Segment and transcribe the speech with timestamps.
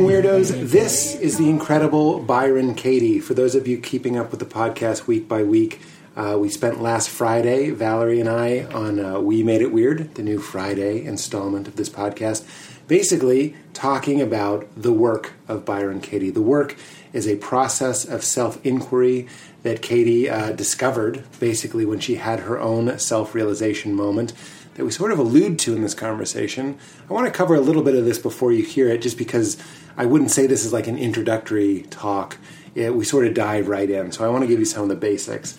[0.00, 0.70] Weirdos?
[0.70, 3.20] This is the incredible Byron Katie.
[3.20, 5.80] For those of you keeping up with the podcast week by week,
[6.16, 10.22] uh, we spent last Friday, Valerie and I, on uh, We Made It Weird, the
[10.22, 12.46] new Friday installment of this podcast,
[12.88, 16.30] basically talking about the work of Byron Katie.
[16.30, 16.74] The work
[17.12, 19.28] is a process of self inquiry
[19.62, 24.32] that Katie uh, discovered basically when she had her own self realization moment
[24.74, 26.78] that we sort of allude to in this conversation.
[27.08, 29.58] I want to cover a little bit of this before you hear it, just because
[29.96, 32.38] I wouldn't say this is like an introductory talk.
[32.74, 34.12] It, we sort of dive right in.
[34.12, 35.58] So I want to give you some of the basics.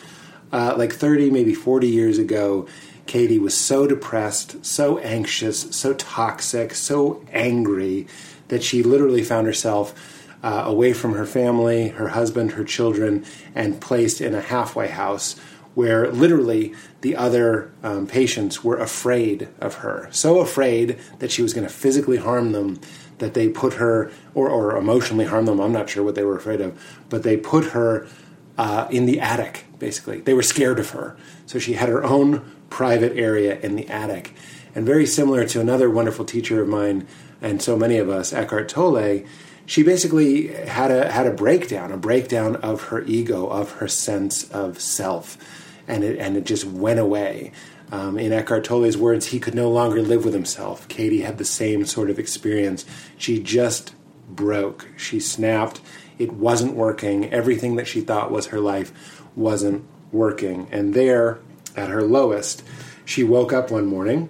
[0.51, 2.67] Uh, like 30, maybe 40 years ago,
[3.05, 8.07] Katie was so depressed, so anxious, so toxic, so angry
[8.47, 9.93] that she literally found herself
[10.43, 13.25] uh, away from her family, her husband, her children,
[13.55, 15.39] and placed in a halfway house
[15.73, 20.07] where literally the other um, patients were afraid of her.
[20.11, 22.79] So afraid that she was going to physically harm them
[23.19, 26.35] that they put her, or, or, emotionally harm them, I'm not sure what they were
[26.35, 28.07] afraid of, but they put her
[28.57, 30.21] uh, in the attic, basically.
[30.21, 31.15] They were scared of her.
[31.45, 34.33] So she had her own private area in the attic.
[34.75, 37.07] And very similar to another wonderful teacher of mine,
[37.41, 39.23] and so many of us, Eckhart Tolle,
[39.65, 44.49] she basically had a had a breakdown, a breakdown of her ego, of her sense
[44.49, 45.37] of self
[45.87, 47.51] and it and it just went away.
[47.93, 50.87] Um, in Eckhart Tolle's words, he could no longer live with himself.
[50.87, 52.87] Katie had the same sort of experience.
[53.19, 53.93] She just
[54.27, 54.87] broke.
[54.97, 55.79] She snapped.
[56.17, 57.31] It wasn't working.
[57.31, 60.67] Everything that she thought was her life wasn't working.
[60.71, 61.37] And there,
[61.75, 62.63] at her lowest,
[63.05, 64.27] she woke up one morning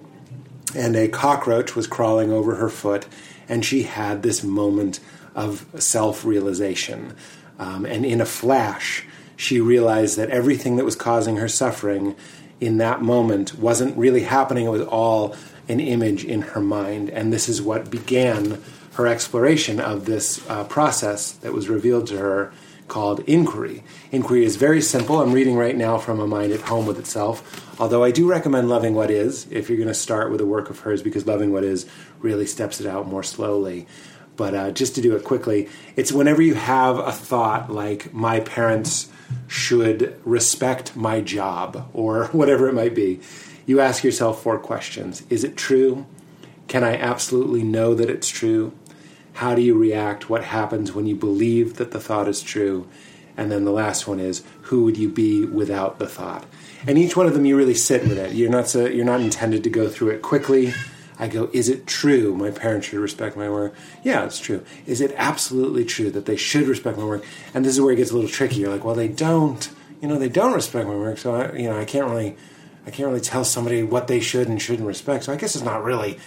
[0.74, 3.06] and a cockroach was crawling over her foot,
[3.48, 5.00] and she had this moment
[5.34, 7.16] of self realization.
[7.58, 12.14] Um, and in a flash, she realized that everything that was causing her suffering
[12.60, 14.66] in that moment wasn't really happening.
[14.66, 15.36] It was all
[15.68, 17.10] an image in her mind.
[17.10, 18.62] And this is what began
[18.94, 22.52] her exploration of this uh, process that was revealed to her
[22.86, 23.82] called inquiry.
[24.12, 25.20] Inquiry is very simple.
[25.20, 28.68] I'm reading right now from A Mind at Home with Itself, although I do recommend
[28.68, 31.52] Loving What Is if you're going to start with a work of hers because Loving
[31.52, 31.86] What Is
[32.20, 33.86] really steps it out more slowly.
[34.36, 38.40] But uh, just to do it quickly, it's whenever you have a thought like, my
[38.40, 39.08] parents
[39.46, 43.20] should respect my job or whatever it might be,
[43.66, 46.06] you ask yourself four questions Is it true?
[46.66, 48.72] Can I absolutely know that it's true?
[49.34, 50.30] How do you react?
[50.30, 52.88] What happens when you believe that the thought is true?
[53.36, 56.46] And then the last one is who would you be without the thought?
[56.86, 58.32] And each one of them you really sit with it.
[58.32, 60.72] You're not so, you're not intended to go through it quickly
[61.18, 63.74] I go, is it true my parents should respect my work?
[64.02, 64.64] Yeah, it's true.
[64.86, 67.24] Is it absolutely true that they should respect my work?
[67.54, 68.56] And this is where it gets a little tricky.
[68.56, 69.70] You're like, well, they don't.
[70.00, 72.36] You know, they don't respect my work, so I, you know, I can't really,
[72.86, 75.24] I can't really tell somebody what they should and shouldn't respect.
[75.24, 76.18] So I guess it's not really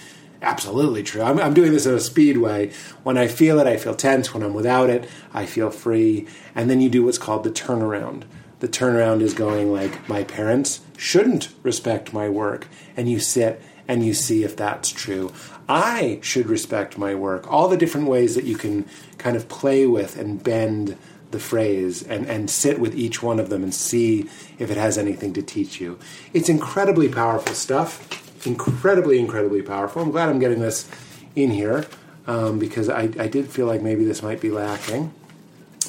[0.41, 1.21] absolutely true.
[1.21, 2.71] I'm, I'm doing this in a speed way.
[3.03, 4.33] When I feel it, I feel tense.
[4.33, 6.27] When I'm without it, I feel free.
[6.55, 8.23] And then you do what's called the turnaround.
[8.59, 14.05] The turnaround is going like, my parents shouldn't respect my work, and you sit and
[14.05, 15.31] you see if that's true.
[15.69, 17.51] I should respect my work.
[17.51, 18.85] All the different ways that you can
[19.17, 20.97] kind of play with and bend
[21.31, 24.97] the phrase and, and sit with each one of them and see if it has
[24.97, 25.99] anything to teach you.
[26.33, 28.23] It's incredibly powerful stuff.
[28.45, 30.01] Incredibly, incredibly powerful.
[30.01, 30.89] I'm glad I'm getting this
[31.35, 31.85] in here
[32.27, 35.13] um, because I, I did feel like maybe this might be lacking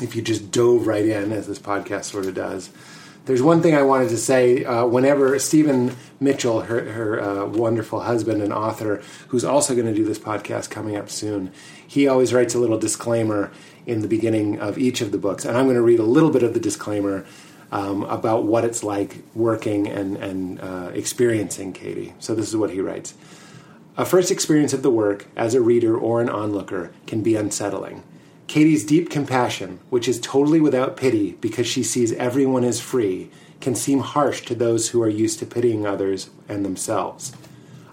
[0.00, 2.70] if you just dove right in, as this podcast sort of does.
[3.28, 4.64] There's one thing I wanted to say.
[4.64, 9.92] Uh, whenever Stephen Mitchell, her, her uh, wonderful husband and author, who's also going to
[9.92, 11.52] do this podcast coming up soon,
[11.86, 13.52] he always writes a little disclaimer
[13.84, 15.44] in the beginning of each of the books.
[15.44, 17.26] And I'm going to read a little bit of the disclaimer
[17.70, 22.14] um, about what it's like working and, and uh, experiencing Katie.
[22.20, 23.12] So this is what he writes.
[23.98, 28.04] A first experience of the work as a reader or an onlooker can be unsettling.
[28.48, 33.30] Katie's deep compassion, which is totally without pity because she sees everyone as free,
[33.60, 37.32] can seem harsh to those who are used to pitying others and themselves.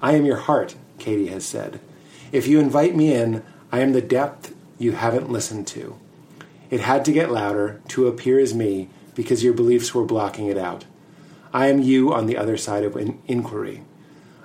[0.02, 1.82] I am your heart, Katie has said.
[2.32, 6.00] If you invite me in, I am the depth you haven't listened to.
[6.70, 10.58] It had to get louder to appear as me because your beliefs were blocking it
[10.58, 10.86] out.
[11.54, 13.84] I am you on the other side of an inquiry.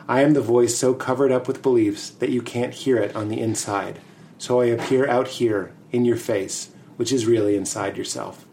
[0.08, 3.28] I am the voice so covered up with beliefs that you can't hear it on
[3.28, 4.00] the inside.
[4.38, 8.46] So I appear out here in your face, which is really inside yourself.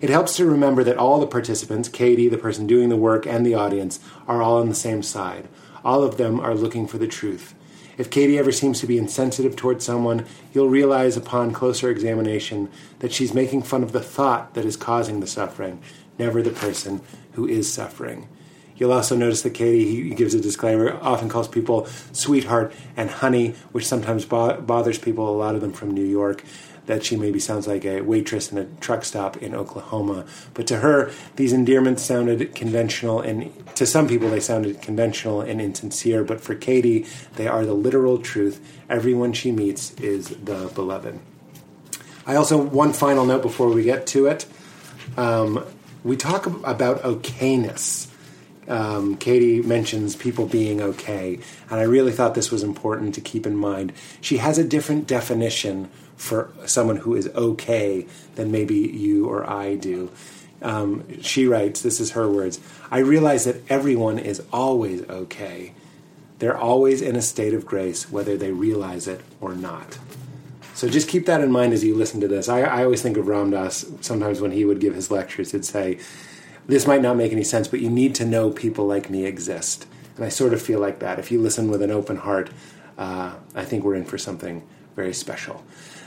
[0.00, 3.44] It helps to remember that all the participants, Katie, the person doing the work, and
[3.44, 3.98] the audience,
[4.28, 5.48] are all on the same side.
[5.84, 7.54] All of them are looking for the truth.
[7.96, 12.70] If Katie ever seems to be insensitive towards someone, you'll realize upon closer examination
[13.00, 15.82] that she's making fun of the thought that is causing the suffering,
[16.16, 17.00] never the person
[17.32, 18.28] who is suffering.
[18.78, 23.54] You'll also notice that Katie, he gives a disclaimer, often calls people sweetheart and honey,
[23.72, 26.44] which sometimes bo- bothers people, a lot of them from New York
[26.88, 30.24] that she maybe sounds like a waitress in a truck stop in Oklahoma.
[30.54, 35.60] But to her, these endearments sounded conventional, and to some people, they sounded conventional and
[35.60, 36.24] insincere.
[36.24, 38.58] But for Katie, they are the literal truth.
[38.88, 41.20] Everyone she meets is the beloved.
[42.26, 44.46] I also, one final note before we get to it.
[45.16, 45.64] Um,
[46.02, 48.07] we talk about okayness.
[48.68, 51.38] Um, Katie mentions people being okay,
[51.70, 53.92] and I really thought this was important to keep in mind.
[54.20, 59.76] She has a different definition for someone who is okay than maybe you or I
[59.76, 60.10] do.
[60.60, 62.58] Um, she writes, this is her words
[62.90, 65.72] I realize that everyone is always okay.
[66.40, 69.98] They're always in a state of grace, whether they realize it or not.
[70.74, 72.48] So just keep that in mind as you listen to this.
[72.48, 75.64] I, I always think of Ram Dass sometimes when he would give his lectures, he'd
[75.64, 75.98] say,
[76.68, 79.86] This might not make any sense, but you need to know people like me exist.
[80.16, 81.18] And I sort of feel like that.
[81.18, 82.50] If you listen with an open heart,
[82.98, 84.62] uh, I think we're in for something
[84.94, 85.64] very special.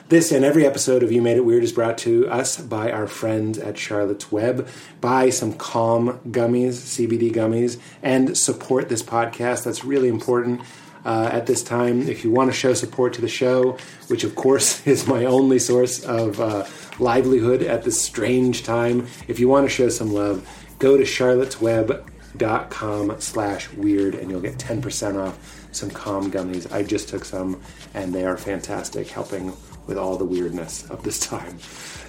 [0.10, 3.08] This and every episode of You Made It Weird is brought to us by our
[3.08, 4.68] friends at Charlotte's Web.
[5.00, 9.64] Buy some Calm gummies, CBD gummies, and support this podcast.
[9.64, 10.62] That's really important.
[11.04, 13.78] Uh, at this time, if you want to show support to the show,
[14.08, 16.66] which of course is my only source of uh,
[17.00, 20.48] livelihood at this strange time, if you want to show some love,
[20.80, 26.72] go to charlottesweb.com slash weird and you'll get 10% off some calm gummies.
[26.72, 27.62] I just took some
[27.94, 29.54] and they are fantastic, helping
[29.88, 31.58] with all the weirdness of this time.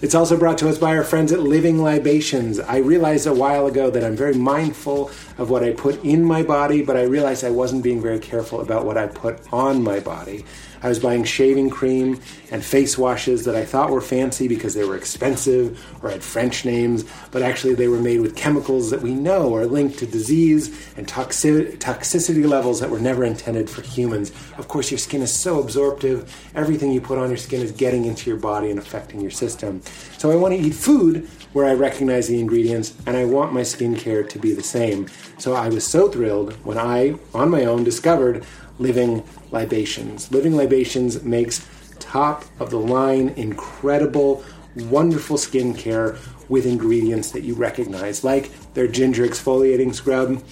[0.02, 2.58] It's also brought to us by our friends at Living Libations.
[2.58, 6.42] I realized a while ago that I'm very mindful of what I put in my
[6.42, 10.00] body, but I realized I wasn't being very careful about what I put on my
[10.00, 10.44] body.
[10.82, 12.20] I was buying shaving cream
[12.50, 16.64] and face washes that I thought were fancy because they were expensive or had French
[16.64, 20.92] names, but actually they were made with chemicals that we know are linked to disease
[20.96, 24.32] and toxic- toxicity levels that were never intended for humans.
[24.58, 28.04] Of course, your skin is so absorptive, everything you put on your skin is getting
[28.04, 29.82] into your body and affecting your system.
[30.18, 33.60] So I want to eat food where I recognize the ingredients and I want my
[33.60, 35.06] skincare to be the same.
[35.38, 38.44] So I was so thrilled when I, on my own, discovered
[38.78, 40.30] Living Libations.
[40.32, 41.66] Living Libations makes
[41.98, 44.44] top of the line, incredible,
[44.76, 50.42] wonderful skincare with ingredients that you recognize, like their ginger exfoliating scrub,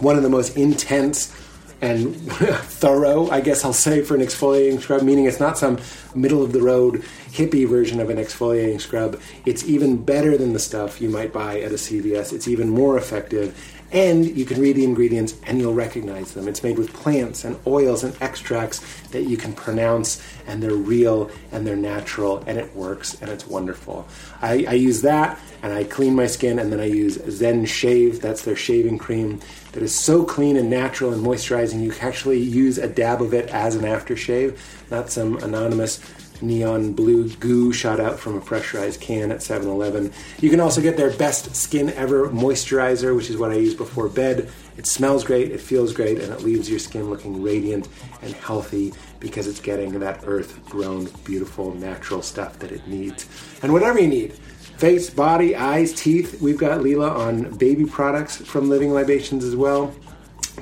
[0.00, 1.34] one of the most intense
[1.80, 5.78] and thorough, I guess I'll say, for an exfoliating scrub, meaning it's not some
[6.14, 9.20] middle of the road hippie version of an exfoliating scrub.
[9.44, 12.32] It's even better than the stuff you might buy at a CVS.
[12.32, 13.54] It's even more effective
[13.92, 16.48] and you can read the ingredients and you'll recognize them.
[16.48, 21.30] It's made with plants and oils and extracts that you can pronounce, and they're real
[21.52, 24.06] and they're natural, and it works and it's wonderful.
[24.42, 28.20] I, I use that and I clean my skin, and then I use Zen Shave.
[28.20, 29.40] That's their shaving cream
[29.72, 31.82] that is so clean and natural and moisturizing.
[31.82, 34.58] You can actually use a dab of it as an aftershave,
[34.90, 36.00] not some anonymous
[36.42, 40.12] neon blue goo shot out from a pressurized can at 7 Eleven.
[40.40, 44.08] You can also get their best skin ever moisturizer, which is what I use before
[44.08, 44.50] bed.
[44.76, 47.88] It smells great, it feels great, and it leaves your skin looking radiant
[48.22, 53.26] and healthy because it's getting that earth grown, beautiful, natural stuff that it needs.
[53.62, 54.34] And whatever you need
[54.78, 59.94] face, body, eyes, teeth we've got Leela on baby products from Living Libations as well.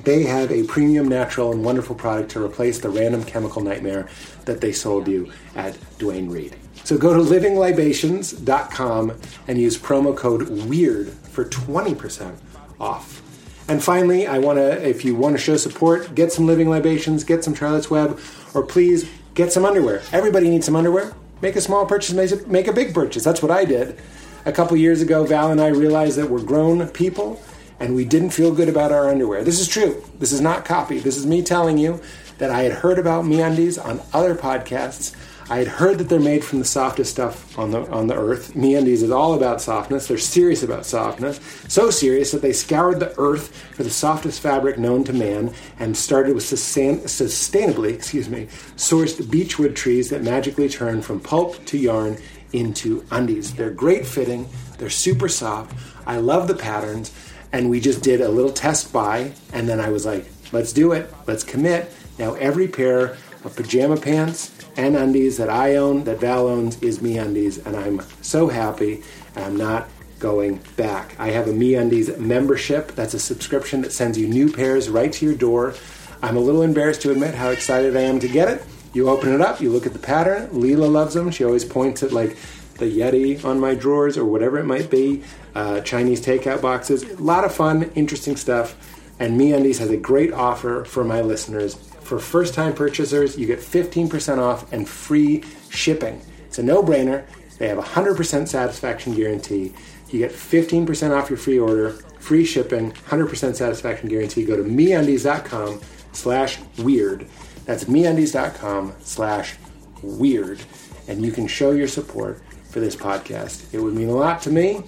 [0.04, 4.08] They have a premium, natural, and wonderful product to replace the random chemical nightmare
[4.46, 6.56] that they sold you at Duane Reade.
[6.84, 9.12] So go to livinglibations.com
[9.46, 12.36] and use promo code WEIRD for 20%
[12.80, 13.22] off.
[13.68, 17.22] And finally, I want to, if you want to show support, get some Living Libations,
[17.22, 18.18] get some Charlotte's Web,
[18.54, 20.02] or please get some underwear.
[20.10, 21.14] Everybody needs some underwear.
[21.40, 22.12] Make a small purchase,
[22.46, 23.22] make a big purchase.
[23.22, 24.00] That's what I did.
[24.44, 27.40] A couple years ago, Val and I realized that we're grown people
[27.82, 29.42] and we didn't feel good about our underwear.
[29.42, 30.04] This is true.
[30.20, 31.00] This is not copy.
[31.00, 32.00] This is me telling you
[32.38, 35.16] that I had heard about MeUndies on other podcasts.
[35.50, 38.54] I had heard that they're made from the softest stuff on the on the earth.
[38.54, 40.06] MeUndies is all about softness.
[40.06, 41.40] They're serious about softness.
[41.66, 45.96] So serious that they scoured the earth for the softest fabric known to man and
[45.96, 48.46] started with sustain, sustainably, excuse me,
[48.76, 52.16] sourced beechwood trees that magically turn from pulp to yarn
[52.52, 53.54] into undies.
[53.54, 54.48] They're great fitting.
[54.78, 55.76] They're super soft.
[56.06, 57.12] I love the patterns
[57.52, 60.92] and we just did a little test buy and then i was like let's do
[60.92, 61.12] it.
[61.26, 61.92] Let's commit.
[62.18, 67.00] Now every pair of pajama pants and undies that i own that val owns is
[67.00, 69.02] MeUndies and i'm so happy
[69.34, 71.16] and i'm not going back.
[71.18, 72.92] I have a MeUndies membership.
[72.92, 75.74] That's a subscription that sends you new pairs right to your door.
[76.22, 78.64] I'm a little embarrassed to admit how excited i am to get it.
[78.94, 80.48] You open it up you look at the pattern.
[80.50, 82.36] Leela loves them she always points at like
[82.78, 85.22] the Yeti on my drawers or whatever it might be,
[85.54, 87.02] uh, Chinese takeout boxes.
[87.02, 88.76] A lot of fun, interesting stuff.
[89.18, 91.74] And MeUndies has a great offer for my listeners.
[92.00, 96.20] For first time purchasers, you get 15% off and free shipping.
[96.46, 97.24] It's a no brainer.
[97.58, 99.72] They have a 100% satisfaction guarantee.
[100.10, 104.44] You get 15% off your free order, free shipping, 100% satisfaction guarantee.
[104.44, 105.80] Go to MeUndies.com
[106.12, 107.26] slash weird.
[107.64, 109.56] That's MeUndies.com slash
[110.02, 110.60] weird.
[111.08, 113.72] And you can show your support for this podcast.
[113.72, 114.82] It would mean a lot to me,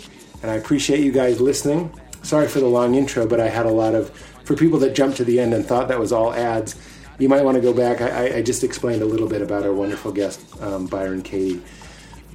[0.44, 1.90] and I appreciate you guys listening.
[2.20, 4.10] Sorry for the long intro, but I had a lot of,
[4.44, 6.76] for people that jumped to the end and thought that was all ads,
[7.18, 8.02] you might want to go back.
[8.02, 11.62] I, I just explained a little bit about our wonderful guest, um, Byron Katie.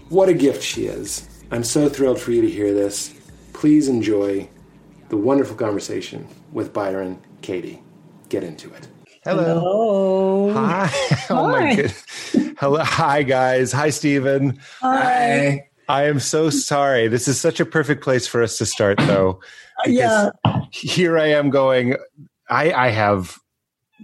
[0.09, 1.29] What a gift she is.
[1.51, 3.13] I'm so thrilled for you to hear this.
[3.53, 4.49] Please enjoy
[5.09, 7.83] the wonderful conversation with Byron Katie.
[8.29, 8.87] Get into it.
[9.23, 10.51] Hello.
[10.51, 10.91] Hi.
[11.29, 11.93] Oh my good.
[12.57, 12.79] Hello.
[12.79, 13.71] Hi guys.
[13.71, 14.59] Hi Stephen.
[14.81, 15.68] Hi.
[15.89, 17.07] I am so sorry.
[17.07, 19.41] This is such a perfect place for us to start though.
[19.87, 20.29] Yeah.
[20.71, 21.97] Here I am going
[22.47, 23.39] I I have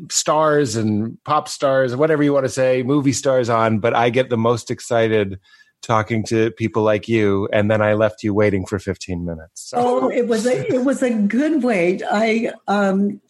[0.09, 4.29] stars and pop stars, whatever you want to say, movie stars on, but I get
[4.29, 5.39] the most excited
[5.83, 9.69] talking to people like you and then I left you waiting for 15 minutes.
[9.69, 9.77] So.
[9.77, 12.01] Oh, it was a it was a good wait.
[12.09, 13.21] I um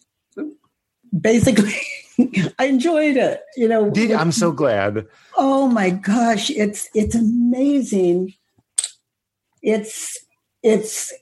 [1.20, 1.76] basically
[2.58, 3.42] I enjoyed it.
[3.54, 5.06] You know, Did, I'm so glad.
[5.36, 8.32] Oh my gosh, it's it's amazing.
[9.66, 10.18] It's
[10.62, 11.12] it's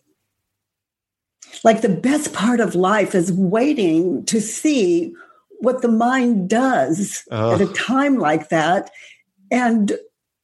[1.64, 5.14] like the best part of life is waiting to see
[5.60, 8.90] what the mind does at a time like that.
[9.50, 9.98] And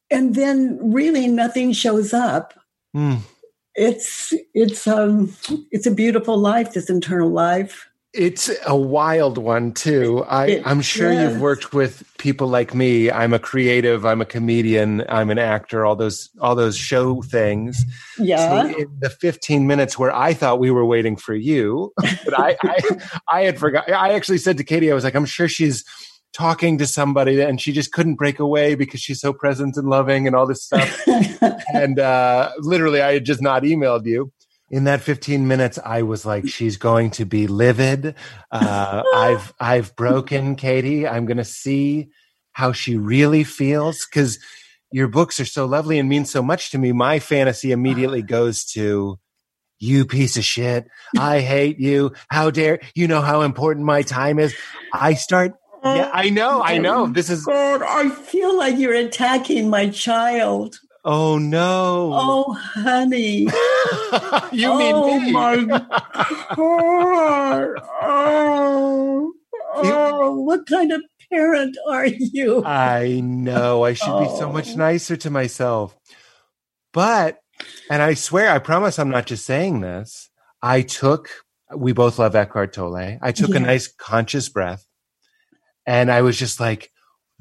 [0.09, 2.53] and then really nothing shows up.
[2.93, 3.19] Mm.
[3.73, 5.33] it's it's um
[5.71, 10.25] it's a beautiful life this internal life It's a wild one too.
[10.27, 11.31] I, I'm sure yes.
[11.31, 13.09] you've worked with people like me.
[13.09, 14.05] I'm a creative.
[14.05, 15.05] I'm a comedian.
[15.07, 15.85] I'm an actor.
[15.85, 17.85] All those all those show things.
[18.17, 21.93] yeah So in the 15 minutes where I thought we were waiting for you,
[22.25, 22.79] but I, I
[23.29, 23.89] I had forgot.
[23.89, 25.85] I actually said to Katie, I was like, I'm sure she's
[26.33, 30.27] talking to somebody, and she just couldn't break away because she's so present and loving
[30.27, 31.01] and all this stuff.
[31.73, 34.31] and uh, literally, I had just not emailed you.
[34.71, 38.15] In that 15 minutes, I was like, she's going to be livid.
[38.49, 41.05] Uh, I've I've broken Katie.
[41.05, 42.09] I'm going to see
[42.53, 44.39] how she really feels because
[44.91, 46.93] your books are so lovely and mean so much to me.
[46.93, 49.19] My fantasy immediately goes to
[49.79, 50.87] you piece of shit.
[51.17, 52.13] I hate you.
[52.29, 54.55] How dare you know how important my time is?
[54.93, 55.53] I start.
[55.83, 56.61] Yeah, I know.
[56.61, 57.07] I know.
[57.07, 57.43] This is.
[57.45, 60.79] God, I feel like you're attacking my child.
[61.03, 62.11] Oh no.
[62.13, 63.39] Oh, honey.
[64.51, 65.31] you oh, mean me?
[65.31, 65.55] my
[66.55, 67.69] God.
[68.03, 69.33] Oh,
[69.75, 72.63] oh, what kind of parent are you?
[72.65, 73.83] I know.
[73.83, 74.75] I should be so much Oh.
[74.77, 75.95] nicer to myself.
[76.93, 77.39] But,
[77.89, 80.29] and I swear, I promise I'm not just saying this.
[80.61, 81.29] I took,
[81.75, 83.17] we both love Eckhart Tolle.
[83.21, 83.57] I took Yeah.
[83.57, 84.85] a nice conscious breath
[85.87, 86.90] and I was just like,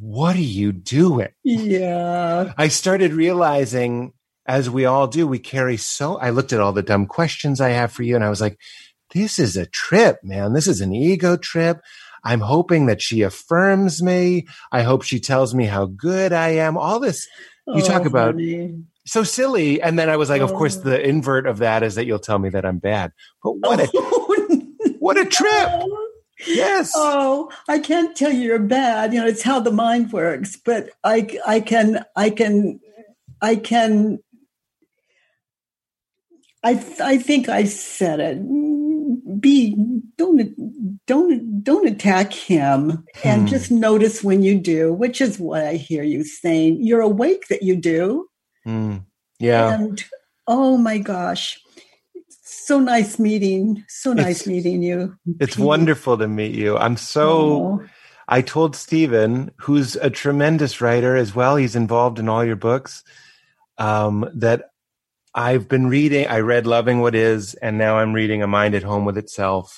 [0.00, 1.28] what are you doing?
[1.44, 2.52] Yeah.
[2.58, 4.12] I started realizing,
[4.46, 6.16] as we all do, we carry so.
[6.16, 8.58] I looked at all the dumb questions I have for you, and I was like,
[9.12, 10.52] this is a trip, man.
[10.54, 11.80] This is an ego trip.
[12.24, 14.46] I'm hoping that she affirms me.
[14.72, 16.76] I hope she tells me how good I am.
[16.76, 17.26] All this
[17.66, 18.82] You talk Oh, about- honey.
[19.06, 19.80] so silly.
[19.82, 20.80] And then I was like, of course, Oh.
[20.80, 23.12] the invert of that is that you'll tell me that I'm bad.
[23.42, 24.66] But what a oh,
[24.98, 25.70] what a trip!
[26.46, 26.92] Yes.
[26.94, 29.12] Oh, I can't tell you you're bad.
[29.12, 30.56] You know, it's how the mind works.
[30.56, 32.80] But I, I can, I can,
[33.42, 34.18] I can.
[36.62, 39.40] I, I think I said it.
[39.40, 39.74] Be
[40.18, 43.46] don't don't don't attack him, and Hmm.
[43.46, 46.78] just notice when you do, which is what I hear you saying.
[46.80, 48.28] You're awake that you do,
[48.66, 49.04] Mm.
[49.38, 49.72] Yeah.
[49.74, 50.04] and
[50.46, 51.58] oh my gosh,
[52.70, 53.84] so nice meeting.
[53.88, 55.16] So nice It's- meeting you.
[55.40, 56.76] It's wonderful to meet you.
[56.78, 57.30] I'm so.
[57.30, 57.82] Oh.
[58.28, 63.02] I told Stephen, who's a tremendous writer as well, he's involved in all your books,
[63.78, 64.66] um, that
[65.34, 68.84] I've been reading, I read Loving What Is, and now I'm reading A Mind at
[68.84, 69.76] Home with Itself.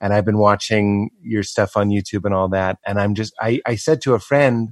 [0.00, 2.78] And I've been watching your stuff on YouTube and all that.
[2.86, 4.70] And I'm just, I, I said to a friend,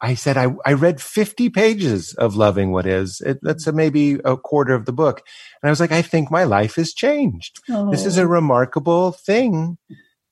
[0.00, 3.20] I said, I, I read 50 pages of Loving What Is.
[3.22, 5.22] It, that's a, maybe a quarter of the book.
[5.62, 7.60] And I was like, I think my life has changed
[7.90, 8.24] this is Oh.
[8.24, 9.78] a remarkable thing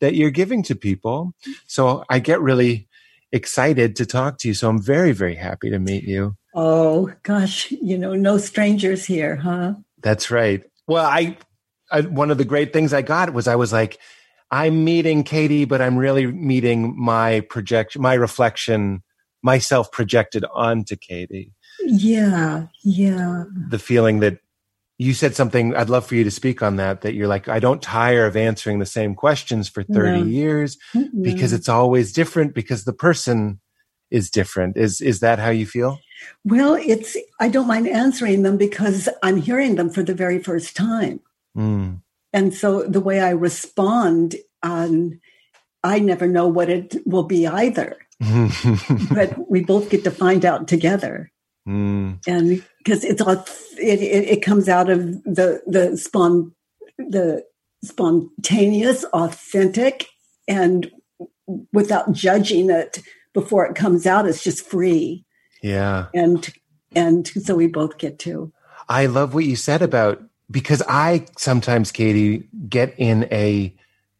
[0.00, 1.32] that you're giving to people.
[1.66, 2.88] So I get really
[3.32, 4.54] excited to talk to you.
[4.54, 6.36] So I'm very, very happy to meet you.
[6.54, 9.74] Oh gosh, you know, no strangers here, huh?
[10.02, 10.62] That's right.
[10.86, 11.36] Well, I,
[11.90, 13.98] I one of the great things I got was I was like,
[14.50, 19.02] I'm meeting Katie, but I'm really meeting my projection, my reflection,
[19.44, 21.52] myself projected onto Katie.
[21.84, 23.44] Yeah, yeah.
[23.68, 24.38] The feeling that
[24.96, 27.58] you said something i'd love for you to speak on that that you're like i
[27.58, 30.24] don't tire of answering the same questions for 30 no.
[30.24, 31.22] years mm-hmm.
[31.22, 33.60] because it's always different because the person
[34.12, 35.98] is different is is that how you feel
[36.44, 40.76] well it's i don't mind answering them because i'm hearing them for the very first
[40.76, 41.18] time
[41.56, 42.00] mm.
[42.32, 45.20] and so the way i respond um,
[45.82, 47.96] i never know what it will be either
[49.10, 51.30] but we both get to find out together
[51.66, 52.20] Mm.
[52.26, 53.32] And because it's all,
[53.78, 56.52] it, it, it, comes out of the, the spon,
[56.98, 57.42] the
[57.82, 60.06] spontaneous, authentic,
[60.46, 60.90] and
[61.72, 62.98] without judging it
[63.32, 65.24] before it comes out, it's just free.
[65.62, 66.06] Yeah.
[66.12, 66.52] And,
[66.94, 68.52] and so we both get to.
[68.88, 73.74] I love what you said about, because I sometimes, Katie, get in a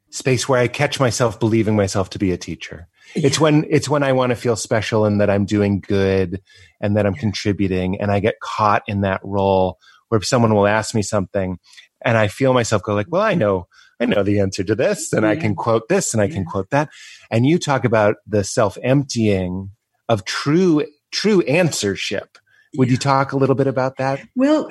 [0.08, 2.88] space where I catch myself believing myself to be a teacher.
[3.24, 6.42] It's when it's when I want to feel special and that I'm doing good
[6.80, 9.78] and that I'm contributing and I get caught in that role
[10.08, 11.58] where someone will ask me something
[12.04, 13.66] and I feel myself go like, well, I know,
[14.00, 15.30] I know the answer to this and yeah.
[15.30, 16.90] I can quote this and I can quote that.
[17.30, 19.70] And you talk about the self emptying
[20.08, 22.36] of true, true answership.
[22.76, 24.20] Would you talk a little bit about that?
[24.34, 24.68] Well,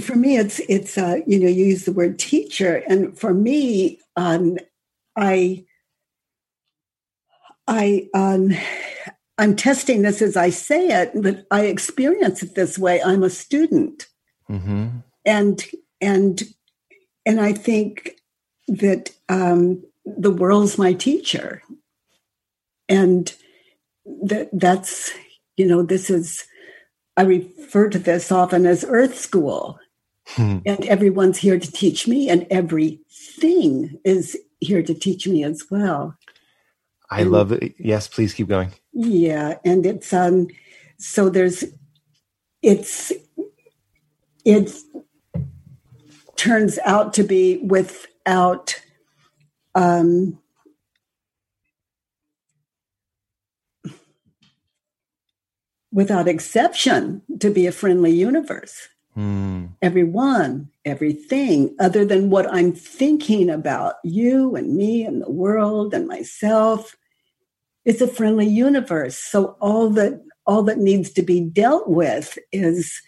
[0.00, 3.98] for me, it's it's uh, you know you use the word teacher, and for me,
[4.14, 4.58] um,
[5.16, 5.64] I
[7.68, 8.52] I um,
[9.38, 13.02] I'm testing this as I say it, but I experience it this way.
[13.02, 14.06] I'm a student,
[14.48, 14.98] mm-hmm.
[15.24, 15.64] and
[16.00, 16.42] and
[17.24, 18.16] and I think
[18.68, 21.62] that um, the world's my teacher,
[22.88, 23.34] and
[24.22, 25.12] that that's
[25.56, 26.44] you know this is
[27.16, 29.78] I refer to this often as Earth School,
[30.28, 30.58] hmm.
[30.64, 36.16] and everyone's here to teach me, and everything is here to teach me as well.
[37.10, 37.74] I and, love it.
[37.78, 38.72] Yes, please keep going.
[38.92, 40.48] Yeah, and it's um
[40.98, 41.64] so there's
[42.62, 43.12] it's
[44.44, 44.72] it
[46.36, 48.80] turns out to be without
[49.74, 50.38] um
[55.92, 58.88] without exception to be a friendly universe.
[59.16, 59.70] Mm.
[59.80, 66.06] Everyone, everything, other than what I'm thinking about you and me and the world and
[66.06, 66.96] myself.
[67.84, 69.18] It's a friendly universe.
[69.18, 73.02] So all that all that needs to be dealt with is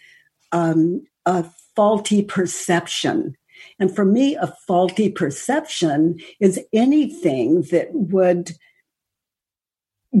[0.51, 3.35] um, a faulty perception.
[3.79, 8.51] And for me, a faulty perception is anything that would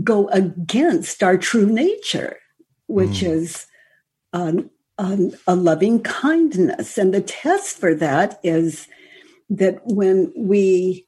[0.03, 2.37] go against our true nature,
[2.87, 3.29] which mm.
[3.29, 3.67] is
[4.31, 4.69] um,
[4.99, 6.97] um, a loving kindness.
[6.97, 8.87] And the test for that is
[9.49, 11.07] that when we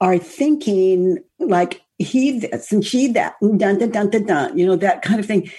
[0.00, 4.76] are thinking like he this and she that, dun dun dun dun dun, you know,
[4.76, 5.50] that kind of thing,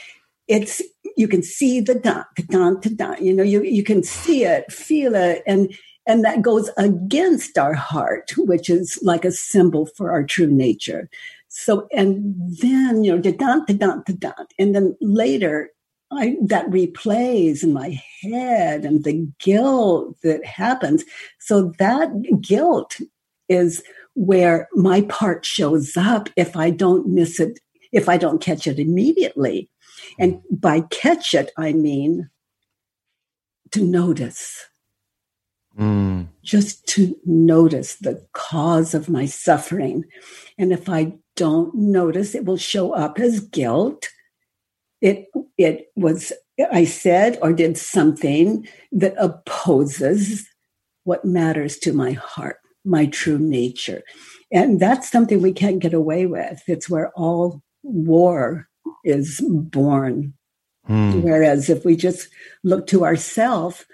[0.47, 0.81] it's
[1.15, 4.71] you can see the dun dun dun dun, you know, you you can see it,
[4.71, 10.11] feel it, and and that goes against our heart, which is like a symbol for
[10.11, 11.09] our true nature.
[11.47, 14.47] So, and then, you know, da dun, da dun, da dun.
[14.57, 15.69] And then later,
[16.17, 21.03] I, that replays in my head and the guilt that happens.
[21.39, 22.09] So that
[22.41, 22.99] guilt
[23.49, 23.83] is
[24.15, 27.59] where my part shows up if I don't miss it,
[27.91, 29.69] if I don't catch it immediately.
[30.19, 32.29] And by catch it, I mean
[33.71, 34.65] to notice.
[35.77, 36.27] Mm.
[36.43, 40.05] Just to notice the cause of my suffering.
[40.57, 44.07] And if I don't notice, it will show up as guilt
[45.03, 46.33] it it was
[46.71, 50.47] I said or did something that opposes
[51.03, 54.01] what matters to my heart, my true nature.
[54.51, 56.61] And that's something we can't get away with.
[56.67, 58.69] It's where all war
[59.03, 60.33] is born.
[60.85, 61.21] Hmm.
[61.21, 62.29] Whereas if we just
[62.63, 63.85] look to ourselves,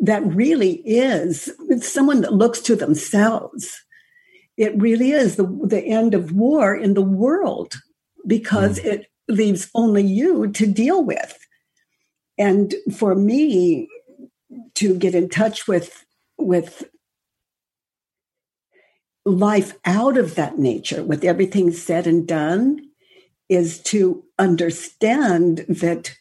[0.00, 1.50] that really is
[1.80, 3.78] someone that looks to themselves.
[4.56, 7.74] It really is the, the end of war in the world
[8.26, 8.86] because hmm.
[8.86, 11.38] it leaves only you to deal with.
[12.38, 13.88] And for me
[14.74, 16.04] to get in touch with
[16.38, 16.84] with
[19.26, 22.80] life out of that nature, with everything said and done,
[23.48, 26.16] is to understand that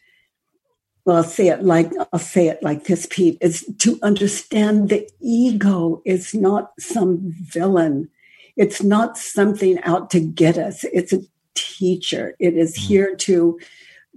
[1.05, 5.09] well, I'll say it like I'll say it like this, Pete, is to understand the
[5.19, 8.09] ego is not some villain.
[8.55, 10.83] It's not something out to get us.
[10.83, 11.21] It's a
[11.55, 12.35] teacher.
[12.39, 12.81] It is mm.
[12.81, 13.59] here to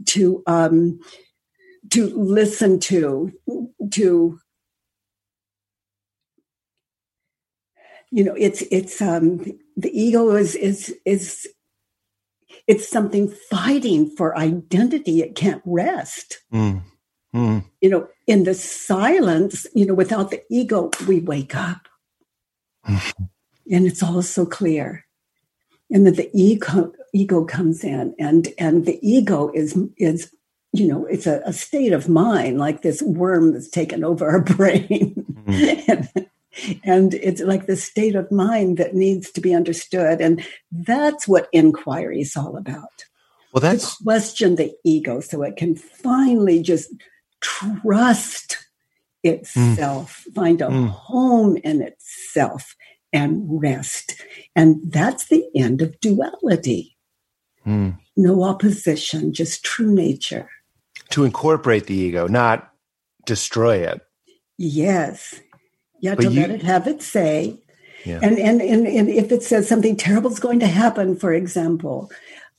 [0.06, 1.00] to um,
[1.90, 3.32] to listen to
[3.92, 4.38] to
[8.10, 9.44] you know it's it's um
[9.76, 11.48] the ego is is is
[12.66, 15.20] it's something fighting for identity.
[15.20, 16.38] It can't rest.
[16.52, 16.82] Mm.
[17.34, 17.64] Mm.
[17.80, 21.88] You know, in the silence, you know, without the ego, we wake up.
[22.86, 25.06] and it's all so clear.
[25.90, 30.32] And that the ego ego comes in and and the ego is is
[30.72, 34.40] you know it's a, a state of mind like this worm that's taken over our
[34.56, 35.14] brain
[35.46, 35.84] mm.
[35.88, 36.26] and,
[36.84, 41.48] and it's like the state of mind that needs to be understood and that's what
[41.52, 43.04] inquiry is all about
[43.52, 46.90] well that's to question the ego so it can finally just
[47.40, 48.58] trust
[49.22, 50.34] itself mm.
[50.34, 50.88] find a mm.
[50.88, 52.74] home in itself
[53.12, 54.22] and rest
[54.56, 56.96] and that's the end of duality
[57.66, 57.96] mm.
[58.16, 60.48] no opposition just true nature
[61.10, 62.72] to incorporate the ego not
[63.26, 64.00] destroy it
[64.58, 65.40] yes
[66.02, 67.58] yeah, but to you, let it have its say.
[68.04, 68.18] Yeah.
[68.20, 72.10] And, and, and, and if it says something terrible is going to happen, for example,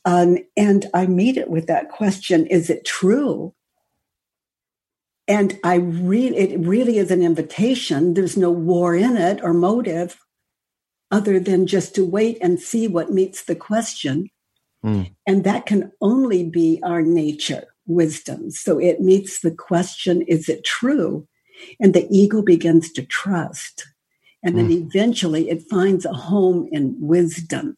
[0.05, 3.53] um, and I meet it with that question, is it true?
[5.27, 8.13] And I really, it really is an invitation.
[8.13, 10.17] There's no war in it or motive
[11.11, 14.29] other than just to wait and see what meets the question.
[14.83, 15.13] Mm.
[15.27, 18.51] And that can only be our nature, wisdom.
[18.51, 21.27] So it meets the question, is it true?
[21.79, 23.85] And the ego begins to trust.
[24.43, 24.87] And then mm.
[24.87, 27.77] eventually it finds a home in wisdom.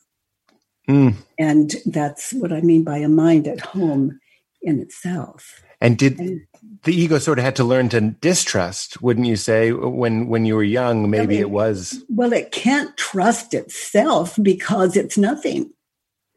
[0.90, 1.16] Mm.
[1.38, 4.20] And that's what I mean by a mind at home
[4.62, 5.62] in itself.
[5.80, 6.42] And did and,
[6.84, 10.56] the ego sort of had to learn to distrust, wouldn't you say, when when you
[10.56, 11.10] were young?
[11.10, 12.04] Maybe I mean, it was.
[12.10, 15.72] Well, it can't trust itself because it's nothing.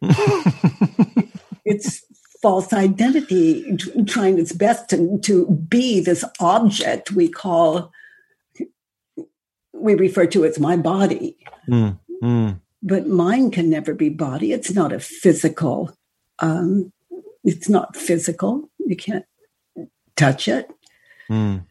[1.65, 2.05] it's
[2.41, 7.93] false identity, trying its best to, to be this object we call,
[9.73, 11.37] we refer to as my body.
[11.69, 12.61] Mm, mm.
[12.83, 14.53] But mind can never be body.
[14.53, 15.97] It's not a physical,
[16.39, 16.93] um,
[17.45, 18.71] it's not physical.
[18.79, 19.25] You can't
[20.17, 20.71] touch it.
[21.31, 21.65] Mm.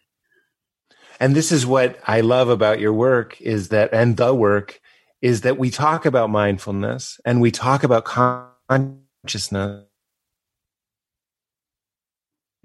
[1.19, 4.79] And this is what I love about your work is that, and the work
[5.21, 9.83] is that we talk about mindfulness and we talk about consciousness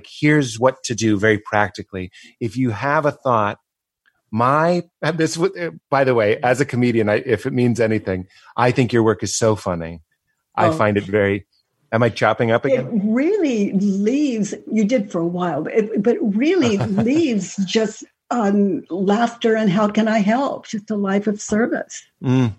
[0.06, 2.10] here's what to do very practically.
[2.40, 3.58] If you have a thought,
[4.30, 4.84] my
[5.14, 8.92] this eh, by the way, as a comedian, I, if it means anything, I think
[8.92, 10.00] your work is so funny.
[10.56, 10.70] Oh.
[10.70, 11.46] I find it very.
[11.92, 12.86] Am I chopping up again?
[12.86, 14.54] It really leaves.
[14.70, 19.88] You did for a while, but it, but really leaves just on laughter and how
[19.88, 20.66] can I help?
[20.66, 22.04] Just a life of service.
[22.22, 22.54] Mm.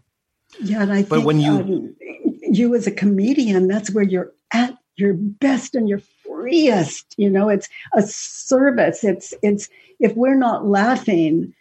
[0.62, 1.96] Yeah, and I but think when you um,
[2.42, 7.16] you as a comedian, that's where you're at your best and your freest.
[7.18, 9.04] You know, it's a service.
[9.04, 11.54] It's it's if we're not laughing,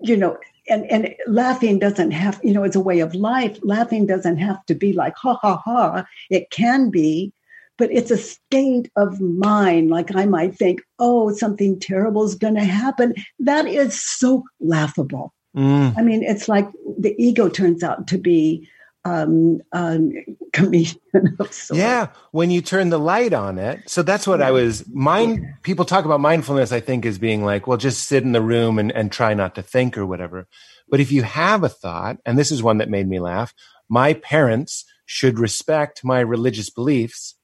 [0.00, 3.58] you know, and and laughing doesn't have, you know, it's a way of life.
[3.62, 6.06] Laughing doesn't have to be like ha ha ha.
[6.30, 7.32] It can be,
[7.78, 9.88] but it's a state of mind.
[9.88, 13.14] Like I might think, oh, something terrible is going to happen.
[13.38, 15.32] That is so laughable.
[15.56, 15.94] Mm.
[15.96, 18.68] I mean, it's like the ego turns out to be
[19.04, 20.12] um, um,
[20.52, 20.98] comedian
[21.38, 21.78] of sorts.
[21.78, 23.88] Yeah, when you turn the light on it.
[23.88, 24.48] So that's what yeah.
[24.48, 24.86] I was.
[24.88, 26.72] Mind people talk about mindfulness.
[26.72, 29.54] I think as being like, well, just sit in the room and, and try not
[29.54, 30.46] to think or whatever.
[30.90, 33.54] But if you have a thought, and this is one that made me laugh,
[33.88, 37.34] my parents should respect my religious beliefs.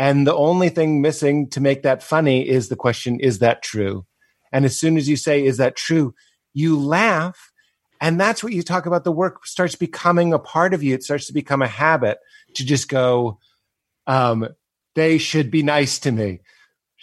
[0.00, 4.06] And the only thing missing to make that funny is the question, is that true?
[4.50, 6.14] And as soon as you say, is that true?
[6.54, 7.52] You laugh
[8.00, 9.04] and that's what you talk about.
[9.04, 10.94] The work starts becoming a part of you.
[10.94, 12.16] It starts to become a habit
[12.54, 13.40] to just go,
[14.06, 14.48] um,
[14.94, 16.40] they should be nice to me.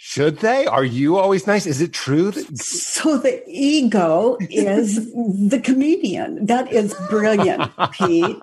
[0.00, 0.64] Should they?
[0.64, 1.66] Are you always nice?
[1.66, 2.30] Is it true?
[2.30, 6.46] That- so the ego is the comedian.
[6.46, 8.40] That is brilliant, Pete.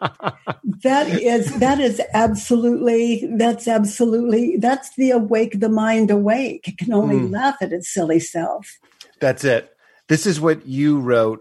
[0.84, 6.68] That is that is absolutely that's absolutely that's the awake the mind awake.
[6.68, 7.32] It can only mm.
[7.32, 8.78] laugh at its silly self.
[9.22, 9.72] That's it.
[10.10, 11.40] This is what you wrote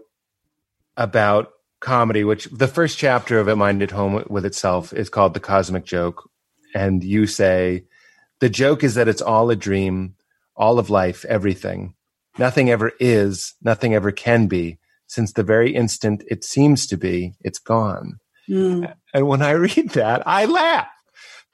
[0.95, 1.51] about
[1.81, 5.41] comedy, which the first chapter of It Mind at Home with Itself is called The
[5.41, 6.29] Cosmic Joke.
[6.73, 7.83] And you say,
[8.39, 10.15] the joke is that it's all a dream,
[10.55, 11.95] all of life, everything.
[12.37, 14.77] Nothing ever is, nothing ever can be.
[15.07, 18.19] Since the very instant it seems to be, it's gone.
[18.49, 18.93] Mm.
[19.13, 20.87] And when I read that, I laugh.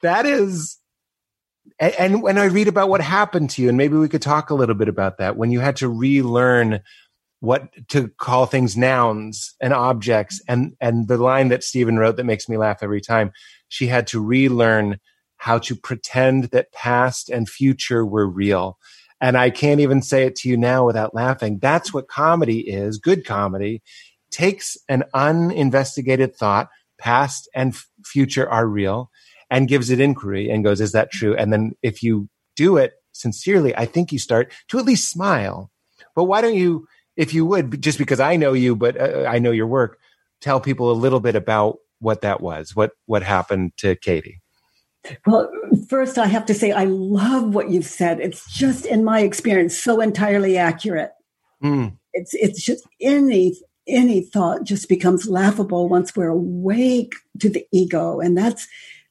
[0.02, 0.78] That is,
[1.78, 4.50] and, and when I read about what happened to you, and maybe we could talk
[4.50, 6.80] a little bit about that, when you had to relearn
[7.42, 12.24] what to call things nouns and objects and and the line that Stephen wrote that
[12.24, 13.32] makes me laugh every time
[13.68, 15.00] she had to relearn
[15.42, 18.78] how to pretend that past and future were real
[19.20, 22.98] and I can't even say it to you now without laughing that's what comedy is
[22.98, 23.82] good comedy
[24.30, 29.10] takes an uninvestigated thought past and f- future are real
[29.50, 31.36] and gives it inquiry and goes, is that true?
[31.36, 35.70] And then if you do it sincerely, I think you start to at least smile.
[36.16, 39.38] But why don't you, if you would, just because I know you, but uh, I
[39.38, 39.98] know your work,
[40.40, 44.41] tell people a little bit about what that was, what what happened to Katie.
[45.26, 45.50] Well,
[45.88, 48.20] first, I have to say, I love what you've said.
[48.20, 51.10] It's just, in my experience, so entirely accurate.
[51.62, 51.96] Mm.
[52.12, 58.20] It's it's just any any thought just becomes laughable once we're awake to the ego,
[58.20, 58.66] and that's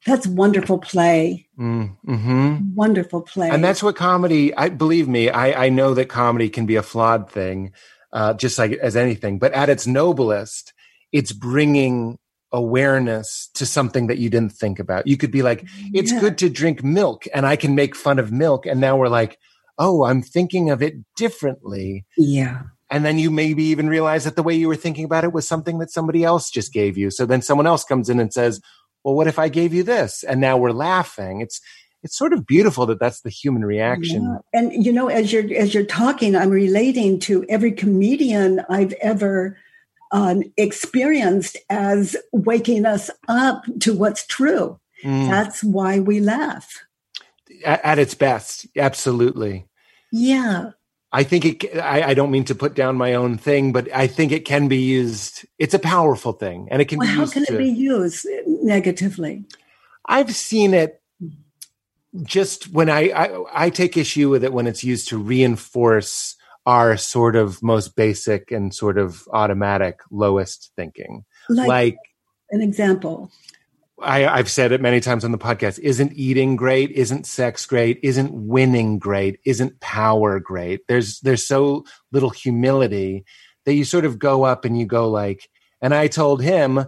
[0.06, 1.48] that's wonderful play.
[1.58, 2.74] Mm, mm-hmm.
[2.74, 4.54] Wonderful play, and that's what comedy.
[4.54, 5.30] I believe me.
[5.30, 7.72] I I know that comedy can be a flawed thing,
[8.12, 9.38] uh, just like as anything.
[9.38, 10.72] But at its noblest,
[11.10, 12.18] it's bringing
[12.52, 15.06] awareness to something that you didn't think about.
[15.06, 16.20] You could be like, it's yeah.
[16.20, 18.66] good to drink milk and I can make fun of milk.
[18.66, 19.38] And now we're like,
[19.78, 22.04] oh, I'm thinking of it differently.
[22.16, 22.62] Yeah.
[22.90, 25.48] And then you maybe even realize that the way you were thinking about it was
[25.48, 27.10] something that somebody else just gave you.
[27.10, 28.60] So then someone else comes in and says,
[29.02, 30.22] well, what if I gave you this?
[30.22, 31.40] And now we're laughing.
[31.40, 31.60] It's,
[32.02, 34.24] it's sort of beautiful that that's the human reaction.
[34.52, 34.60] Yeah.
[34.60, 39.56] And you know, as you're as you're talking, I'm relating to every comedian I've ever
[40.12, 44.78] um, experienced as waking us up to what's true.
[45.02, 45.28] Mm.
[45.28, 46.84] That's why we laugh.
[47.64, 49.66] At, at, its best, absolutely.
[50.12, 50.70] Yeah.
[51.12, 54.06] I think it, I, I, don't mean to put down my own thing, but I
[54.06, 55.44] think it can be used.
[55.58, 58.26] It's a powerful thing and it can well, be How can to, it be used
[58.46, 59.44] negatively?
[60.06, 61.02] I've seen it
[62.22, 66.96] just when I, I, I take issue with it when it's used to reinforce our
[66.96, 71.24] sort of most basic and sort of automatic lowest thinking.
[71.48, 71.96] Like, like
[72.50, 73.30] an example.
[74.00, 75.78] I, have said it many times on the podcast.
[75.78, 76.90] Isn't eating great?
[76.90, 78.00] Isn't sex great?
[78.02, 79.38] Isn't winning great?
[79.44, 80.80] Isn't power great?
[80.88, 83.24] There's there's so little humility
[83.64, 85.48] that you sort of go up and you go like,
[85.80, 86.84] and I told him,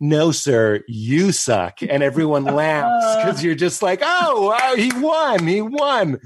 [0.00, 5.46] no, sir, you suck, and everyone laughs because you're just like, oh, wow, he won,
[5.46, 6.20] he won.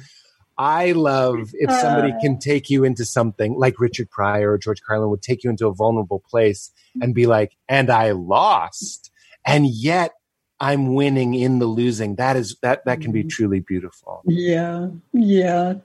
[0.60, 5.08] I love if somebody can take you into something like Richard Pryor or George Carlin
[5.08, 6.70] would take you into a vulnerable place
[7.00, 9.10] and be like, and I lost.
[9.46, 10.12] And yet
[10.60, 12.16] I'm winning in the losing.
[12.16, 13.28] That is that that can be mm-hmm.
[13.28, 14.20] truly beautiful.
[14.26, 15.76] Yeah, yeah.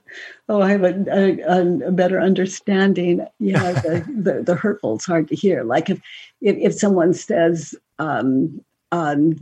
[0.50, 3.26] Oh, I have a, a, a better understanding.
[3.38, 5.64] Yeah, the, the, the hurtful is hard to hear.
[5.64, 6.02] Like if
[6.42, 8.62] if, if someone says, um,
[8.92, 9.38] um,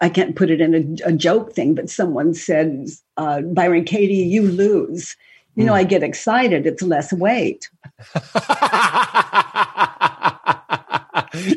[0.00, 2.86] I can't put it in a, a joke thing, but someone said,
[3.16, 5.16] uh, Byron Katie, you lose.
[5.56, 5.76] You know, mm.
[5.76, 6.66] I get excited.
[6.66, 7.68] It's less weight.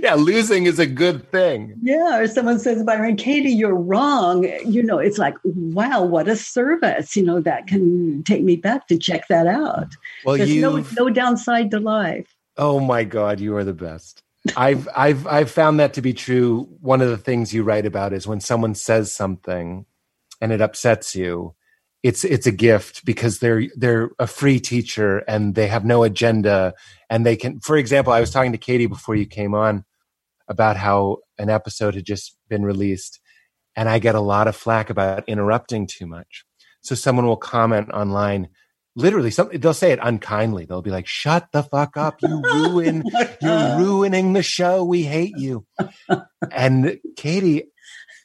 [0.01, 1.75] yeah, losing is a good thing.
[1.81, 4.43] Yeah, or someone says, Byron Katie, you're wrong.
[4.65, 7.15] You know, it's like, wow, what a service.
[7.15, 9.87] You know, that can take me back to check that out.
[10.25, 12.35] Well, There's no, no downside to life.
[12.57, 14.23] Oh my God, you are the best.
[14.57, 16.67] I've I've I've found that to be true.
[16.81, 19.85] One of the things you write about is when someone says something
[20.41, 21.55] and it upsets you,
[22.03, 26.73] it's it's a gift because they're they're a free teacher and they have no agenda
[27.09, 29.85] and they can for example, I was talking to Katie before you came on
[30.49, 33.21] about how an episode had just been released
[33.75, 36.45] and I get a lot of flack about interrupting too much.
[36.81, 38.49] So someone will comment online,
[38.95, 40.65] literally something they'll say it unkindly.
[40.65, 42.21] They'll be like shut the fuck up.
[42.21, 43.03] You ruin
[43.41, 44.83] you're ruining the show.
[44.83, 45.65] We hate you.
[46.51, 47.69] And katie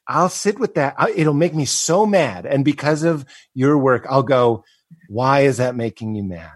[0.07, 0.97] i'll sit with that.
[1.15, 2.47] It'll make me so mad.
[2.47, 4.65] And because of your work i'll go
[5.09, 6.53] why is that making you mad?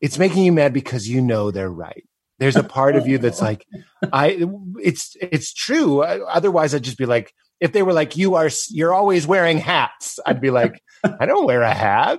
[0.00, 2.04] It's making you mad because you know they're right.
[2.38, 3.66] There's a part of you that's like
[4.12, 4.46] i
[4.82, 6.02] it's it's true.
[6.02, 9.58] Uh, otherwise i'd just be like if they were like you are you're always wearing
[9.58, 10.82] hats i'd be like
[11.20, 12.18] i don't wear a hat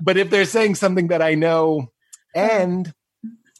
[0.00, 1.92] but if they're saying something that I know
[2.34, 2.92] and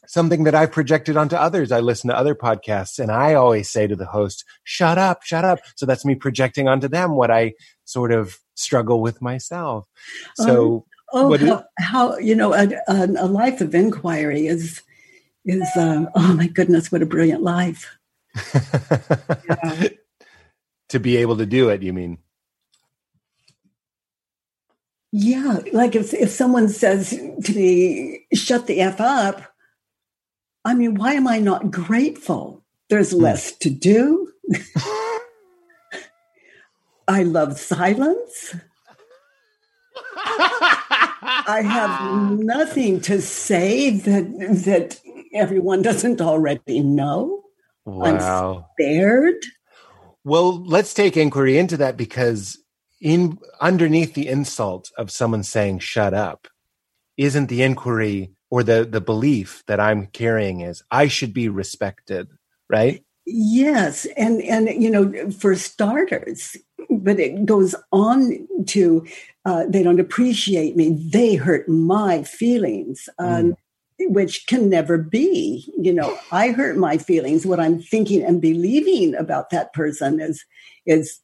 [0.07, 3.87] something that I've projected onto others, I listen to other podcasts and I always say
[3.87, 5.59] to the host, shut up, shut up.
[5.75, 7.53] So that's me projecting onto them what I
[7.85, 9.85] sort of struggle with myself.
[10.35, 14.81] So, um, oh, how, how, you know, a, a, life of inquiry is,
[15.45, 17.97] is, uh, oh my goodness, what a brilliant life.
[18.53, 19.87] yeah.
[20.89, 22.17] to be able to do it, you mean?
[25.15, 29.43] Yeah, like if if someone says to me, "Shut the f up,"
[30.65, 32.63] I mean, why am I not grateful?
[32.89, 33.19] There's hmm.
[33.19, 34.33] less to do.
[37.07, 38.55] I love silence.
[40.15, 44.99] I have nothing to say that that
[45.35, 47.43] everyone doesn't already know.
[47.85, 48.03] Wow.
[48.03, 49.43] I'm spared.
[50.23, 52.57] Well, let's take inquiry into that because
[53.03, 56.47] in underneath the insult of someone saying shut up
[57.17, 62.27] isn't the inquiry or the the belief that i'm carrying is i should be respected
[62.69, 66.57] right yes and and you know for starters
[66.89, 69.05] but it goes on to
[69.45, 70.89] uh, they don't appreciate me.
[70.89, 73.09] They hurt my feelings.
[73.19, 73.55] Um, mm.
[73.99, 75.71] Which can never be.
[75.77, 77.45] You know, I hurt my feelings.
[77.45, 80.43] What I'm thinking and believing about that person is,
[80.85, 81.19] is,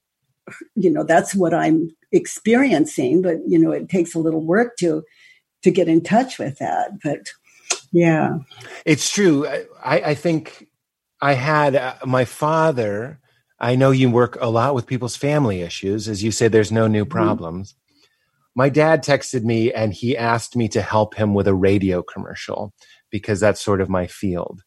[0.75, 3.21] you know, that's what I'm experiencing.
[3.21, 5.03] But you know, it takes a little work to,
[5.63, 6.91] to get in touch with that.
[7.03, 7.27] But
[7.91, 8.39] yeah,
[8.85, 9.47] it's true.
[9.47, 10.67] I, I think
[11.21, 13.19] I had uh, my father.
[13.59, 16.07] I know you work a lot with people's family issues.
[16.07, 17.12] As you say, there's no new mm-hmm.
[17.12, 17.73] problems.
[17.73, 17.75] Mm-hmm.
[18.55, 22.73] My dad texted me and he asked me to help him with a radio commercial
[23.09, 24.62] because that's sort of my field.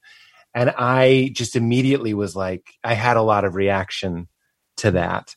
[0.55, 4.29] And I just immediately was like, I had a lot of reaction
[4.79, 5.35] to that.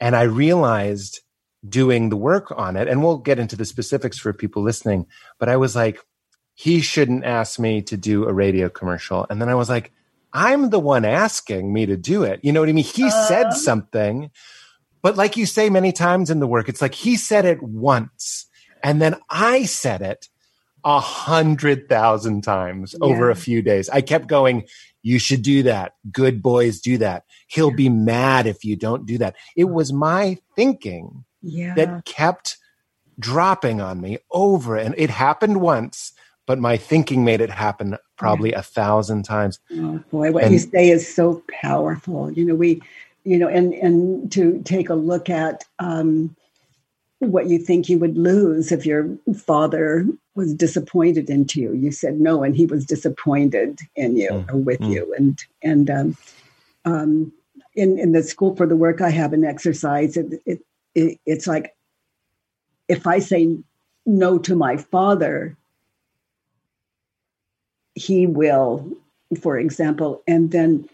[0.00, 1.20] And I realized
[1.68, 5.06] doing the work on it, and we'll get into the specifics for people listening,
[5.38, 5.98] but I was like,
[6.54, 9.26] he shouldn't ask me to do a radio commercial.
[9.28, 9.92] And then I was like,
[10.32, 12.40] I'm the one asking me to do it.
[12.42, 12.84] You know what I mean?
[12.84, 14.30] He uh, said something,
[15.02, 18.48] but like you say many times in the work, it's like he said it once
[18.82, 20.28] and then I said it
[20.84, 23.06] a hundred thousand times yeah.
[23.06, 23.88] over a few days.
[23.88, 24.66] I kept going,
[25.08, 25.94] you should do that.
[26.12, 27.24] Good boys do that.
[27.46, 29.36] He'll be mad if you don't do that.
[29.56, 31.74] It was my thinking yeah.
[31.74, 32.58] that kept
[33.18, 36.12] dropping on me over and it happened once
[36.48, 38.60] but my thinking made it happen probably yeah.
[38.60, 39.58] a thousand times.
[39.74, 42.32] Oh boy, what and, you say is so powerful.
[42.32, 42.80] You know, we,
[43.24, 46.34] you know, and and to take a look at um,
[47.20, 51.74] what you think you would lose if your father was disappointed into you.
[51.74, 54.92] You said no, and he was disappointed in you mm, or with mm.
[54.92, 56.16] you, and and um,
[56.84, 57.32] um,
[57.74, 60.16] in in the school for the work, I have an exercise.
[60.16, 60.60] It, it,
[60.94, 61.74] it it's like
[62.88, 63.58] if I say
[64.06, 65.56] no to my father,
[67.94, 68.90] he will,
[69.40, 70.88] for example, and then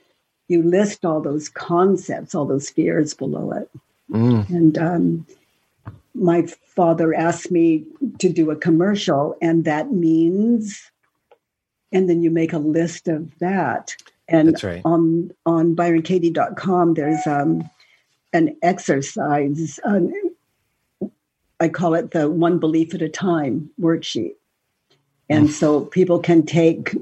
[0.49, 3.71] you list all those concepts, all those fears below it.
[4.11, 4.49] Mm.
[4.51, 5.27] And um,
[6.15, 7.85] my father asked me
[8.19, 10.91] to do a commercial, and that means,
[11.93, 13.97] and then you make a list of that.
[14.29, 14.81] And right.
[14.85, 17.69] on on byronkatie.com, there's um,
[18.33, 19.79] an exercise.
[19.85, 20.13] Um,
[21.61, 24.35] I call it the one belief at a time worksheet.
[25.31, 26.95] And so people can take,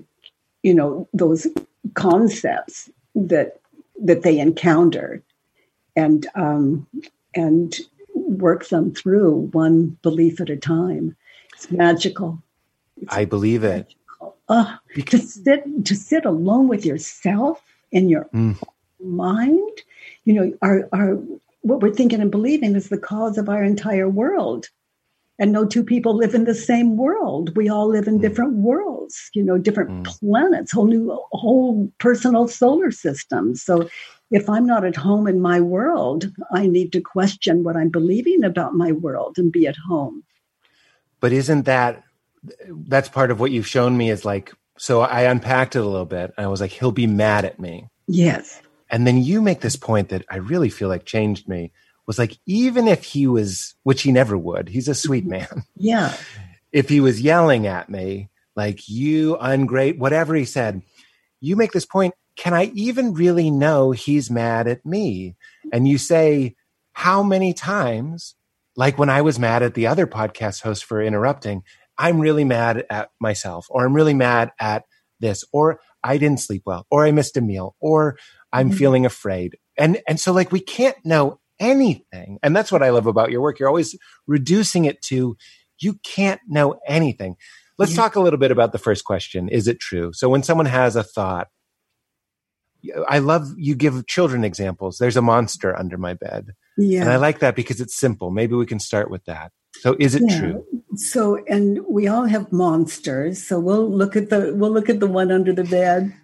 [0.63, 1.47] you know, those
[1.95, 3.61] concepts that
[4.01, 5.23] that they encounter
[5.97, 6.87] and um,
[7.35, 7.75] and
[8.39, 11.17] work them through one belief at a time.
[11.55, 12.43] It's magical.
[13.01, 13.91] It's I believe magical.
[14.21, 14.35] it.
[14.49, 18.61] Uh, to sit to sit alone with yourself in your mm.
[19.01, 19.83] mind,
[20.25, 21.19] you know, our our
[21.63, 24.69] what we're thinking and believing is the cause of our entire world
[25.43, 27.55] and no two people live in the same world.
[27.57, 28.23] We all live in mm.
[28.23, 30.21] different worlds, you know, different mm.
[30.21, 33.61] planets, whole new, whole personal solar systems.
[33.61, 33.89] So
[34.31, 38.45] if I'm not at home in my world, I need to question what I'm believing
[38.45, 40.23] about my world and be at home.
[41.19, 42.05] But isn't that,
[42.69, 46.07] that's part of what you've shown me is like, so I unpacked it a little
[46.07, 46.33] bit.
[46.37, 47.89] and I was like, he'll be mad at me.
[48.07, 48.63] Yes.
[48.91, 51.73] And then you make this point that I really feel like changed me
[52.07, 55.31] was like, even if he was, which he never would, he's a sweet mm-hmm.
[55.31, 55.63] man.
[55.77, 56.17] Yeah.
[56.73, 60.83] If he was yelling at me, like, you ungrate, whatever he said,
[61.41, 65.37] you make this point, can I even really know he's mad at me?
[65.73, 66.57] And you say,
[66.93, 68.35] how many times,
[68.75, 71.63] like when I was mad at the other podcast host for interrupting,
[71.99, 74.85] I'm really mad at myself, or I'm really mad at
[75.21, 78.17] this, or I didn't sleep well, or I missed a meal, or
[78.53, 78.79] I'm mm-hmm.
[78.79, 79.57] feeling afraid.
[79.79, 82.39] And, and so like we can't know anything.
[82.43, 83.59] And that's what I love about your work.
[83.59, 85.37] You're always reducing it to
[85.81, 87.37] you can't know anything.
[87.79, 89.49] Let's talk a little bit about the first question.
[89.49, 90.13] Is it true?
[90.13, 91.49] So when someone has a thought,
[93.09, 94.99] I love you give children examples.
[94.99, 96.51] There's a monster under my bed.
[96.77, 97.03] Yeah.
[97.03, 98.31] And I like that because it's simple.
[98.31, 99.53] Maybe we can start with that.
[99.81, 100.39] So is it yeah.
[100.39, 100.67] true?
[100.97, 103.45] So and we all have monsters.
[103.47, 106.15] So we'll look at the we'll look at the one under the bed.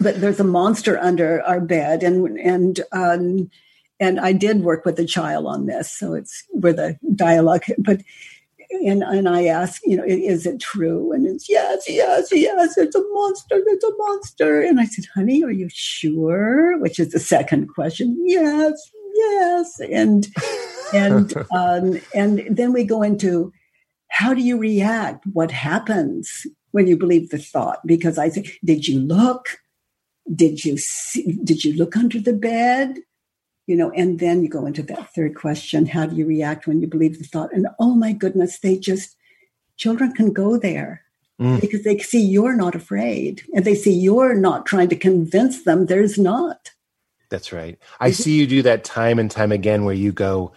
[0.00, 3.50] But there's a monster under our bed and and um
[4.00, 7.64] and I did work with a child on this, so it's where the dialogue.
[7.78, 8.00] But
[8.70, 11.12] and and I asked, you know, is it true?
[11.12, 12.78] And it's yes, yes, yes.
[12.78, 13.56] It's a monster.
[13.66, 14.62] It's a monster.
[14.62, 16.78] And I said, honey, are you sure?
[16.78, 18.16] Which is the second question.
[18.24, 19.80] Yes, yes.
[19.80, 20.26] And
[20.94, 23.52] and um, and then we go into
[24.08, 25.24] how do you react?
[25.32, 27.80] What happens when you believe the thought?
[27.86, 29.58] Because I think, did you look?
[30.32, 32.98] Did you see, did you look under the bed?
[33.70, 36.80] You know and then you go into that third question how do you react when
[36.80, 39.16] you believe the thought and oh my goodness they just
[39.76, 41.02] children can go there
[41.40, 41.60] mm.
[41.60, 45.86] because they see you're not afraid and they see you're not trying to convince them
[45.86, 46.70] there's not
[47.30, 47.78] That's right.
[48.00, 50.52] I see you do that time and time again where you go,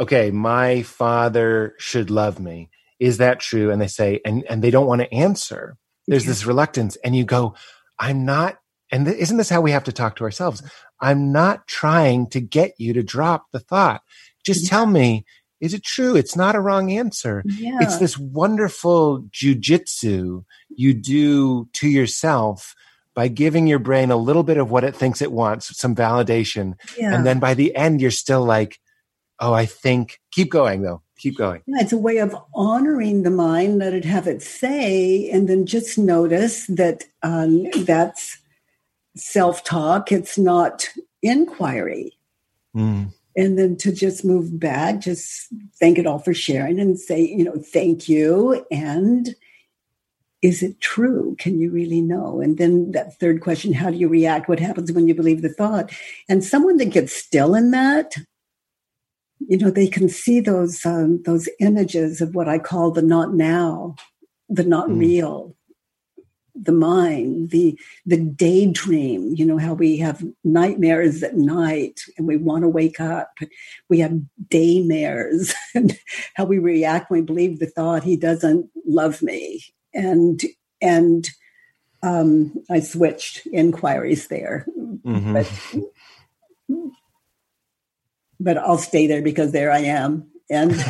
[0.00, 2.70] okay, my father should love me.
[2.98, 3.70] Is that true?
[3.70, 5.76] And they say, and, and they don't want to answer.
[6.08, 6.30] There's Yeah.
[6.30, 6.96] this reluctance.
[7.04, 7.54] And you go,
[7.98, 8.56] I'm not,
[8.94, 10.62] and th- isn't this how we have to talk to ourselves?
[11.00, 14.02] I'm not trying to get you to drop the thought.
[14.46, 14.70] Just Yeah.
[14.70, 15.24] tell me,
[15.60, 16.14] is it true?
[16.14, 17.42] It's not a wrong answer.
[17.46, 17.78] Yeah.
[17.80, 20.44] It's this wonderful jujitsu
[20.76, 22.74] you do to yourself
[23.14, 26.74] by giving your brain a little bit of what it thinks it wants, some validation.
[26.98, 27.14] yeah.
[27.14, 28.78] And then by the end, you're still like,
[29.40, 31.62] oh, I think, keep going though, keep going.
[31.66, 35.66] Yeah, it's a way of honoring the mind, let it have its say, and then
[35.66, 38.38] just notice that um, that's
[39.16, 40.12] self talk.
[40.12, 40.88] It's not
[41.22, 42.16] inquiry.
[42.76, 43.12] Mm.
[43.36, 45.48] And then to just move back, just
[45.80, 48.64] thank it all for sharing and say, you know, thank you.
[48.70, 49.34] And
[50.40, 51.34] is it true?
[51.38, 52.40] Can you really know?
[52.40, 54.48] And then that third question, how do you react?
[54.48, 55.90] What happens when you believe the thought?
[56.28, 58.14] And someone that gets still in that,
[59.40, 63.34] you know, they can see those um, those images of what I call the not
[63.34, 63.96] now,
[64.48, 64.98] the not Mm.
[64.98, 65.56] real,
[66.54, 69.34] the mind, the the daydream.
[69.34, 73.38] You know how we have nightmares at night and we want to wake up.
[73.88, 75.98] We have daymares and
[76.34, 79.64] how we react when we believe the thought he doesn't love me.
[79.92, 80.40] And
[80.80, 81.28] and
[82.02, 84.66] um, I switched inquiries there,
[85.04, 85.32] Mhm.
[85.32, 85.50] but
[88.40, 90.30] but I'll stay there because there I am.
[90.50, 90.72] And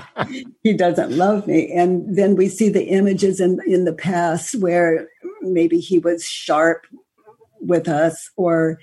[0.62, 1.70] he doesn't love me.
[1.72, 5.08] And then we see the images in, in the past where
[5.42, 6.86] maybe he was sharp
[7.60, 8.78] with us or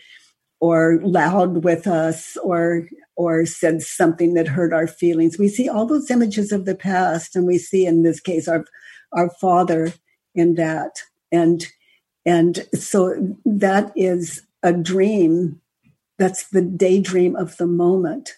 [0.62, 5.38] or loud with us or or said something that hurt our feelings.
[5.38, 8.66] We see all those images of the past and we see in this case our
[9.12, 9.94] our father
[10.34, 11.02] in that.
[11.32, 11.66] And
[12.26, 15.62] and so that is a dream.
[16.18, 18.32] That's the daydream of the moment.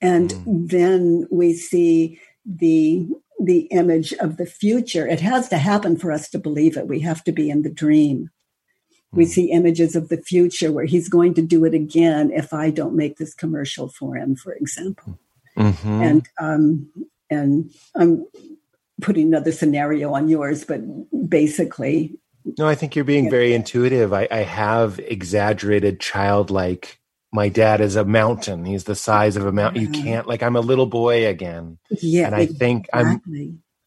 [0.00, 3.08] And then we see the
[3.40, 5.06] the image of the future.
[5.06, 6.88] It has to happen for us to believe it.
[6.88, 8.30] We have to be in the dream.
[9.12, 9.28] We Mm.
[9.28, 12.96] see images of the future where he's going to do it again if I don't
[12.96, 15.18] make this commercial for him, for example.
[15.56, 16.02] Mhm.
[16.02, 16.88] And um,
[17.30, 18.26] and I'm
[19.00, 20.80] putting another scenario on yours, but
[21.28, 22.18] basically,
[22.58, 24.12] No, I think you're being very intuitive.
[24.12, 26.97] I, I have exaggerated childlike.
[27.32, 28.64] My dad is a mountain.
[28.64, 29.82] He's the size of a mountain.
[29.82, 31.78] You can't like I'm a little boy again.
[32.00, 33.20] yeah, and I think I'm.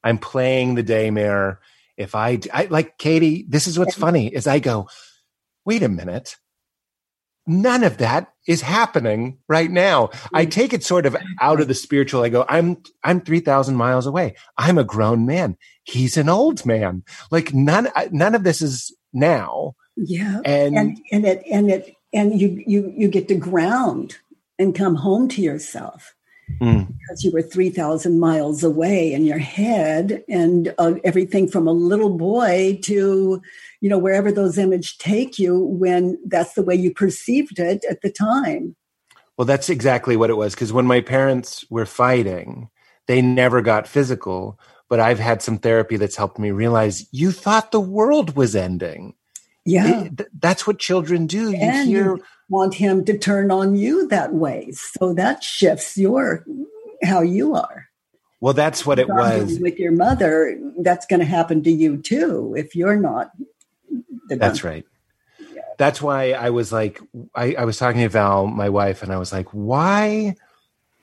[0.03, 1.57] I'm playing the daymare.
[1.97, 4.87] If I, I like Katie, this is what's funny is I go,
[5.65, 6.37] wait a minute.
[7.47, 10.09] None of that is happening right now.
[10.33, 12.23] I take it sort of out of the spiritual.
[12.23, 14.35] I go, I'm, I'm 3000 miles away.
[14.57, 15.57] I'm a grown man.
[15.83, 17.03] He's an old man.
[17.29, 19.73] Like none, none of this is now.
[19.95, 24.17] yeah, And, and and it and it and you you you get to ground
[24.59, 26.15] and come home to yourself
[26.59, 31.71] Mm, because you were 3000 miles away in your head and uh, everything from a
[31.71, 33.41] little boy to
[33.79, 38.01] you know wherever those images take you when that's the way you perceived it at
[38.01, 38.75] the time
[39.37, 40.53] well, that's exactly what it was.
[40.53, 42.69] Cause when my parents were fighting,
[43.07, 47.71] they never got physical, but I've had some therapy that's helped me realize you thought
[47.71, 49.15] the world was ending.
[49.65, 51.51] Yeah It- th- that's what children do.
[51.51, 55.97] You and hear, you want him to turn on you that way so that shifts
[55.97, 56.45] your
[57.03, 57.87] how you are
[58.41, 59.59] well, that's what it was.
[59.59, 63.31] with your mother that's going to happen to you too if you're not
[64.27, 64.83] the That's right.
[65.77, 66.99] That's why I was like,
[67.35, 70.35] I, I was talking to Val, my wife, and I was like, why?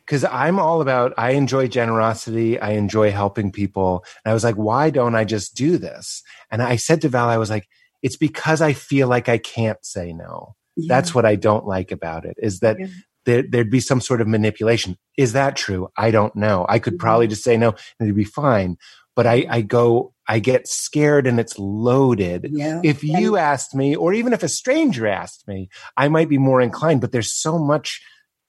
[0.04, 2.58] Because I'm all about, I enjoy generosity.
[2.58, 4.04] I enjoy helping people.
[4.24, 6.22] And I was like, why don't I just do this?
[6.50, 7.68] And I said to Val, I was like,
[8.02, 10.54] it's because I feel like I can't say no.
[10.76, 10.86] Yeah.
[10.88, 12.86] That's what I don't like about it is that Yeah.
[13.26, 14.96] there, there'd be some sort of manipulation.
[15.16, 15.88] Is that true?
[15.96, 16.64] I don't know.
[16.68, 16.98] I could Mhm.
[17.00, 18.76] probably just say no and it'd be fine.
[19.16, 22.48] But I, I go, I get scared and it's loaded.
[22.52, 26.38] yeah If you asked me, or even if a stranger asked me, I might be
[26.38, 28.00] more inclined, but there's so much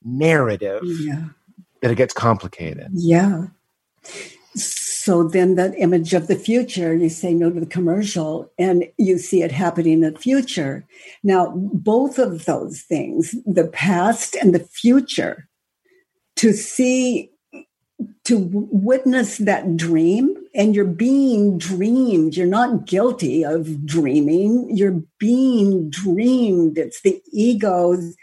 [0.04, 0.82] narrative
[1.82, 2.89] that it gets complicated.
[2.93, 3.47] Yeah.
[4.60, 9.18] So then that image of the future, you say no to the commercial and you
[9.18, 10.86] see it happening in the future.
[11.24, 15.47] Now, both of those things, the past and the future,
[16.38, 17.32] to see,
[18.26, 22.36] to witness that dream and you're being dreamed.
[22.36, 24.76] You're not guilty of dreaming.
[24.76, 26.78] You're being dreamed.
[26.78, 28.16] It's the ego's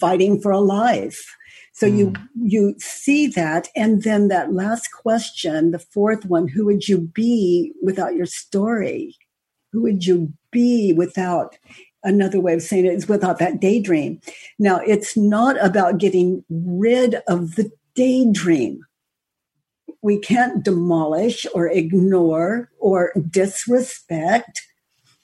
[0.00, 1.34] fighting for a life.
[1.78, 2.28] So you mm.
[2.42, 7.72] you see that, and then that last question, the fourth one: Who would you be
[7.80, 9.14] without your story?
[9.72, 11.56] Who would you be without
[12.02, 14.20] another way of saying it is without that daydream.
[14.58, 18.80] Now, it's not about getting rid of the daydream.
[20.02, 24.62] We can't demolish or ignore or disrespect.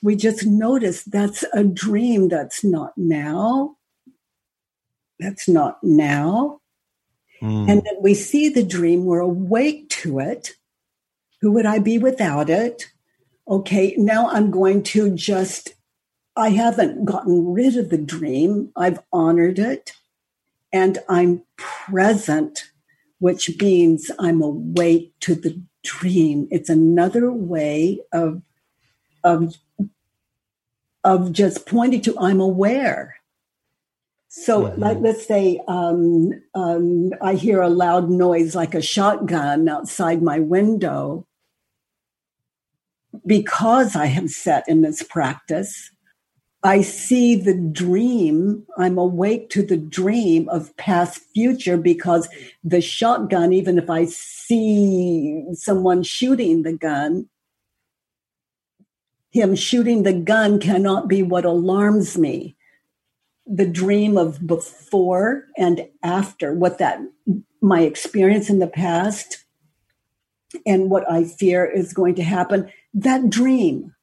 [0.02, 3.76] We just notice that's a dream that's not now.
[5.18, 6.60] That's not now.
[7.40, 7.70] Mm.
[7.70, 10.52] And then we see the dream, we're awake to it.
[11.40, 12.86] Who would I be without it?
[13.46, 15.74] Okay, now I'm going to just
[16.36, 18.72] I haven't gotten rid of the dream.
[18.76, 19.92] I've honored it
[20.72, 22.70] and I'm present,
[23.20, 26.48] which means I'm awake to the dream.
[26.50, 28.42] It's another way of,
[29.22, 29.56] of,
[31.04, 33.13] of just pointing to I'm aware.
[34.36, 34.80] So, mm-hmm.
[34.80, 40.40] like, let's say um, um, I hear a loud noise like a shotgun outside my
[40.40, 41.24] window.
[43.24, 45.92] Because I have set in this practice,
[46.64, 48.66] I see the dream.
[48.76, 52.28] I'm awake to the dream of past future because
[52.64, 57.28] the shotgun, even if I see someone shooting the gun,
[59.30, 62.56] him shooting the gun cannot be what alarms me.
[63.46, 67.00] The dream of before and after, what that,
[67.60, 69.44] my experience in the past
[70.64, 73.94] and what I fear is going to happen, that dream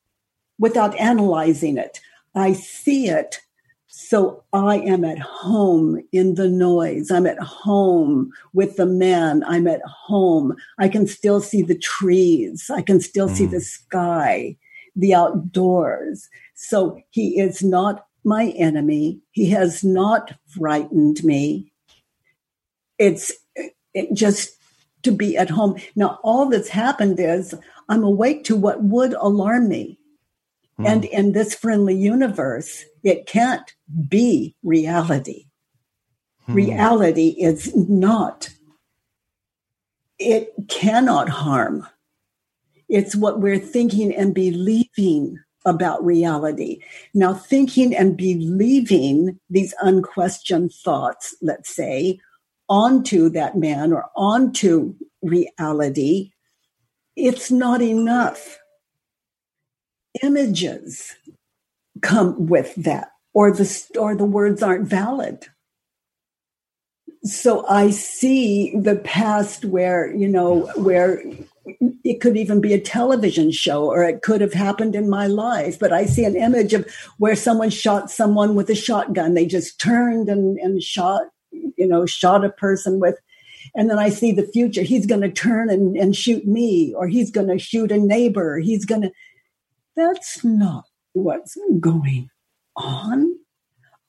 [0.60, 2.02] without analyzing it
[2.36, 3.39] I see it.
[3.88, 7.12] So I am at home in the noise.
[7.12, 9.44] I'm at home with the man.
[9.46, 10.56] I'm at home.
[10.80, 12.70] I can still see the trees.
[12.74, 13.36] I can still mm.
[13.36, 14.58] see the sky,
[14.96, 16.30] the outdoors.
[16.56, 19.20] So he is not my enemy.
[19.32, 21.72] He has not frightened me.
[22.98, 23.32] It's
[23.94, 24.56] it just
[25.04, 25.76] to be at home.
[25.96, 27.56] Now, all that's happened is
[27.90, 29.98] I'm awake to what would alarm me.
[30.78, 30.86] Hmm.
[30.86, 33.74] And in this friendly universe, it can't
[34.08, 35.46] be reality.
[36.46, 36.54] Hmm.
[36.54, 38.50] Reality is not,
[40.20, 41.88] it cannot harm.
[42.88, 46.82] It's what we're thinking and believing about reality.
[47.14, 52.20] Now, thinking and believing these unquestioned thoughts, let's say,
[52.70, 56.32] onto that man or onto reality,
[57.16, 58.57] it's not enough
[60.24, 61.14] images
[62.01, 65.47] come with that or the or the words aren't valid
[67.24, 71.22] so i see the past where you know where
[72.04, 75.78] it could even be a television show or it could have happened in my life
[75.78, 79.34] but i see an image of where someone shot someone with a shotgun.
[79.34, 83.20] They just turned and, and shot you know shot a person with
[83.76, 84.82] and then i see the future.
[84.82, 88.58] He's going to turn and, and shoot me or he's going to shoot a neighbor.
[88.58, 89.12] He's going to
[89.96, 92.30] that's not what's going
[92.76, 93.38] on.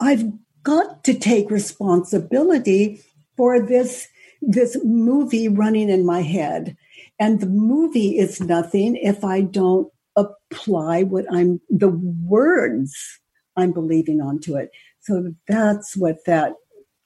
[0.00, 0.24] I've
[0.62, 3.02] got to take responsibility
[3.36, 4.08] for this
[4.40, 6.76] this movie running in my head.
[7.20, 13.20] And the movie is nothing if I don't apply what I'm the words
[13.56, 14.70] I'm believing onto it.
[15.00, 16.54] So that's what that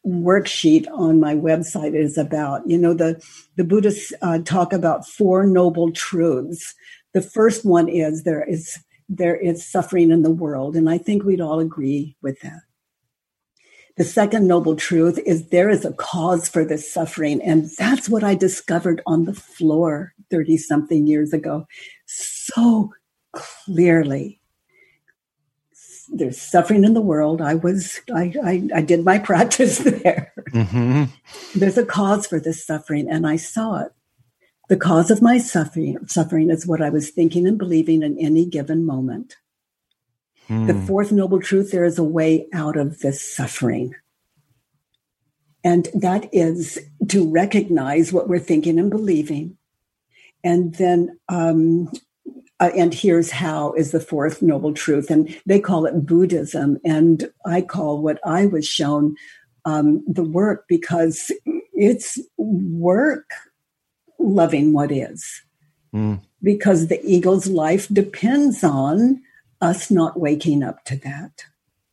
[0.07, 2.63] worksheet on my website is about.
[2.67, 3.23] You know, the
[3.57, 6.75] the Buddhists uh, talk about four noble truths
[7.17, 8.79] the first one is there is
[9.09, 12.61] there is suffering in the world, and I think we'd all agree with that.
[13.97, 18.23] The second noble truth is there is a cause for this suffering, and that's what
[18.23, 21.67] I discovered on the floor 30 something years ago
[22.07, 22.93] so
[23.33, 24.41] clearly.
[26.09, 27.41] There's suffering in the world.
[27.41, 30.33] I was, I, I, I did my practice there.
[30.51, 31.59] Mm-hmm.
[31.59, 33.93] There's a cause for this suffering, and I saw it.
[34.69, 38.45] The cause of my suffering, suffering is what I was thinking and believing in any
[38.45, 39.37] given moment.
[40.49, 40.67] Hmm.
[40.67, 43.95] The fourth noble truth there is a way out of this suffering.
[45.65, 46.79] And that is
[47.09, 49.57] to recognize what we're thinking and believing.
[50.45, 51.91] And then, um,
[52.61, 55.11] uh, and here's how is the fourth noble truth.
[55.11, 56.79] And they call it Buddhism.
[56.85, 59.17] And I call what I was shown
[59.65, 61.33] um, the work because
[61.73, 63.29] it's work
[64.21, 65.43] loving what is.
[65.93, 66.21] Mm.
[66.43, 69.21] Because the ego's life depends on
[69.61, 71.45] us not waking up to that.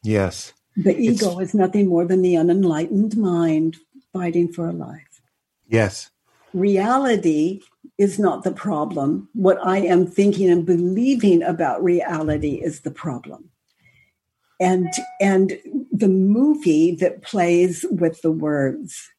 [0.03, 0.53] Yes.
[0.75, 3.77] The ego it's, is nothing more than the unenlightened mind
[4.11, 5.21] fighting for a life.
[5.67, 6.09] Yes.
[6.53, 7.61] Reality
[7.97, 9.29] is not the problem.
[9.33, 13.49] What I am thinking and believing about reality is the problem.
[14.59, 14.89] And
[15.19, 15.57] and
[15.91, 19.13] the movie that plays with the words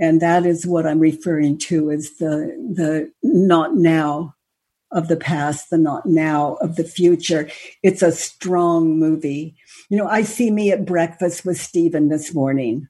[0.00, 4.34] and that is what I'm referring to is the the not now
[4.92, 7.48] of the past, the not now of the future.
[7.82, 9.56] It's a strong movie.
[9.88, 12.88] you know, I see me at breakfast with Stephen this morning.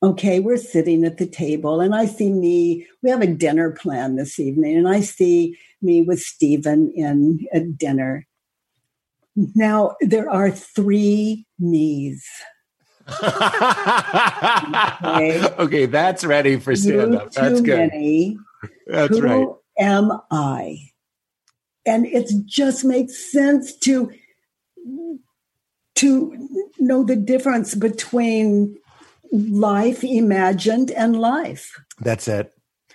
[0.00, 2.86] Okay, we're sitting at the table, and I see me.
[3.02, 7.76] We have a dinner plan this evening, and I see me with Stephen in at
[7.76, 8.24] dinner.
[9.34, 12.24] Now there are three me's.
[13.08, 13.34] okay.
[15.58, 17.32] okay, that's ready for stand up.
[17.32, 17.90] That's good.
[17.90, 18.38] Many.
[18.86, 19.48] That's Who right.
[19.78, 20.87] Am I?
[21.88, 24.12] And it just makes sense to
[25.96, 28.78] to know the difference between
[29.32, 31.76] life imagined and life.
[32.00, 32.52] That's it.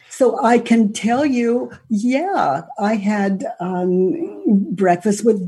[0.10, 5.42] So I can tell you, yeah, I had um, breakfast with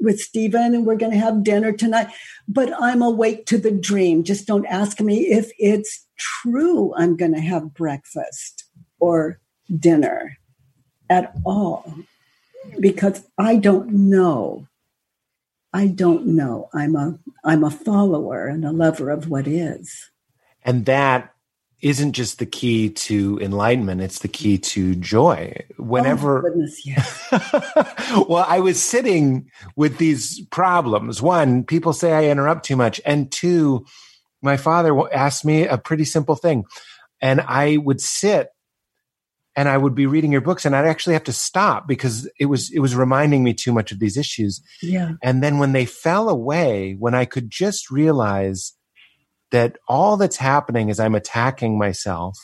[0.00, 2.08] with Stephen, and we're going to have dinner tonight.
[2.48, 4.24] But I'm awake to the dream.
[4.24, 6.94] Just don't ask me if it's true.
[6.96, 8.64] I'm going to have breakfast
[8.98, 9.40] or
[9.78, 10.38] dinner
[11.10, 11.94] at all
[12.80, 14.66] because I don't know.
[15.72, 16.68] I don't know.
[16.72, 20.10] I'm a I'm a follower and a lover of what is.
[20.64, 21.34] And that
[21.80, 25.54] isn't just the key to enlightenment, it's the key to joy.
[25.76, 27.28] Whenever oh, goodness, yes.
[28.28, 31.22] well, I was sitting with these problems.
[31.22, 33.86] One, people say I interrupt too much, and two,
[34.42, 36.64] my father asked me a pretty simple thing.
[37.20, 38.48] And I would sit
[39.58, 42.44] and I would be reading your books and I'd actually have to stop because it
[42.44, 44.62] was it was reminding me too much of these issues.
[44.80, 45.14] Yeah.
[45.20, 48.74] And then when they fell away, when I could just realize
[49.50, 52.38] that all that's happening is I'm attacking myself.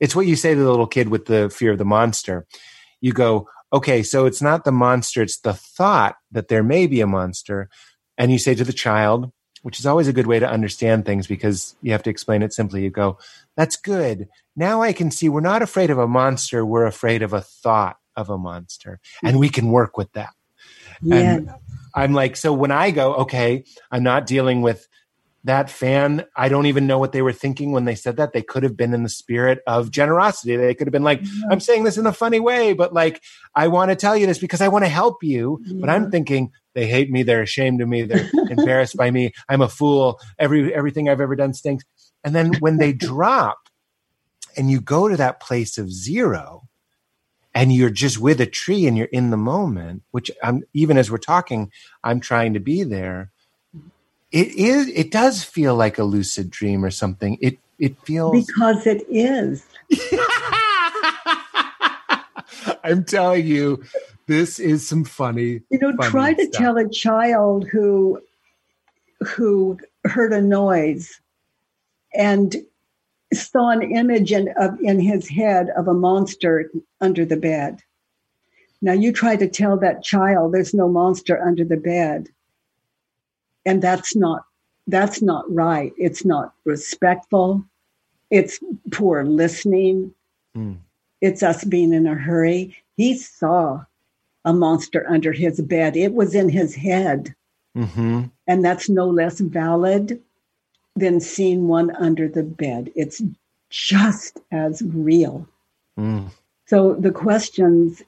[0.00, 2.48] It's what you say to the little kid with the fear of the monster.
[3.00, 7.00] You go, okay, so it's not the monster, it's the thought that there may be
[7.00, 7.68] a monster.
[8.18, 9.30] And you say to the child,
[9.66, 12.52] which is always a good way to understand things because you have to explain it
[12.52, 12.84] simply.
[12.84, 13.18] You go,
[13.56, 17.34] that's good now I can see we're not afraid of a monster, we're afraid of
[17.34, 18.98] a thought of a monster.
[19.22, 20.32] And we can work with that.
[21.02, 21.16] Yeah.
[21.16, 21.50] And
[21.94, 24.88] I'm like, so when I go, okay, I'm not dealing with
[25.46, 26.24] that fan.
[26.36, 28.32] I don't even know what they were thinking when they said that.
[28.32, 30.56] They could have been in the spirit of generosity.
[30.56, 31.48] They could have been like, yeah.
[31.50, 33.22] I'm saying this in a funny way, but like,
[33.54, 35.60] I want to tell you this because I want to help you.
[35.64, 35.80] Yeah.
[35.80, 37.22] But I'm thinking, they hate me.
[37.22, 38.02] They're ashamed of me.
[38.02, 39.32] They're embarrassed by me.
[39.48, 40.20] I'm a fool.
[40.38, 41.84] Every, everything I've ever done stinks.
[42.22, 43.58] And then when they drop,
[44.56, 46.62] and you go to that place of zero
[47.54, 51.10] and you're just with a tree and you're in the moment, which I'm even as
[51.10, 51.70] we're talking,
[52.02, 53.32] I'm trying to be there.
[54.36, 57.38] It is it does feel like a lucid dream or something.
[57.40, 59.64] It it feels because it is.
[62.84, 63.82] I'm telling you,
[64.26, 65.62] this is some funny.
[65.70, 66.60] You know, funny try to stuff.
[66.60, 68.20] tell a child who
[69.26, 71.18] who heard a noise
[72.14, 72.56] and
[73.32, 76.70] saw an image in, of, in his head of a monster
[77.00, 77.80] under the bed.
[78.82, 82.28] Now you try to tell that child there's no monster under the bed.
[83.66, 84.44] And that's not
[84.86, 85.92] that's not right.
[85.98, 87.64] It's not respectful.
[88.30, 88.60] It's
[88.92, 90.14] poor listening.
[90.56, 90.78] Mm.
[91.20, 92.76] It's us being in a hurry.
[92.96, 93.84] He saw
[94.44, 95.96] a monster under his bed.
[95.96, 97.34] It was in his head.
[97.76, 98.24] Mm-hmm.
[98.46, 100.22] And that's no less valid
[100.94, 102.90] than seeing one under the bed.
[102.94, 103.20] It's
[103.70, 105.48] just as real.
[105.98, 106.30] Mm.
[106.66, 108.02] So the questions,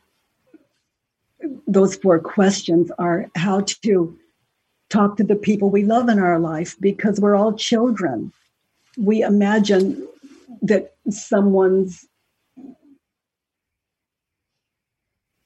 [1.66, 4.16] those four questions are how to
[4.90, 8.32] talk to the people we love in our life because we're all children.
[8.96, 10.06] We imagine
[10.62, 12.06] that someone's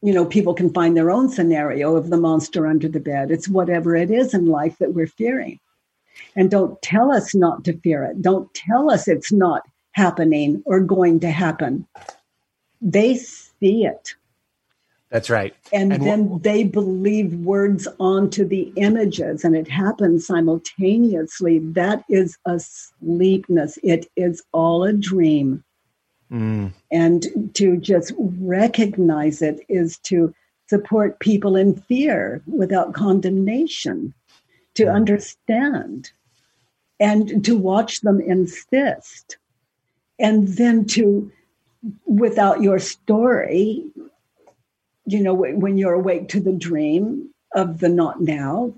[0.05, 3.31] you know, people can find their own scenario of the monster under the bed.
[3.31, 5.61] It's whatever it is in life that we're fearing.
[6.35, 8.21] And don't tell us not to fear it.
[8.21, 9.63] Don't tell us it's not
[9.93, 11.87] happening or going to happen.
[12.81, 14.17] They see it.
[15.13, 15.55] That's right.
[15.75, 21.59] And, and then wh- they believe words onto the images, and it happens simultaneously.
[21.59, 23.79] That is a sleepness.
[23.83, 25.63] It is all a dream.
[26.33, 26.73] Mm.
[26.91, 30.35] And to just recognize it is to
[30.69, 34.15] support people in fear without condemnation
[34.77, 34.95] to mm.
[34.95, 36.11] understand
[36.99, 39.37] and to watch them insist.
[40.19, 41.31] And then to,
[42.07, 43.85] without your story,
[45.07, 48.75] you know, when you're awake to the dream of the not now,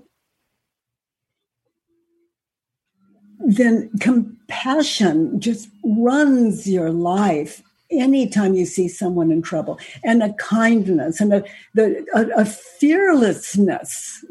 [3.39, 7.61] then compassion just runs your life
[7.91, 9.79] anytime you see someone in trouble.
[10.03, 14.25] And a kindness and a, the, a, a fearlessness.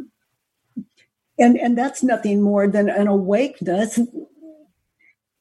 [1.38, 3.98] And and that's nothing more than an awakeness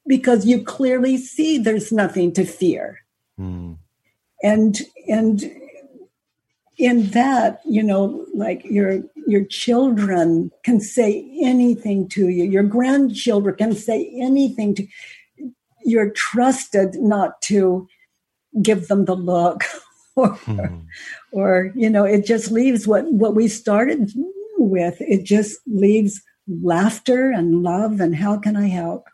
[0.06, 3.00] because you clearly see there's nothing to fear.
[3.38, 3.78] Mm.
[4.44, 5.50] and and
[6.76, 12.44] in that, you know, like your your children can say anything to you.
[12.44, 14.86] Your grandchildren can say anything to
[15.84, 17.86] you're trusted not to
[18.60, 19.62] give them the look
[20.16, 20.78] or, hmm.
[21.32, 24.10] or you know it just leaves what what we started
[24.58, 29.08] with it just leaves laughter and love and how can i help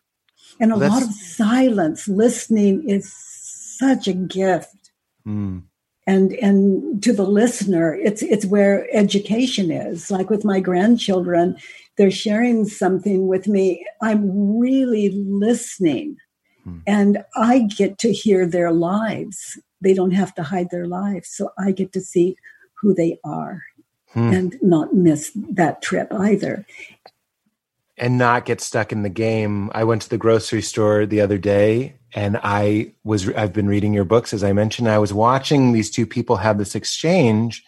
[0.61, 4.91] and a well, lot of silence listening is such a gift
[5.27, 5.63] mm.
[6.11, 11.57] And and to the listener it's it's where education is like with my grandchildren
[11.97, 13.65] they're sharing something with me
[14.03, 14.23] i'm
[14.59, 16.17] really listening
[16.65, 16.79] Hmm.
[16.87, 19.59] And I get to hear their lives.
[19.81, 21.29] They don't have to hide their lives.
[21.31, 22.37] So I get to see
[22.81, 23.63] who they are
[24.11, 24.33] hmm.
[24.33, 26.67] and not miss that trip either.
[28.01, 29.71] And not get stuck in the game.
[29.75, 33.93] I went to the grocery store the other day and I was, I've been reading
[33.93, 34.89] your books, as I mentioned.
[34.89, 37.63] I was watching these two people have this exchange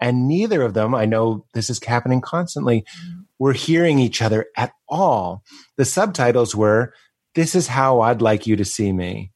[0.00, 3.20] and neither of them, I know this is happening constantly, mm-hmm.
[3.38, 5.42] were hearing each other at all.
[5.76, 6.94] The subtitles were,
[7.34, 9.32] this is how I'd like you to see me.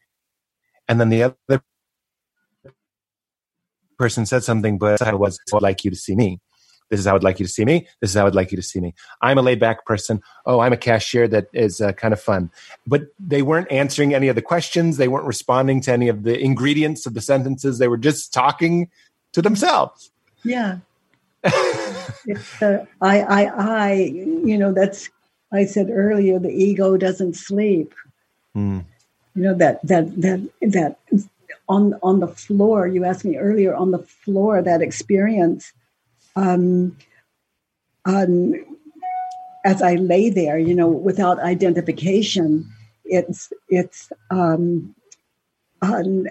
[0.89, 1.63] And then the other
[3.99, 6.41] person said something, but I was I'd like you to see me.
[6.93, 7.88] This is how I'd like you to see me.
[8.03, 8.93] This is how I'd like you to see me.
[9.22, 10.20] I'm a laid back person.
[10.45, 12.51] Oh, I'm a cashier that is uh, kind of fun.
[12.86, 14.99] But they weren't answering any of the questions.
[14.99, 17.78] They weren't responding to any of the ingredients of the sentences.
[17.78, 18.90] They were just talking
[19.32, 20.11] to themselves.
[20.45, 20.80] Yeah.
[21.45, 25.09] it's uh, I, I, I, you know, that's
[25.51, 27.95] I said earlier, the ego doesn't sleep.
[28.55, 28.84] Mm.
[29.34, 30.99] You know that that that that
[31.70, 32.86] on on the floor.
[32.86, 35.72] You asked me earlier on the floor that experience.
[36.37, 36.97] Um,
[38.05, 38.55] um,
[39.64, 42.68] as I lay there, you know, without identification,
[43.05, 44.95] it's it's um,
[45.83, 46.26] um,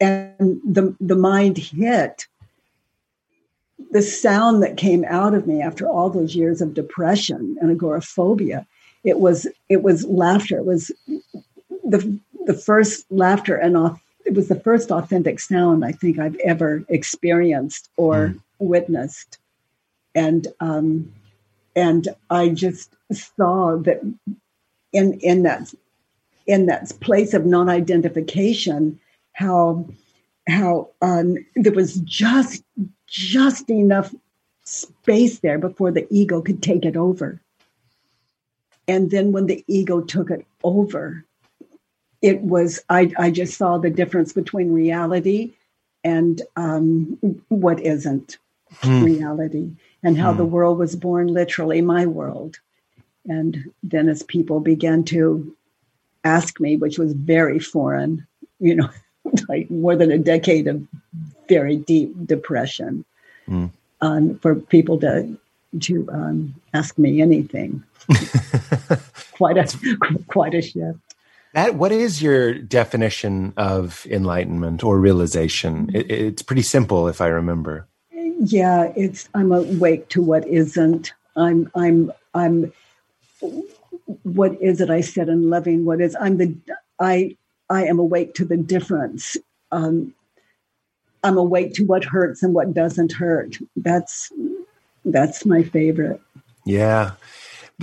[0.00, 2.26] and the the mind hit.
[3.90, 8.66] The sound that came out of me after all those years of depression and agoraphobia
[9.04, 10.58] it was it was laughter.
[10.58, 10.90] It was
[11.84, 13.76] the the first laughter and
[14.24, 18.40] it was the first authentic sound i think i've ever experienced or mm.
[18.58, 19.38] witnessed
[20.14, 21.12] and um
[21.74, 24.00] and i just saw that
[24.92, 25.72] in in that
[26.46, 28.98] in that place of non-identification
[29.32, 29.86] how
[30.48, 32.64] how um, there was just
[33.06, 34.14] just enough
[34.64, 37.40] space there before the ego could take it over.
[38.88, 41.24] And then when the ego took it over,
[42.22, 45.52] it was, I, I just saw the difference between reality
[46.04, 47.18] and um,
[47.48, 48.38] what isn't
[48.80, 49.04] hmm.
[49.04, 49.70] reality,
[50.02, 50.38] and how hmm.
[50.38, 52.58] the world was born literally my world.
[53.28, 55.54] And then as people began to
[56.24, 58.26] ask me, which was very foreign,
[58.58, 58.90] you know,
[59.48, 60.86] like more than a decade of
[61.48, 63.04] very deep depression
[63.48, 63.70] mm.
[64.00, 65.36] um, for people to
[65.80, 67.82] to um, ask me anything.
[69.32, 69.66] quite a
[70.26, 70.98] quite a shift.
[71.54, 75.90] That what is your definition of enlightenment or realization?
[75.94, 77.86] It, it's pretty simple, if I remember.
[78.44, 81.12] Yeah, it's I'm awake to what isn't.
[81.36, 82.72] I'm I'm I'm.
[84.22, 84.90] What is it?
[84.90, 85.84] I said in loving.
[85.84, 86.16] What is?
[86.18, 86.56] I'm the
[86.98, 87.36] I
[87.68, 89.36] I am awake to the difference.
[89.70, 90.14] Um,
[91.22, 93.56] I'm awake to what hurts and what doesn't hurt.
[93.76, 94.32] That's
[95.04, 96.20] that's my favorite.
[96.64, 97.12] Yeah,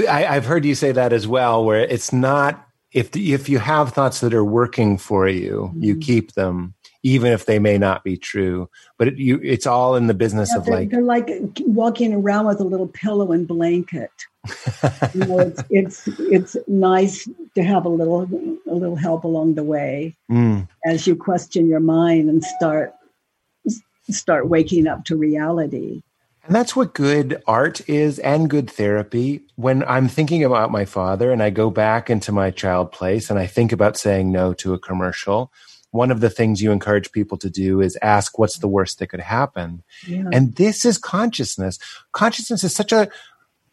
[0.09, 1.63] I, have heard you say that as well.
[1.63, 5.83] Where it's not if the, if you have thoughts that are working for you, mm-hmm.
[5.83, 6.73] you keep them,
[7.03, 8.69] even if they may not be true.
[8.97, 11.29] But it, you, it's all in the business yeah, of they're, like they're like
[11.59, 14.11] walking around with a little pillow and blanket.
[15.13, 18.23] you know, it's it's it's nice to have a little
[18.67, 20.67] a little help along the way mm.
[20.85, 22.93] as you question your mind and start
[24.09, 26.01] start waking up to reality.
[26.49, 29.43] And that's what good art is and good therapy.
[29.55, 33.37] When I'm thinking about my father and I go back into my child place and
[33.37, 35.53] I think about saying no to a commercial,
[35.91, 39.09] one of the things you encourage people to do is ask what's the worst that
[39.09, 39.83] could happen.
[40.07, 40.27] Yeah.
[40.33, 41.77] And this is consciousness.
[42.13, 43.09] Consciousness is such a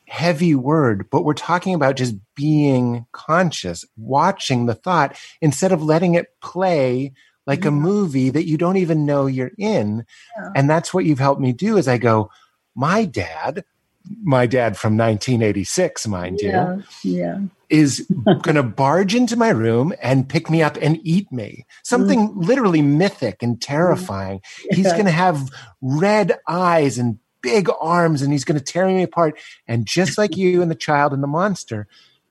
[0.06, 6.14] heavy word, but we're talking about just being conscious, watching the thought instead of letting
[6.14, 7.14] it play
[7.46, 7.68] like yeah.
[7.68, 10.04] a movie that you don't even know you're in.
[10.38, 10.50] Yeah.
[10.54, 12.28] And that's what you've helped me do is I go,
[12.76, 13.64] my dad,
[14.22, 16.76] my dad from 1986, mind yeah.
[17.02, 17.38] you, yeah.
[17.68, 21.66] is going to barge into my room and pick me up and eat me.
[21.82, 22.44] Something mm.
[22.46, 24.40] literally mythic and terrifying.
[24.70, 24.76] Mm.
[24.76, 25.50] He's going to have
[25.80, 29.38] red eyes and big arms and he's going to tear me apart.
[29.66, 31.88] And just like you and the child and the monster,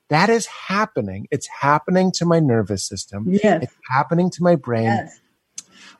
[0.09, 1.27] that is happening.
[1.31, 3.25] It's happening to my nervous system.
[3.27, 3.63] Yes.
[3.63, 4.83] It's happening to my brain.
[4.83, 5.19] Yes.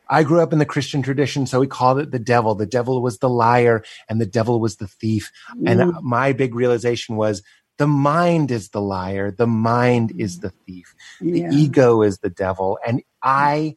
[0.10, 2.56] I grew up in the Christian tradition, so we called it the devil.
[2.56, 5.32] The devil was the liar and the devil was the thief.
[5.66, 7.41] And my big realization was
[7.78, 11.49] the mind is the liar, the mind is the thief, yeah.
[11.49, 12.80] the ego is the devil.
[12.86, 13.76] And I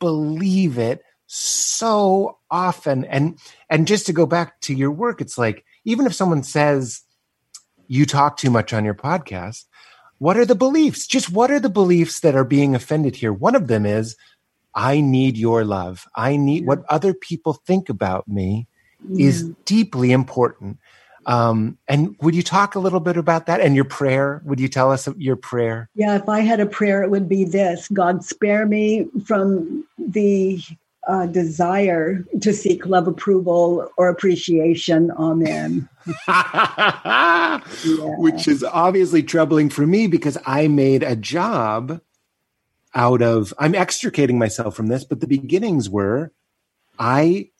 [0.00, 3.04] believe it so often.
[3.04, 3.38] And
[3.68, 7.02] and just to go back to your work, it's like even if someone says
[7.88, 9.64] you talk too much on your podcast,
[10.18, 11.06] what are the beliefs?
[11.06, 13.32] Just what are the beliefs that are being offended here?
[13.32, 14.16] One of them is
[14.76, 16.06] I need your love.
[16.14, 18.68] I need what other people think about me
[19.18, 20.78] is deeply important.
[21.24, 24.42] Um, and would you talk a little bit about that and your prayer?
[24.44, 25.88] Would you tell us your prayer?
[25.94, 30.62] Yeah, if I had a prayer, it would be this God, spare me from the
[31.08, 35.10] uh, desire to seek love, approval, or appreciation.
[35.12, 35.88] Amen.
[36.28, 37.60] yeah.
[38.18, 42.00] Which is obviously troubling for me because I made a job
[42.96, 46.32] out of, I'm extricating myself from this, but the beginnings were
[46.98, 47.50] I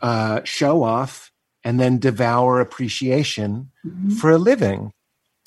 [0.00, 1.32] uh, show off
[1.64, 4.10] and then devour appreciation mm-hmm.
[4.12, 4.92] for a living.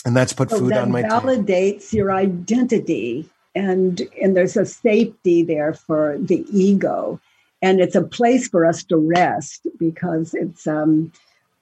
[0.06, 1.16] And that's put so food on my table.
[1.16, 7.20] validates your identity and and there's a safety there for the ego
[7.62, 11.12] and it's a place for us to rest because it's um,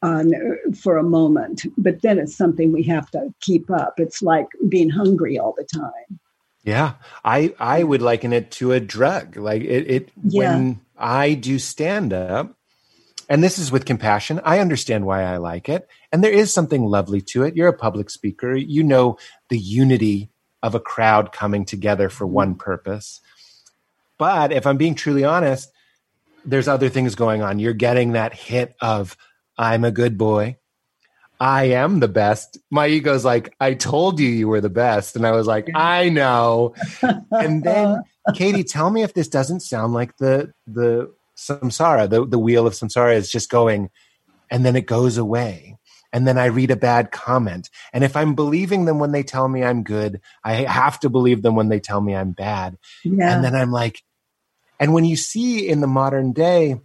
[0.02, 0.34] on
[0.76, 4.90] for a moment but then it's something we have to keep up it's like being
[4.90, 6.20] hungry all the time
[6.64, 6.94] yeah
[7.24, 10.40] i i would liken it to a drug like it, it yeah.
[10.40, 12.56] when i do stand up
[13.30, 14.42] and this is with compassion.
[14.44, 15.88] I understand why I like it.
[16.12, 17.56] And there is something lovely to it.
[17.56, 18.54] You're a public speaker.
[18.54, 19.18] You know
[19.50, 20.30] the unity
[20.62, 22.34] of a crowd coming together for mm-hmm.
[22.34, 23.22] one purpose.
[24.18, 25.72] But if I'm being truly honest,
[26.46, 27.60] there's other things going on.
[27.60, 29.18] You're getting that hit of,
[29.58, 30.58] I'm a good boy.
[31.40, 32.58] I am the best.
[32.70, 35.16] My ego's like, I told you you were the best.
[35.16, 36.74] And I was like, I know.
[37.32, 38.02] and then,
[38.36, 42.74] Katie, tell me if this doesn't sound like the, the, samsara, the, the wheel of
[42.74, 43.90] samsara is just going
[44.50, 45.78] and then it goes away.
[46.12, 47.70] And then I read a bad comment.
[47.92, 51.42] And if I'm believing them when they tell me I'm good, I have to believe
[51.42, 52.78] them when they tell me I'm bad.
[53.04, 53.34] Yeah.
[53.34, 54.04] And then I'm like,
[54.80, 56.80] and when you see in the modern day,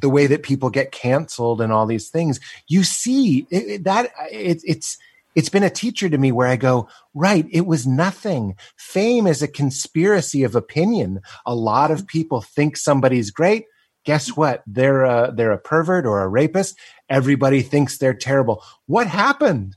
[0.00, 4.60] the way that people get canceled and all these things, you see it, that it,
[4.64, 4.98] it's,
[5.34, 8.56] it's been a teacher to me where I go, right, it was nothing.
[8.76, 11.20] Fame is a conspiracy of opinion.
[11.46, 13.66] A lot of people think somebody's great.
[14.04, 14.62] Guess what?
[14.66, 16.76] They're a, they're a pervert or a rapist.
[17.08, 18.62] Everybody thinks they're terrible.
[18.86, 19.76] What happened?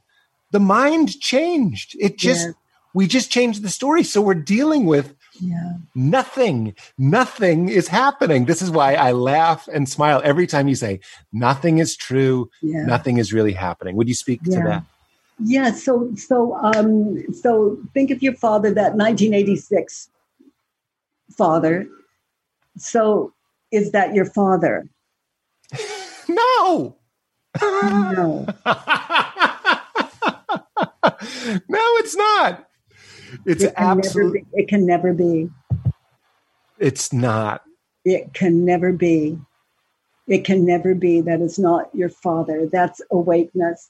[0.52, 1.96] The mind changed.
[2.00, 2.54] It just, yeah.
[2.94, 4.04] we just changed the story.
[4.04, 5.74] So we're dealing with yeah.
[5.96, 6.76] nothing.
[6.98, 8.46] Nothing is happening.
[8.46, 11.00] This is why I laugh and smile every time you say
[11.32, 12.50] nothing is true.
[12.62, 12.86] Yeah.
[12.86, 13.96] Nothing is really happening.
[13.96, 14.84] Would you speak to that?
[15.40, 20.10] Yeah, so so um so think of your father, that 1986
[21.36, 21.88] father.
[22.78, 23.34] So
[23.72, 24.88] is that your father?
[26.30, 26.96] No.
[27.62, 28.46] No.
[31.70, 32.68] no, it's not.
[33.46, 35.50] It's it absolutely it can never be.
[36.80, 37.64] It's not.
[38.06, 39.40] It can never be.
[40.28, 41.22] It can never be.
[41.22, 42.68] That is not your father.
[42.72, 43.90] That's awakeness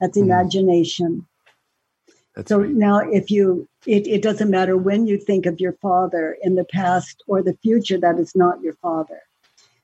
[0.00, 0.24] that's hmm.
[0.24, 1.26] imagination.
[2.34, 2.70] That's so right.
[2.70, 6.64] now, if you, it, it doesn't matter when you think of your father in the
[6.64, 9.20] past or the future, that is not your father.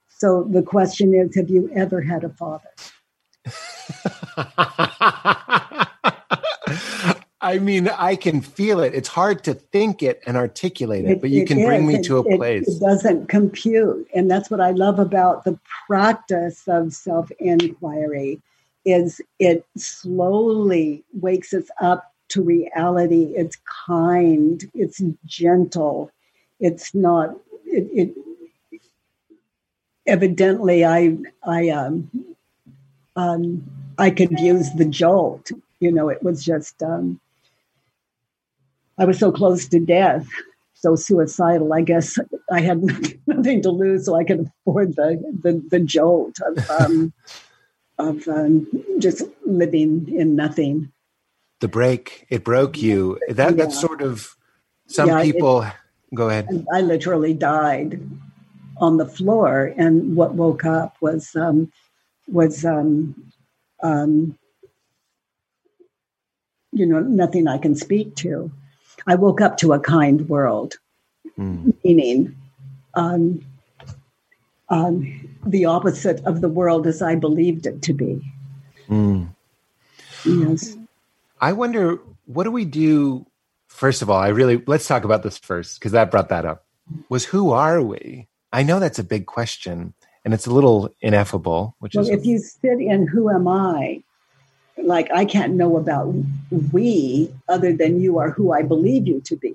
[0.09, 2.70] So the question is have you ever had a father?
[7.41, 8.95] I mean, I can feel it.
[8.95, 12.18] It's hard to think it and articulate it, it but you can bring me to
[12.18, 12.66] a it, place.
[12.66, 14.09] It doesn't compute.
[14.14, 18.41] And that's what I love about the practice of self inquiry
[18.87, 23.34] is it slowly wakes us up to reality.
[23.37, 26.11] It's kind, it's gentle,
[26.59, 27.37] it's not.
[27.66, 28.14] It, it
[30.07, 32.11] evidently, I I um,
[33.16, 35.51] um, I could use the jolt.
[35.80, 37.20] You know, it was just um,
[38.99, 40.26] I was so close to death,
[40.74, 41.72] so suicidal.
[41.72, 42.18] I guess
[42.51, 42.82] I had
[43.26, 46.70] nothing to lose, so I could afford the the, the jolt of.
[46.70, 47.12] Um,
[47.99, 48.66] of um,
[48.99, 50.92] just living in nothing.
[51.61, 53.18] The break, it broke you.
[53.28, 53.64] That yeah.
[53.64, 54.36] that's sort of
[54.86, 55.62] some yeah, people.
[55.62, 55.72] It,
[56.14, 56.66] go ahead.
[56.72, 58.01] I literally died
[58.78, 61.72] on the floor, and what woke up was um,
[62.28, 63.32] was um,
[63.82, 64.38] um,
[66.72, 68.51] you know nothing I can speak to.
[69.07, 70.74] I woke up to a kind world,
[71.38, 71.72] mm.
[71.84, 72.36] meaning
[72.94, 73.44] um,
[74.68, 78.22] um, the opposite of the world as I believed it to be.
[78.88, 79.28] Mm.
[80.24, 80.76] Yes.
[81.40, 83.26] I wonder, what do we do?
[83.68, 86.64] First of all, I really, let's talk about this first because that brought that up.
[87.09, 88.26] Was who are we?
[88.52, 89.92] I know that's a big question
[90.24, 92.11] and it's a little ineffable, which well, is.
[92.11, 94.02] if you sit in who am I,
[94.83, 96.14] like I can't know about
[96.72, 99.55] we other than you are who I believe you to be.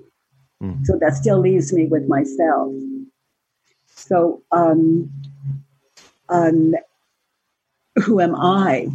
[0.62, 0.84] Mm-hmm.
[0.84, 2.72] So that still leaves me with myself.
[3.86, 5.10] So, um,
[6.28, 6.74] um,
[7.96, 8.88] who am I?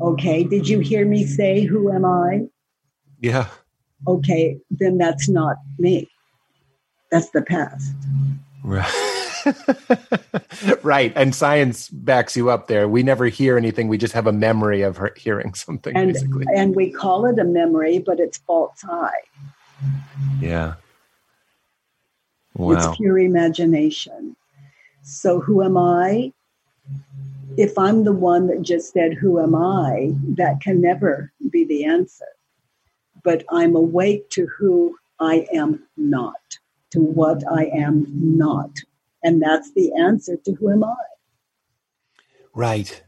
[0.00, 2.42] Okay, did you hear me say, Who am I?
[3.20, 3.48] Yeah.
[4.06, 6.08] Okay, then that's not me.
[7.10, 7.94] That's the past.
[8.62, 9.15] Right.
[10.82, 11.12] right.
[11.16, 12.88] And science backs you up there.
[12.88, 13.88] We never hear anything.
[13.88, 16.44] We just have a memory of her hearing something, and, basically.
[16.54, 19.10] And we call it a memory, but it's false high.
[20.40, 20.74] Yeah.
[22.54, 22.72] Wow.
[22.72, 24.36] It's pure imagination.
[25.02, 26.32] So who am I?
[27.56, 30.12] If I'm the one that just said, Who am I?
[30.36, 32.26] that can never be the answer.
[33.22, 36.58] But I'm awake to who I am not,
[36.90, 38.70] to what I am not.
[39.22, 40.94] And that's the answer to who am I?
[42.54, 43.02] Right.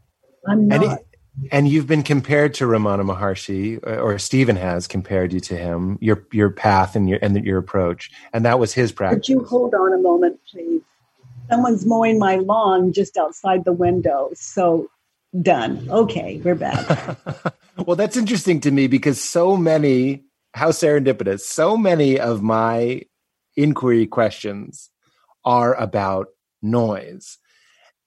[0.46, 0.82] I'm not.
[0.82, 1.08] And, it,
[1.52, 5.98] and you've been compared to Ramana Maharshi, uh, or Stephen has compared you to him,
[6.00, 9.26] your your path and your and your approach, and that was his practice.
[9.26, 10.82] Could you hold on a moment, please?
[11.48, 14.30] Someone's mowing my lawn just outside the window.
[14.34, 14.90] So
[15.42, 15.86] done.
[15.90, 17.16] Okay, we're back.
[17.86, 23.02] well, that's interesting to me because so many, how serendipitous, so many of my
[23.56, 24.90] inquiry questions
[25.48, 26.28] are about
[26.60, 27.38] noise.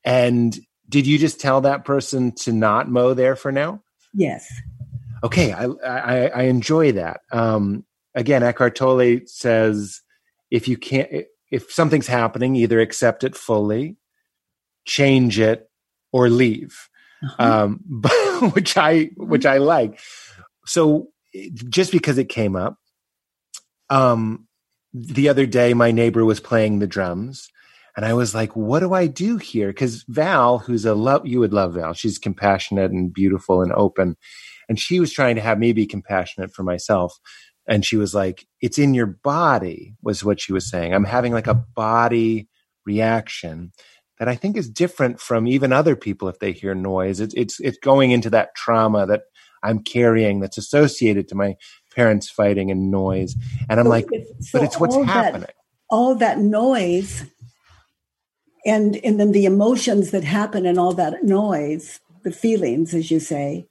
[0.06, 0.56] And
[0.88, 3.82] did you just tell that person to not mow there for now?
[4.14, 4.48] Yes.
[5.24, 7.22] Okay, I I, I enjoy that.
[7.32, 7.84] Um,
[8.14, 10.02] again, Eckhart Tolle says
[10.52, 13.98] if you can't, if something's happening, either accept it fully,
[14.86, 15.68] change it,
[16.12, 16.89] or leave.
[17.24, 17.66] Uh-huh.
[17.66, 20.00] Um, which I which I like.
[20.66, 21.08] So
[21.70, 22.78] just because it came up,
[23.89, 24.48] um,
[24.94, 27.50] the other day my neighbor was playing the drums
[27.96, 29.68] and I was like, what do I do here?
[29.68, 31.94] Because Val, who's a love, you would love Val.
[31.94, 34.16] She's compassionate and beautiful and open.
[34.70, 37.20] And she was trying to have me be compassionate for myself.
[37.68, 40.94] And she was like, it's in your body, was what she was saying.
[40.94, 42.48] I'm having like a body
[42.86, 43.72] reaction
[44.20, 47.20] that I think is different from even other people if they hear noise.
[47.20, 49.24] It's, it's, it's going into that trauma that
[49.64, 51.56] I'm carrying that's associated to my
[51.96, 53.36] parents fighting and noise.
[53.70, 54.08] And I'm so like,
[54.39, 55.42] so but it's what's happening.
[55.42, 55.56] That,
[55.89, 57.26] all that noise
[58.66, 63.20] and and then the emotions that happen and all that noise, the feelings, as you
[63.20, 63.68] say,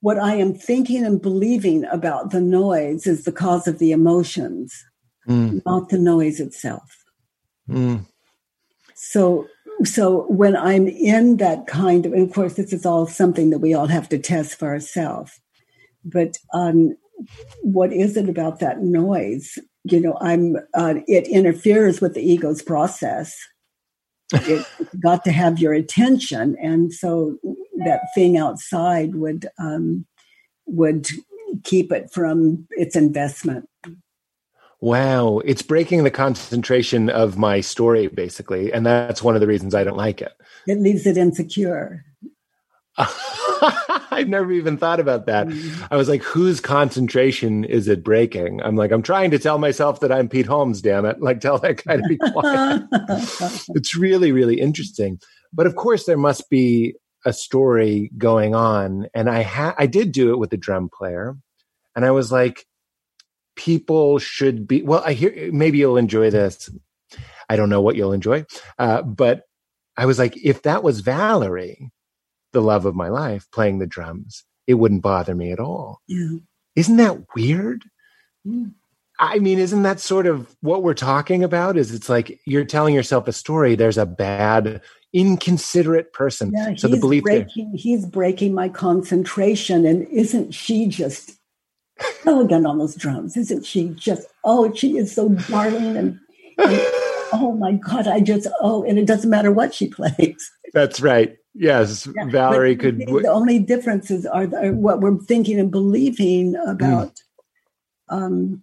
[0.00, 4.84] what I am thinking and believing about the noise is the cause of the emotions,
[5.28, 5.64] mm.
[5.64, 7.04] not the noise itself.
[7.68, 8.06] Mm.
[8.94, 9.46] So
[9.84, 13.58] so when I'm in that kind of, and of course, this is all something that
[13.58, 15.40] we all have to test for ourselves.
[16.04, 16.96] But um,
[17.62, 19.58] what is it about that noise?
[19.84, 20.56] You know, I'm.
[20.74, 23.36] Uh, it interferes with the ego's process.
[24.32, 24.66] it
[25.02, 27.36] got to have your attention, and so
[27.84, 30.06] that thing outside would um,
[30.66, 31.08] would
[31.64, 33.68] keep it from its investment.
[34.80, 39.76] Wow, it's breaking the concentration of my story, basically, and that's one of the reasons
[39.76, 40.32] I don't like it.
[40.66, 42.04] It leaves it insecure.
[44.16, 45.48] I've never even thought about that.
[45.48, 45.88] Mm.
[45.90, 48.60] I was like, whose concentration is it breaking?
[48.62, 51.20] I'm like, I'm trying to tell myself that I'm Pete Holmes, damn it.
[51.20, 52.82] Like, tell that guy to be quiet.
[53.74, 55.18] it's really, really interesting.
[55.52, 56.94] But of course, there must be
[57.24, 59.06] a story going on.
[59.14, 61.36] And I had, I did do it with the drum player.
[61.94, 62.66] And I was like,
[63.56, 66.70] people should be well i hear maybe you'll enjoy this
[67.48, 68.44] i don't know what you'll enjoy
[68.78, 69.42] uh, but
[69.96, 71.90] i was like if that was valerie
[72.52, 76.36] the love of my life playing the drums it wouldn't bother me at all yeah.
[76.76, 77.84] isn't that weird
[78.44, 78.64] yeah.
[79.18, 82.94] i mean isn't that sort of what we're talking about is it's like you're telling
[82.94, 84.80] yourself a story there's a bad
[85.12, 90.86] inconsiderate person yeah, so the belief breaking, there, he's breaking my concentration and isn't she
[90.86, 91.38] just
[92.26, 93.88] elegant on those drums, isn't she?
[93.90, 96.20] Just oh, she is so darling and,
[96.58, 96.70] and
[97.32, 100.50] oh my god, I just oh, and it doesn't matter what she plays.
[100.72, 101.36] That's right.
[101.54, 102.98] Yes, yeah, Valerie could.
[102.98, 107.20] The only differences are, are, what we're thinking and believing about
[108.10, 108.16] mm.
[108.16, 108.62] um,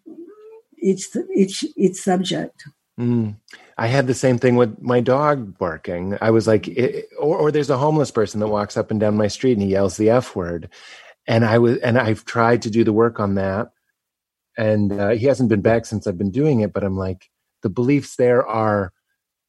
[0.82, 2.64] each each each subject.
[3.00, 3.36] Mm.
[3.78, 6.18] I had the same thing with my dog barking.
[6.20, 9.16] I was like, it, or, or there's a homeless person that walks up and down
[9.16, 10.70] my street and he yells the f word,
[11.28, 13.72] and I was and I've tried to do the work on that,
[14.58, 16.74] and uh, he hasn't been back since I've been doing it.
[16.74, 17.30] But I'm like,
[17.62, 18.92] the beliefs there are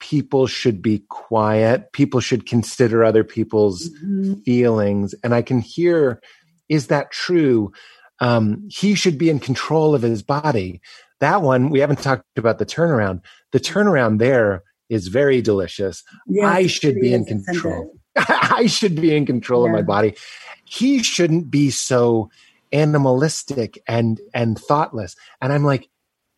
[0.00, 4.34] people should be quiet, people should consider other people's mm-hmm.
[4.40, 6.20] feelings, and I can hear,
[6.68, 7.72] is that true?
[8.20, 10.80] Um, he should be in control of his body.
[11.20, 13.20] That one we haven't talked about the turnaround.
[13.52, 16.02] The turnaround there is very delicious.
[16.26, 17.92] Yes, I should be in control.
[18.16, 20.16] I should be in control of my body.
[20.64, 22.30] He shouldn't be so
[22.72, 25.14] animalistic and and thoughtless.
[25.40, 25.88] And I'm like,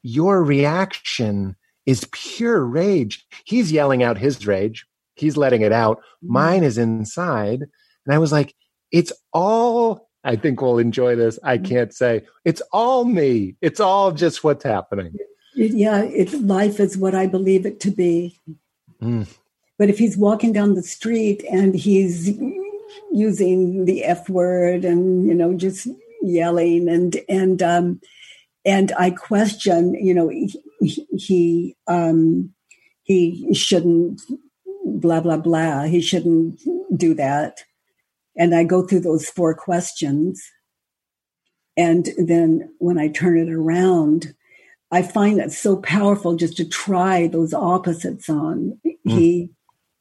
[0.03, 1.57] your reaction
[1.87, 3.27] is pure rage.
[3.45, 4.87] He's yelling out his rage.
[5.15, 5.99] He's letting it out.
[5.99, 6.33] Mm-hmm.
[6.33, 7.63] Mine is inside.
[8.07, 8.55] And I was like,
[8.91, 11.39] it's all I think we'll enjoy this.
[11.43, 11.67] I Mm-hmm.
[11.67, 13.57] can't say it's all me.
[13.61, 15.15] It's all just what's happening.
[15.55, 18.39] Yeah, it, life is what I believe it to be.
[19.03, 19.27] Mm.
[19.79, 22.31] But if he's walking down the street and he's
[23.11, 25.89] using the F word and you know just
[26.23, 28.01] yelling and and um,
[28.65, 30.31] and I question, you know,
[30.83, 32.53] he he, um,
[33.03, 34.21] he shouldn't
[34.85, 35.85] blah blah blah.
[35.85, 36.61] He shouldn't
[36.97, 37.65] do that.
[38.37, 40.43] And I go through those four questions,
[41.77, 44.35] and then when I turn it around,
[44.91, 48.79] I find that so powerful just to try those opposites on.
[49.05, 49.51] He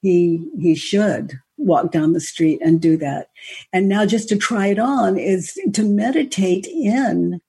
[0.01, 3.29] he he should walk down the street and do that.
[3.71, 7.39] And now just to try it on is to meditate in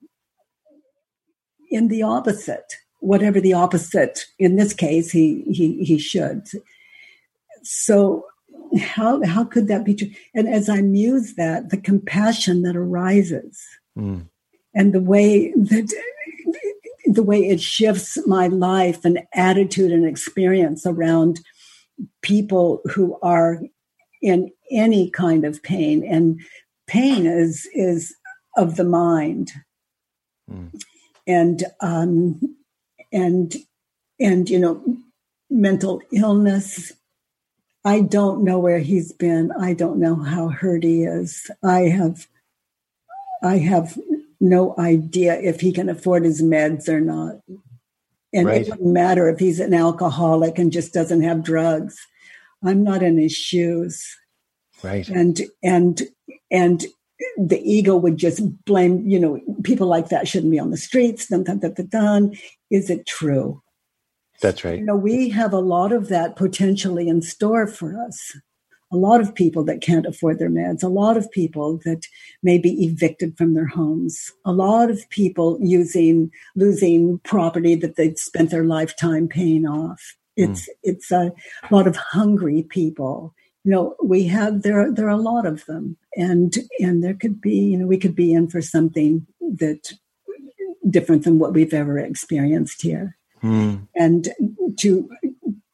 [1.70, 6.46] in the opposite, whatever the opposite in this case he he he should.
[7.62, 8.24] So
[8.80, 10.11] how how could that be true?
[10.34, 13.61] And as I muse that, the compassion that arises
[13.98, 14.26] Mm.
[14.74, 15.92] and the way that
[17.05, 21.40] the way it shifts my life and attitude and experience around
[22.22, 23.61] people who are
[24.22, 26.40] in any kind of pain and
[26.86, 28.14] pain is is
[28.57, 29.53] of the mind
[30.50, 30.72] Mm.
[31.26, 32.40] and um
[33.12, 33.54] and
[34.20, 34.82] and you know
[35.50, 36.92] mental illness
[37.84, 42.26] i don't know where he's been i don't know how hurt he is i have
[43.42, 43.98] i have
[44.40, 47.36] no idea if he can afford his meds or not
[48.34, 48.62] and Right.
[48.62, 51.98] it wouldn't matter if he's an alcoholic and just doesn't have drugs
[52.64, 54.16] i'm not in his shoes
[54.82, 55.08] Right.
[55.08, 56.02] and and
[56.50, 56.86] and
[57.38, 61.28] the ego would just blame you know people like that shouldn't be on the streets
[61.28, 62.32] dun, dun, dun, dun, dun.
[62.73, 63.62] Is it true?
[64.41, 64.79] That's right.
[64.81, 68.37] you know we have a lot of that potentially in store for us.
[68.91, 72.07] A lot of people that can't afford their meds a lot of people that
[72.43, 78.18] may be evicted from their homes a lot of people using losing property that they've
[78.18, 80.16] spent their lifetime paying off.
[80.37, 80.45] Hmm.
[80.45, 81.33] It's it's a
[81.70, 83.35] lot of hungry people.
[83.64, 85.97] You know we have there there are a lot of them.
[86.16, 89.93] And and there could be you know we could be in for something that
[90.91, 93.89] different than what we've ever experienced here Mm.
[93.97, 94.28] and
[94.78, 95.11] to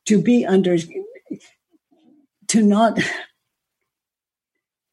[0.07, 0.79] to be under
[2.47, 2.99] to not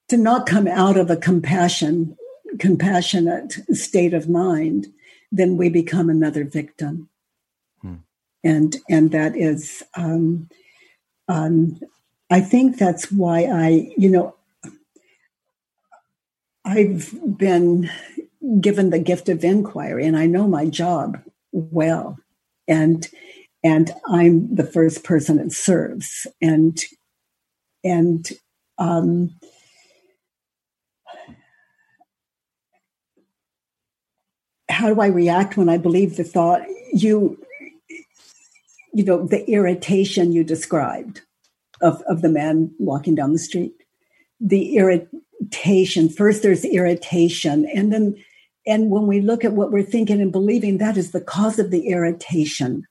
[0.09, 2.18] to not come out of a compassion
[2.59, 4.88] compassionate state of mind
[5.32, 7.09] then we become another victim
[7.82, 7.95] Hmm.
[8.43, 10.49] and and that is um
[11.30, 11.80] um
[12.30, 14.36] i think that's why i you know
[16.66, 17.89] i've been
[18.59, 21.21] given the gift of inquiry and i know my job
[21.51, 22.17] well
[22.67, 23.07] and
[23.63, 26.79] and i'm the first person it serves and
[27.83, 28.31] and
[28.77, 29.29] um
[34.69, 36.61] how do i react when i believe the thought
[36.93, 37.37] you
[38.95, 41.22] you know the irritation you described
[41.81, 43.73] of of the man walking down the street?
[44.39, 48.15] The irritation first there's irritation and then
[48.67, 51.71] and when we look at what we're thinking and believing that is the cause of
[51.71, 52.85] the irritation.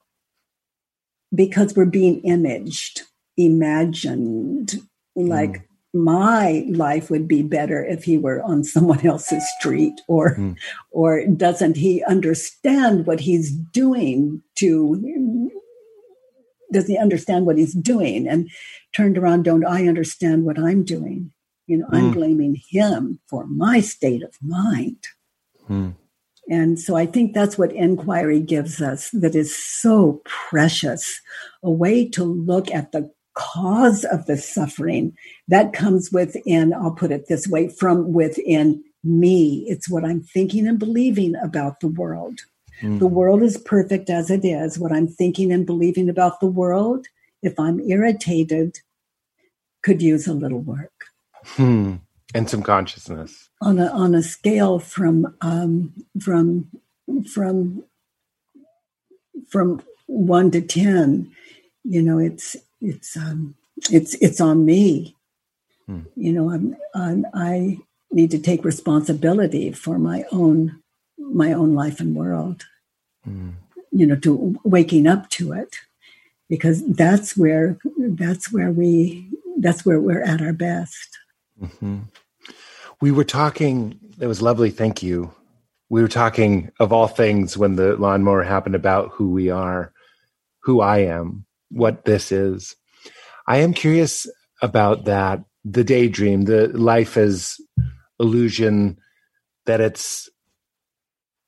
[1.34, 3.02] Because we're being imaged
[3.36, 4.80] imagined
[5.16, 10.56] like my life would be better if he were on someone else's street or Mm.
[10.92, 15.50] or doesn't he understand what he's doing to
[16.72, 18.26] does he understand what he's doing?
[18.28, 18.50] And
[18.92, 21.32] turned around don't i understand what i'm doing?
[21.66, 22.14] You know i'm Mm.
[22.14, 24.98] blaming him for my state of mind
[25.68, 25.94] Mm.
[26.48, 31.20] and so I think that's what inquiry gives us that is so precious
[31.62, 35.12] a way to look at the cause of the suffering
[35.48, 39.64] that comes within, I'll put it this way, from within me.
[39.68, 42.40] It's what I'm thinking and believing about the world.
[42.80, 43.00] Mm.
[43.00, 44.78] The world is perfect as it is.
[44.78, 47.06] What I'm thinking and believing about the world,
[47.42, 48.78] if I'm irritated,
[49.82, 50.92] could use a little work
[51.44, 51.96] Hmm.
[52.34, 53.48] And some consciousness.
[53.64, 56.68] on a on a scale from um, from
[57.32, 57.84] from
[59.48, 61.32] from one to ten,
[61.82, 63.54] you know, it's it's um,
[63.90, 65.16] it's it's on me.
[65.86, 66.00] Hmm.
[66.16, 67.78] You know, I'm, I'm I
[68.10, 70.80] need to take responsibility for my own
[71.18, 72.64] my own life and world.
[73.26, 73.54] Mm.
[73.90, 75.76] You know, to waking up to it,
[76.48, 81.18] because that's where that's where we that's where we're at our best.
[81.62, 82.00] Mm-hmm.
[83.00, 83.98] We were talking.
[84.20, 84.70] It was lovely.
[84.70, 85.32] Thank you.
[85.88, 89.92] We were talking of all things when the lawnmower happened about who we are,
[90.62, 92.74] who I am, what this is.
[93.46, 94.26] I am curious
[94.62, 95.44] about that.
[95.64, 97.56] The daydream, the life as
[98.18, 98.98] illusion,
[99.66, 100.28] that it's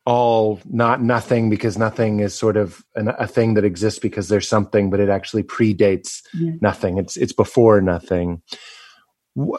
[0.06, 4.48] all not nothing because nothing is sort of an, a thing that exists because there's
[4.48, 6.52] something, but it actually predates yeah.
[6.60, 6.96] nothing.
[6.96, 8.40] It's it's before nothing.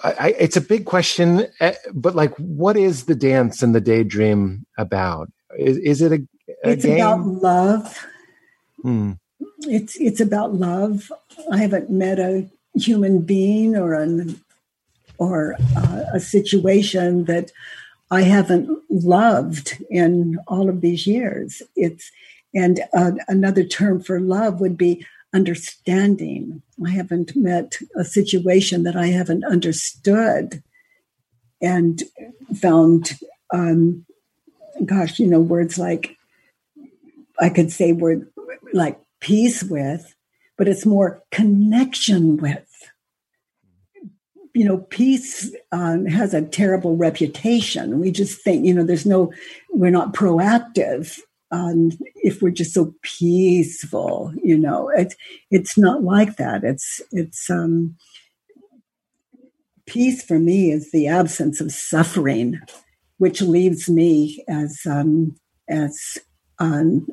[0.03, 4.65] I, it's a big question, eh, but like, what is the dance and the daydream
[4.77, 5.29] about?
[5.57, 6.27] Is, is it a,
[6.63, 6.95] a it's game?
[6.95, 8.05] about love.
[8.81, 9.11] Hmm.
[9.61, 11.11] It's it's about love.
[11.51, 14.39] I haven't met a human being or an
[15.19, 17.51] or uh, a situation that
[18.09, 21.61] I haven't loved in all of these years.
[21.75, 22.11] It's
[22.53, 26.61] and uh, another term for love would be understanding.
[26.85, 30.63] I haven't met a situation that I haven't understood
[31.61, 32.01] and
[32.55, 33.17] found,
[33.53, 34.05] um,
[34.85, 36.15] gosh, you know, words like
[37.39, 38.29] I could say word
[38.73, 40.15] like peace with,
[40.57, 42.63] but it's more connection with
[44.57, 47.99] you know, peace um, has a terrible reputation.
[47.99, 49.31] We just think, you know, there's no,
[49.69, 51.19] we're not proactive
[51.51, 54.33] um, if we're just so peaceful.
[54.43, 55.15] You know, it's
[55.51, 56.63] it's not like that.
[56.63, 57.95] It's it's um,
[59.85, 62.59] peace for me is the absence of suffering,
[63.17, 65.35] which leaves me as um,
[65.69, 66.17] as
[66.59, 67.07] um,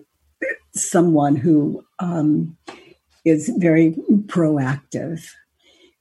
[0.74, 2.56] someone who um,
[3.24, 3.94] is very
[4.27, 5.24] proactive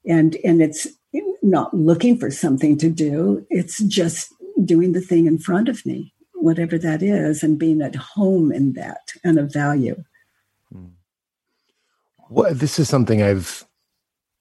[0.05, 0.87] and and it's
[1.41, 3.45] not looking for something to do.
[3.49, 4.33] It's just
[4.63, 6.13] doing the thing in front of me,
[6.43, 10.03] whatever that is, and being at home in that and of value.
[10.71, 10.87] Hmm.
[12.29, 13.65] Well, this is something I've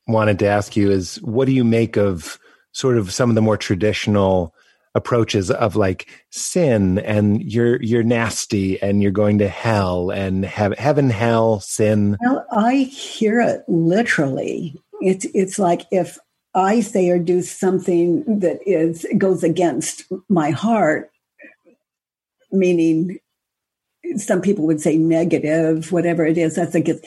[0.06, 2.38] wanted to ask you is what do you make of
[2.72, 4.54] sort of some of the more traditional
[4.94, 10.76] approaches of like sin and you're you're nasty and you're going to hell and have
[10.76, 16.18] heaven hell sin well i hear it literally it's it's like if
[16.54, 21.10] I say or do something that is goes against my heart,
[22.52, 23.18] meaning
[24.16, 27.06] some people would say negative, whatever it is, I think it's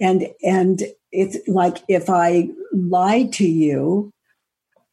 [0.00, 0.82] and and
[1.12, 4.12] it's like if I lie to you,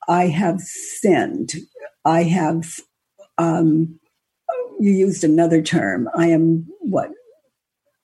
[0.07, 1.53] I have sinned.
[2.05, 2.79] I have
[3.37, 3.99] um
[4.79, 6.09] you used another term.
[6.15, 7.11] I am what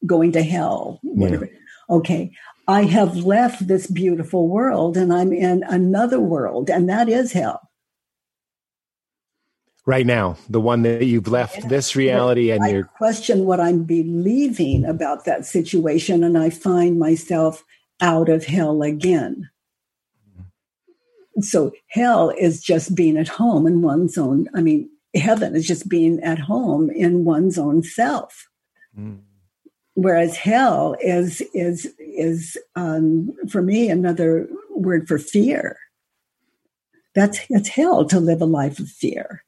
[0.06, 1.00] going to hell.
[1.04, 1.46] Whatever.
[1.46, 1.96] Yeah.
[1.96, 2.32] Okay.
[2.68, 7.69] I have left this beautiful world and I'm in another world, and that is hell.
[9.90, 14.86] Right now, the one that you've left this reality and you question what I'm believing
[14.86, 17.64] about that situation, and I find myself
[18.00, 19.50] out of hell again.
[21.42, 24.48] So hell is just being at home in one's own.
[24.54, 28.48] I mean, heaven is just being at home in one's own self.
[28.96, 29.22] Mm
[29.96, 35.78] whereas hell is is is um, for me another word for fear.
[37.16, 39.44] That's that's hell to live a life of fear.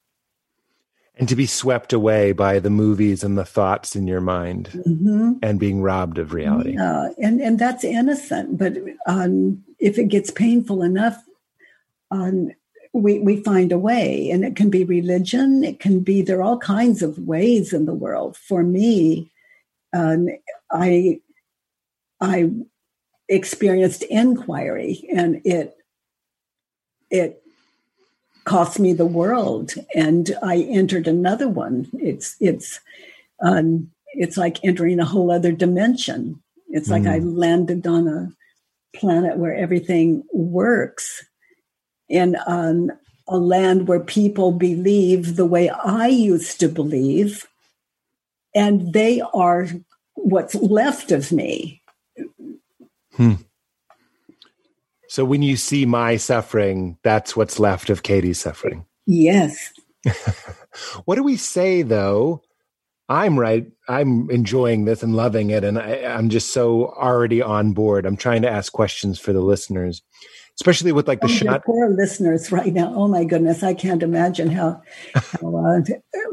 [1.21, 5.33] And to be swept away by the movies and the thoughts in your mind, mm-hmm.
[5.43, 6.73] and being robbed of reality.
[6.73, 8.57] Yeah, and and that's innocent.
[8.57, 11.23] But um, if it gets painful enough,
[12.09, 12.49] um,
[12.91, 15.63] we we find a way, and it can be religion.
[15.63, 18.35] It can be there are all kinds of ways in the world.
[18.35, 19.31] For me,
[19.93, 20.27] um,
[20.71, 21.21] I
[22.19, 22.49] I
[23.29, 25.77] experienced inquiry, and it
[27.11, 27.40] it
[28.45, 31.89] cost me the world, and I entered another one.
[31.93, 32.79] It's it's
[33.41, 36.41] um, it's like entering a whole other dimension.
[36.69, 37.11] It's like mm.
[37.11, 38.31] I landed on a
[38.97, 41.25] planet where everything works,
[42.09, 42.91] in um,
[43.27, 47.47] a land where people believe the way I used to believe
[48.53, 49.67] and they are
[50.15, 51.81] what's left of me.
[53.13, 53.33] Hmm.
[55.11, 58.85] So when you see my suffering, that's what's left of Katie's suffering.
[59.05, 59.73] Yes.
[61.03, 62.41] what do we say though?
[63.09, 63.67] I'm right.
[63.89, 68.05] I'm enjoying this and loving it, and I, am just so already on board.
[68.05, 70.01] I'm trying to ask questions for the listeners
[70.55, 71.65] especially with like the oh, shot.
[71.65, 72.93] Poor listeners right now.
[72.95, 74.81] Oh my goodness, I can't imagine how
[75.13, 75.81] how, uh,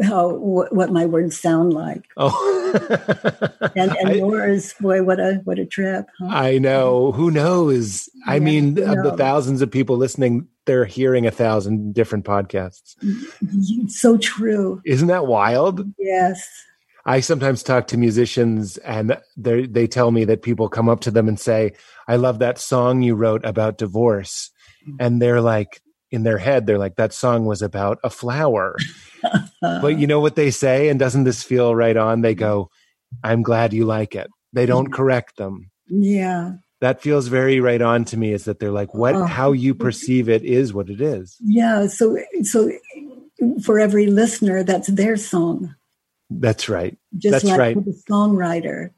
[0.03, 2.05] how w- what my words sound like.
[2.17, 6.07] Oh, and, and I, yours, boy, what a what a trip.
[6.19, 6.27] Huh?
[6.29, 7.13] I know.
[7.13, 8.09] Who knows?
[8.15, 12.97] Yeah, I mean, of the thousands of people listening, they're hearing a thousand different podcasts.
[13.91, 14.83] So true.
[14.85, 15.85] Isn't that wild?
[15.99, 16.47] Yes.
[17.09, 21.11] I sometimes talk to musicians and they they tell me that people come up to
[21.11, 21.73] them and say,
[22.09, 24.51] "I love that song you wrote about divorce."
[24.83, 24.97] Mm-hmm.
[25.01, 25.81] And they're like
[26.11, 28.75] in their head they're like that song was about a flower.
[29.61, 32.23] but you know what they say and doesn't this feel right on?
[32.23, 32.71] They go,
[33.23, 34.95] "I'm glad you like it." They don't mm-hmm.
[34.95, 35.71] correct them.
[35.89, 36.53] Yeah.
[36.81, 39.25] That feels very right on to me is that they're like what Oh.
[39.25, 41.37] how you perceive it is what it is.
[41.41, 41.87] Yeah.
[41.89, 42.71] So, so
[43.63, 45.75] for every listener, that's their song,
[46.31, 46.97] That's right.
[47.17, 47.75] just That's like right.
[47.75, 48.91] for the songwriter.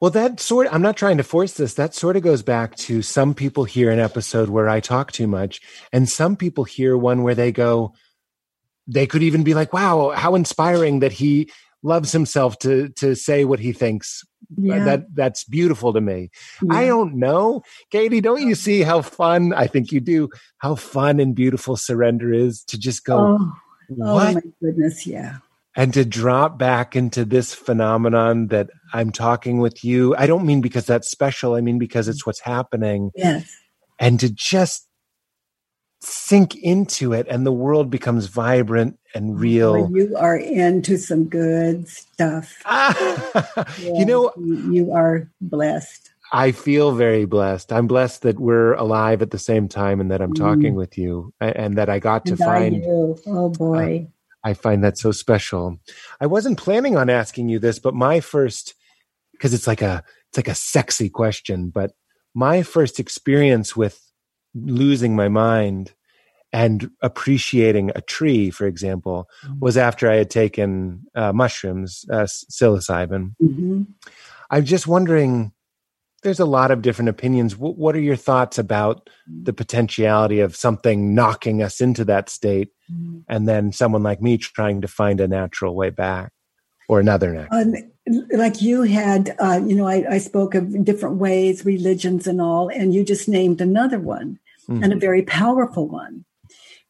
[0.00, 1.74] Well, that sort I'm not trying to force this.
[1.74, 5.26] That sort of goes back to some people hear an episode where I talk too
[5.26, 5.60] much,
[5.92, 7.94] and some people hear one where they go,
[8.86, 11.50] they could even be like, wow, how inspiring that he
[11.82, 14.24] loves himself to to say what he thinks.
[14.56, 14.84] Yeah.
[14.84, 16.30] That that's beautiful to me.
[16.70, 17.62] I don't know.
[17.90, 22.32] Katie, don't you see how fun I think you do, how fun and beautiful surrender
[22.32, 23.52] is to just go, Oh,
[24.00, 25.06] oh my goodness.
[25.06, 25.38] Yeah.
[25.78, 30.14] And to drop back into this phenomenon that I'm talking with you.
[30.16, 31.54] I don't mean because that's special.
[31.54, 33.48] I mean because it's what's happening Yes.
[34.00, 34.88] and to just
[36.00, 39.88] sink into it and the world becomes vibrant and real.
[39.92, 42.60] you are into some good stuff.
[43.78, 46.10] you know, you are blessed.
[46.32, 47.72] I feel very blessed.
[47.72, 50.38] I'm blessed that we're alive at the same time and that I'm mm.
[50.38, 52.84] talking with you and that I got to And find.
[53.26, 54.08] Oh boy.
[54.44, 55.78] I find that so special.
[56.20, 58.74] I wasn't planning on asking you this, but my first
[59.32, 61.92] because it's like a it's like a sexy question, but
[62.34, 64.00] my first experience with
[64.54, 65.94] losing my mind
[66.52, 69.28] and appreciating a tree, for example,
[69.60, 73.34] was after I had taken uh, mushrooms, uh, psilocybin.
[73.40, 73.82] hmm
[74.50, 75.52] I'm just wondering.
[76.22, 77.56] There's a lot of different opinions.
[77.56, 79.08] What, what are your thoughts about
[79.44, 82.70] the potentiality of something knocking us into that state
[83.28, 86.32] and then someone like me trying to find a natural way back
[86.88, 87.74] or another natural Um,
[88.32, 92.68] like you had, uh, you know, I, I spoke of different ways, religions and all,
[92.68, 94.38] and you just named another one
[94.68, 94.82] Mhm.
[94.82, 96.24] and a very powerful one.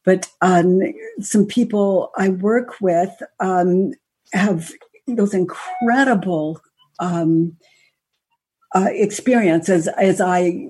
[0.04, 0.80] But um,
[1.20, 3.10] some people I work with
[3.40, 3.92] um,
[4.32, 4.72] have
[5.06, 6.60] those incredible
[7.00, 7.56] um,
[8.74, 10.68] uh, experiences as I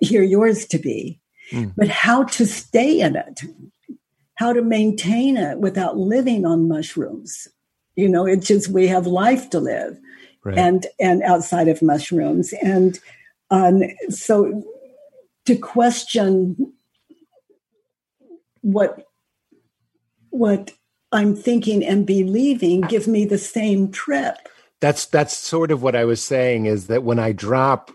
[0.00, 1.20] hear yours to be.
[1.52, 1.74] Mm.
[1.76, 3.42] But how to stay in it,
[4.36, 7.48] how to maintain it without living on mushrooms.
[7.96, 9.98] You know, it's just we have life to live
[10.44, 10.58] right.
[10.58, 12.98] and and outside of mushrooms and
[13.50, 14.62] um, so
[15.46, 16.72] to question
[18.62, 19.06] what
[20.30, 20.72] what
[21.12, 24.36] i'm thinking and believing give me the same trip
[24.80, 27.90] that's that's sort of what I was saying is that when I drop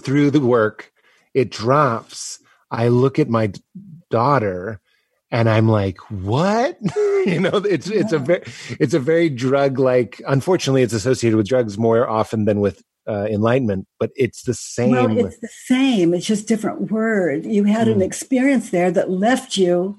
[0.00, 0.92] through the work,
[1.34, 2.38] it drops.
[2.70, 3.52] I look at my
[4.10, 4.80] daughter
[5.30, 6.78] and I'm like, "What?"
[7.26, 8.42] you know, it's it's a very
[8.78, 10.20] it's a very drug like.
[10.26, 14.90] Unfortunately, it's associated with drugs more often than with uh, enlightenment, but it's the same.
[14.90, 18.04] well it's the same it's just different word you had an Mm.
[18.04, 19.98] experience there that left you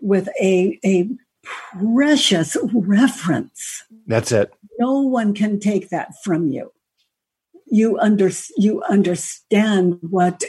[0.00, 1.08] with a a
[1.42, 4.52] precious reference That's it.
[4.78, 6.72] No one can take that from you.
[7.66, 10.44] You under you understand what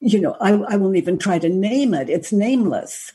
[0.00, 2.08] you know I, I won't even try to name it.
[2.08, 3.12] It's nameless.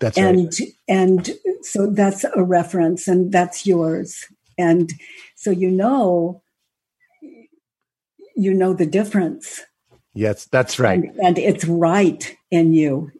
[0.00, 0.26] That's right.
[0.26, 0.52] and
[0.88, 1.30] and
[1.62, 4.24] so that's a reference and that's yours.
[4.58, 4.92] And
[5.36, 6.42] so you know
[8.34, 9.60] you know the difference.
[10.14, 10.98] Yes, that's right.
[11.04, 13.12] and, and it's right in you.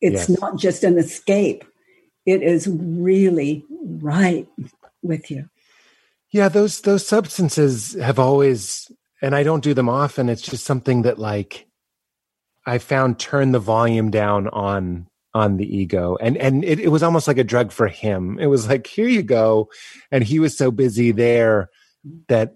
[0.00, 0.40] It's Yes.
[0.40, 1.64] not just an escape.
[2.26, 4.46] It is really right
[5.02, 5.48] with you
[6.30, 10.28] Yeah, those those substances have always and I don't do them often.
[10.28, 11.66] It's just something that like
[12.66, 16.16] I found turn the volume down on on the ego.
[16.20, 18.38] And and it, it was almost like a drug for him.
[18.38, 19.68] It was like, here you go.
[20.10, 21.70] And he was so busy there
[22.28, 22.54] that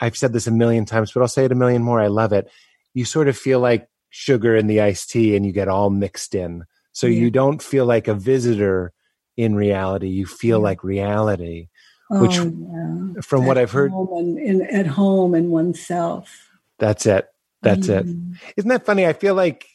[0.00, 2.00] I've said this a million times, but I'll say it a million more.
[2.00, 2.50] I love it.
[2.94, 6.34] You sort of feel like sugar in the iced tea and you get all mixed
[6.34, 6.64] in.
[6.92, 7.20] So Yeah.
[7.20, 8.92] you don't feel like a visitor
[9.36, 10.08] in reality.
[10.08, 10.64] You feel Yeah.
[10.64, 11.68] like reality.
[12.10, 13.20] Which, oh, yeah.
[13.22, 17.28] From what I've heard, and, in, at home and oneself That's it.
[17.62, 18.06] That's it.
[18.06, 18.36] Mm.
[18.56, 19.06] Isn't that funny?
[19.06, 19.68] I feel like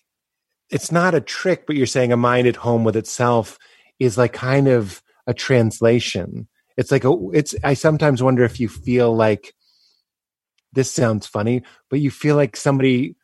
[0.70, 3.58] it's not a trick, but you're saying a mind at home with itself
[4.00, 6.48] is like kind of a translation.
[6.76, 9.54] It's like a, it's, I sometimes wonder if you feel like
[10.74, 13.16] this sounds funny, but you feel like somebody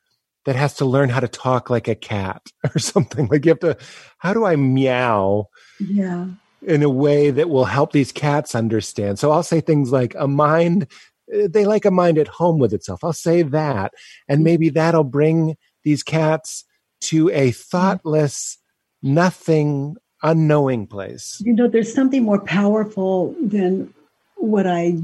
[0.45, 2.41] that has to learn how to talk like a cat
[2.75, 3.27] or something.
[3.27, 3.77] Like you have to,
[4.19, 6.27] how do I meow yeah
[6.63, 9.19] in a way that will help these cats understand.
[9.19, 10.87] So I'll say things like a mind,
[11.33, 13.03] uh, they like a mind at home with itself.
[13.03, 13.93] I'll say that.
[14.27, 16.65] And maybe that'll bring these cats
[17.01, 18.57] to a thoughtless,
[19.01, 21.41] nothing, unknowing place.
[21.43, 23.91] you know there's something more powerful than
[24.35, 24.97] what I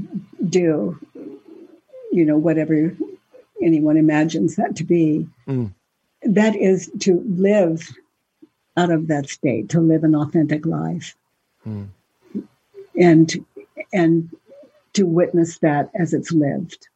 [0.48, 0.98] do,
[2.12, 2.94] you know, whatever
[3.62, 5.72] anyone imagines that to be, mm.
[6.22, 7.88] that is to live
[8.76, 11.16] out of that state, to live an authentic life.
[11.66, 11.88] Mm.
[12.98, 13.46] And
[13.92, 14.30] and
[14.94, 16.88] to witness that as it's lived.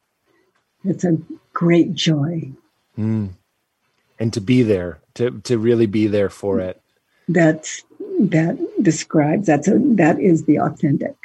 [0.83, 1.17] It's a
[1.53, 2.51] great joy.
[2.97, 3.29] Mm.
[4.19, 6.81] And to be there, to to really be there for it.
[7.27, 7.83] That's
[8.19, 11.15] that describes that's a that is the authentic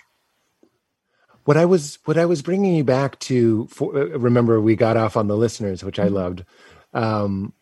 [1.49, 3.69] what I was what I was bringing you back to.
[3.69, 6.45] For, uh, remember, we got off on the listeners, which I loved.
[6.93, 7.55] Um,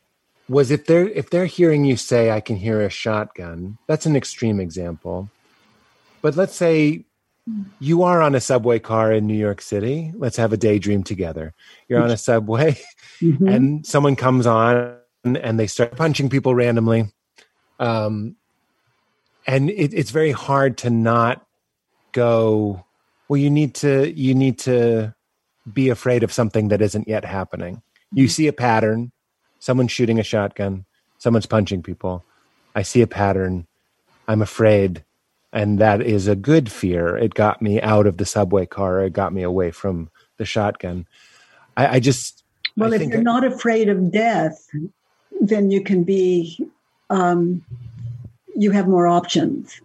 [0.49, 4.17] was if they're if they're hearing you say, "I can hear a shotgun." That's an
[4.17, 5.31] extreme example,
[6.23, 7.05] but let's say
[7.79, 10.13] you are on a subway car in New York City.
[10.17, 11.55] Let's have a daydream together.
[11.89, 12.79] You're on a subway,
[13.21, 13.49] mm-hmm.
[13.49, 17.13] and someone comes on and they start punching people randomly.
[17.79, 18.37] Um,
[19.47, 21.47] and it, it's very hard to not
[22.13, 22.85] go
[23.29, 25.15] well you need to you need to
[25.71, 27.83] be afraid of something that isn't yet happening
[28.13, 28.31] you mm-hmm.
[28.31, 29.13] see a pattern
[29.59, 30.87] someone's shooting a shotgun
[31.19, 32.25] someone's punching people
[32.75, 33.67] i see a pattern
[34.29, 35.05] i'm afraid
[35.57, 39.13] and that is a good fear it got me out of the subway car it
[39.13, 41.07] got me away from the shotgun
[41.77, 42.45] i, I just
[42.77, 44.69] well I if you're I, not afraid of death
[45.41, 46.69] then you can be
[47.09, 47.65] um,
[48.55, 49.81] you have more options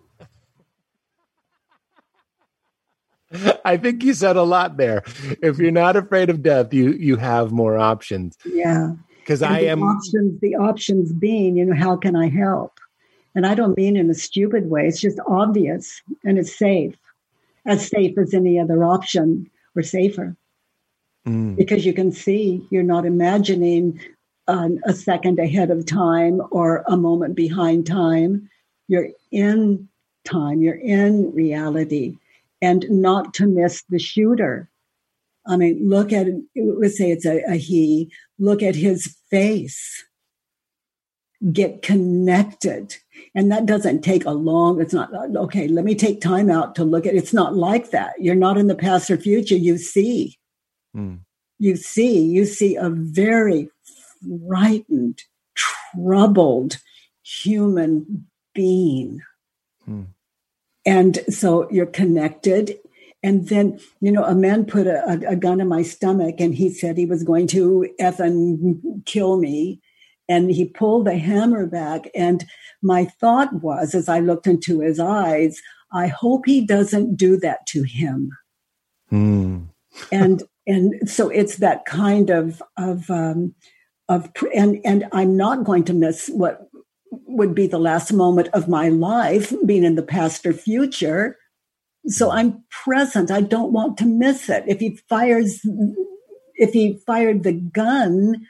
[3.66, 5.04] I think you said a lot there.
[5.42, 8.38] If you're not afraid of death, you you have more options.
[8.44, 8.96] Yeah.
[9.20, 12.81] Because I am options the options being, you know, how can I help?
[13.36, 14.88] And I don't mean in a stupid way.
[14.88, 16.96] It's just obvious and it's safe.
[17.66, 20.36] As safe as any other option or safer.
[21.28, 21.56] Mm.
[21.56, 24.00] Because you can see you're not imagining
[24.48, 28.50] um, a second ahead of time or a moment behind time.
[28.88, 29.88] You're in
[30.26, 32.18] time, you're in reality
[32.62, 34.70] and not to miss the shooter.
[35.48, 40.06] I mean, look at, let's say it's a, a he, look at his face.
[41.52, 42.96] Get connected.
[43.34, 46.84] And that doesn't take a long, it's not, okay, let me take time out to
[46.84, 48.14] look at It's not like that.
[48.20, 49.56] You're not in the past or future.
[49.56, 50.38] You see.
[50.96, 51.20] Mm.
[51.58, 53.70] You see, you see a very
[54.48, 55.22] frightened,
[55.56, 56.80] troubled
[57.24, 59.22] human being.
[59.88, 60.08] Mm
[60.86, 62.78] and so you're connected.
[63.24, 66.72] And then, you know, a man put a, a, gun in my stomach and he
[66.72, 69.80] said he was going to effing kill me.
[70.32, 72.10] And he pulled the hammer back.
[72.16, 72.46] And
[72.82, 75.62] my thought was, as I looked into his eyes,
[75.94, 78.32] I hope he doesn't do that to him.
[79.12, 79.68] Mm.
[80.10, 83.54] and and so it's that kind of of um,
[84.08, 86.70] of and and I'm not going to miss what
[87.12, 91.38] would be the last moment of my life, being in the past or future.
[92.08, 93.32] So I'm present.
[93.32, 94.64] I don't want to miss it.
[94.68, 95.60] If he fires,
[96.56, 98.48] if he fired the gun,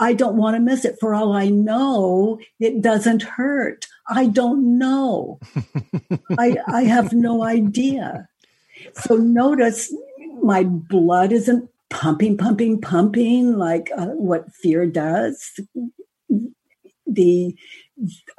[0.00, 0.96] I don't want to miss it.
[0.98, 3.86] For all I know, it doesn't hurt.
[4.08, 5.38] I don't know.
[6.38, 8.26] I, I have no idea.
[8.94, 9.94] So notice
[10.42, 15.60] my blood isn't pumping, pumping, pumping like uh, what fear does.
[17.06, 17.54] The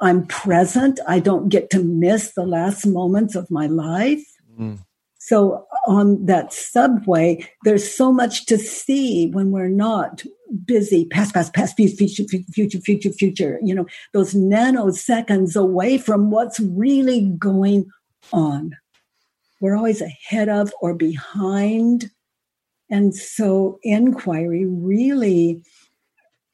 [0.00, 0.98] I'm present.
[1.06, 4.24] I don't get to miss the last moments of my life.
[4.58, 4.80] Mm.
[5.24, 10.24] So on that subway, there's so much to see when we're not
[10.64, 16.58] busy, past, past, past, future, future, future, future, you know, those nanoseconds away from what's
[16.58, 17.88] really going
[18.32, 18.76] on.
[19.60, 22.10] We're always ahead of or behind.
[22.90, 25.62] And so inquiry really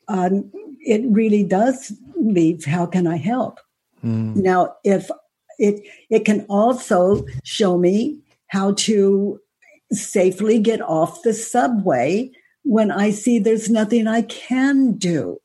[0.09, 0.51] um,
[0.81, 3.61] it really does leave how can I help?
[4.05, 4.37] Mm.
[4.37, 5.11] Now, if
[5.59, 9.41] it it can also show me how to
[9.93, 12.31] safely get off the subway
[12.63, 15.41] when I see there's nothing I can do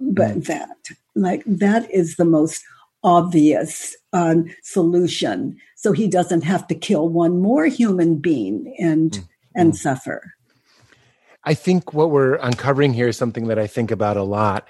[0.00, 0.46] but mm.
[0.46, 0.76] that.
[1.14, 2.62] Like that is the most
[3.02, 5.58] obvious um, solution.
[5.76, 9.28] So he doesn't have to kill one more human being and mm.
[9.54, 9.76] and mm.
[9.76, 10.34] suffer.
[11.44, 14.68] I think what we're uncovering here is something that I think about a lot,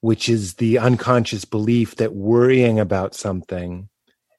[0.00, 3.88] which is the unconscious belief that worrying about something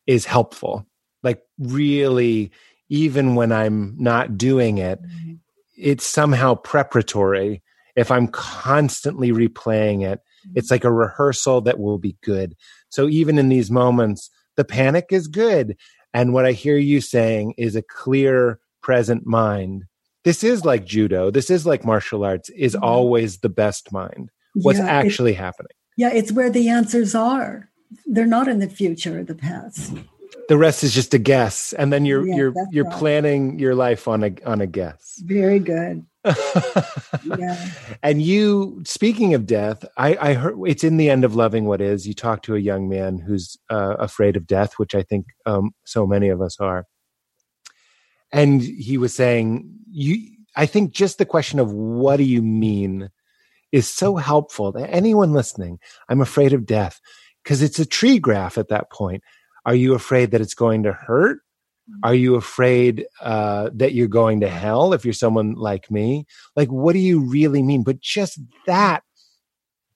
[0.05, 0.85] is helpful.
[1.23, 2.51] Like, really,
[2.91, 5.33] even when I'm not doing it, mm-hmm.
[5.75, 7.63] it's somehow preparatory.
[7.95, 10.51] If I'm constantly replaying it, mm-hmm.
[10.55, 12.55] it's like a rehearsal that will be good.
[12.89, 15.77] So, even in these moments, the panic is good.
[16.13, 19.85] And what I hear you saying is a clear, present mind
[20.23, 22.83] this is like judo this is like martial arts is mm-hmm.
[22.83, 27.69] always the best mind what's yeah, actually happening yeah it's where the answers are
[28.05, 29.93] they're not in the future or the past
[30.49, 32.97] the rest is just a guess, and then you're Yeah, you're you're right.
[32.99, 35.19] planning your life on a on a guess.
[35.25, 36.05] Very good.
[37.23, 37.57] Yeah.
[38.03, 41.81] and you, speaking of death, I, I heard it's in the end of loving what
[41.81, 42.07] is.
[42.07, 45.71] You talk to a young man who's uh, afraid of death, which I think um,
[45.85, 46.85] so many of us are,
[48.31, 50.17] and he was saying, "You."
[50.55, 53.09] I think just the question of what do you mean
[53.71, 55.79] is so helpful to anyone listening.
[56.09, 56.99] I'm afraid of death
[57.43, 59.23] because it's a tree graph at that point.
[59.65, 61.39] Are you afraid that it's going to hurt?
[62.03, 66.25] Are you afraid uh, that you're going to hell if you're someone like me?
[66.55, 67.83] Like, what do you really mean?
[67.83, 69.03] But just that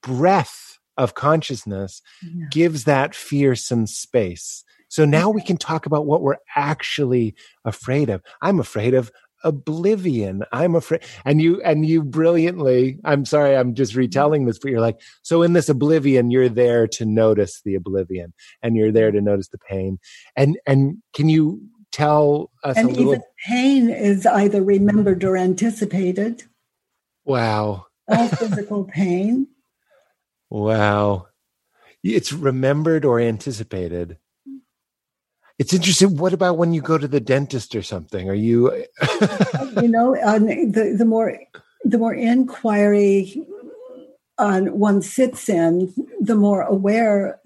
[0.02, 2.48] breath of consciousness Yeah.
[2.52, 4.64] gives that fear some space.
[4.88, 7.36] So now we can talk about what we're actually
[7.66, 8.22] afraid of.
[8.42, 9.12] I'm afraid of
[9.46, 10.44] oblivion.
[10.52, 14.82] I'm afraid, and you, and you brilliantly, I'm sorry, I'm just retelling this, but you're
[14.82, 19.22] like, so in this oblivion, you're there to notice the oblivion and you're there to
[19.22, 20.00] notice the pain.
[20.36, 21.62] And, and can you
[21.94, 23.12] tell us a And little?
[23.14, 26.44] even pain is either remembered or anticipated.
[27.24, 27.86] Wow.
[28.10, 29.48] All physical pain.
[30.50, 31.28] Wow.
[32.04, 34.18] It's remembered or anticipated.
[35.57, 36.18] It's interesting.
[36.18, 38.30] What about when you go to the dentist or something?
[38.30, 38.86] Are you
[39.82, 41.40] you know, um, the the more
[41.86, 43.45] the more inquiry
[44.38, 47.40] on one sits in, the more aware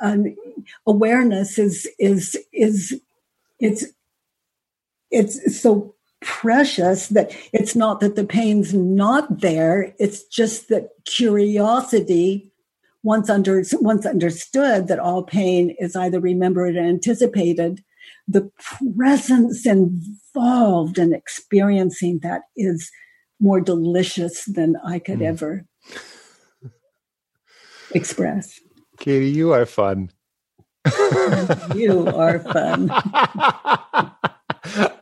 [0.00, 0.36] um,
[0.86, 3.00] awareness is is is
[3.58, 3.84] it's
[5.10, 9.94] it's so precious that it's not that the pain's not there.
[9.98, 12.47] It's just that curiosity.
[13.08, 17.82] Once under once understood that all pain is either remembered or anticipated,
[18.36, 18.50] the
[18.98, 22.90] presence involved in experiencing that is
[23.40, 25.26] more delicious than I could Mm.
[25.32, 25.64] ever
[27.94, 28.60] express.
[28.98, 30.10] Katie, you are fun.
[31.74, 32.90] You are fun.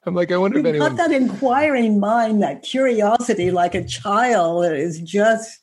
[0.06, 0.96] I'm like, I wonder if You've got anyone.
[0.96, 5.58] that inquiring mind, that curiosity, like a child, is just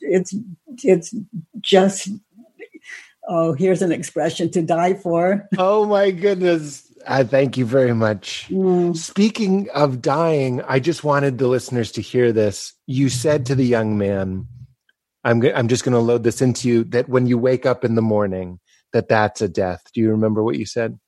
[0.00, 0.34] it's
[0.82, 1.14] it's
[1.60, 2.08] just
[3.28, 5.48] oh, here's an expression to die for.
[5.58, 6.84] Oh my goodness.
[7.06, 8.48] I thank you very much.
[8.50, 8.96] Mm.
[8.96, 12.72] Speaking of dying, I just wanted the listeners to hear this.
[12.86, 14.46] You said to the young man,
[15.24, 17.84] I'm, go- I'm just going to load this into you that when you wake up
[17.84, 18.58] in the morning,
[18.92, 19.82] that that's a death.
[19.92, 20.98] Do you remember what you said?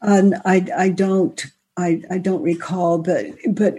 [0.00, 1.44] And I I don't
[1.76, 3.76] I I don't recall, but but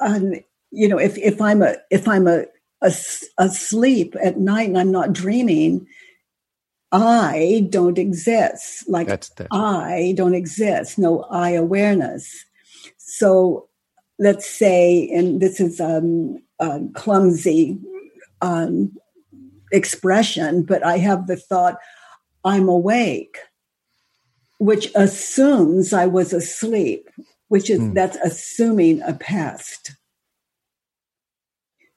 [0.00, 0.34] um,
[0.70, 2.46] you know if if I'm a if I'm a,
[2.82, 5.86] a s- asleep at night and I'm not dreaming,
[6.92, 8.88] I don't exist.
[8.88, 9.48] Like That's death.
[9.52, 12.44] I don't exist, no I awareness.
[12.98, 13.68] So
[14.18, 17.78] let's say, and this is um, a clumsy
[18.42, 18.92] um,
[19.72, 21.78] expression, but I have the thought,
[22.44, 23.38] I'm awake,
[24.58, 27.08] which assumes I was asleep,
[27.48, 27.94] which is Hmm.
[27.94, 29.92] that's assuming a past.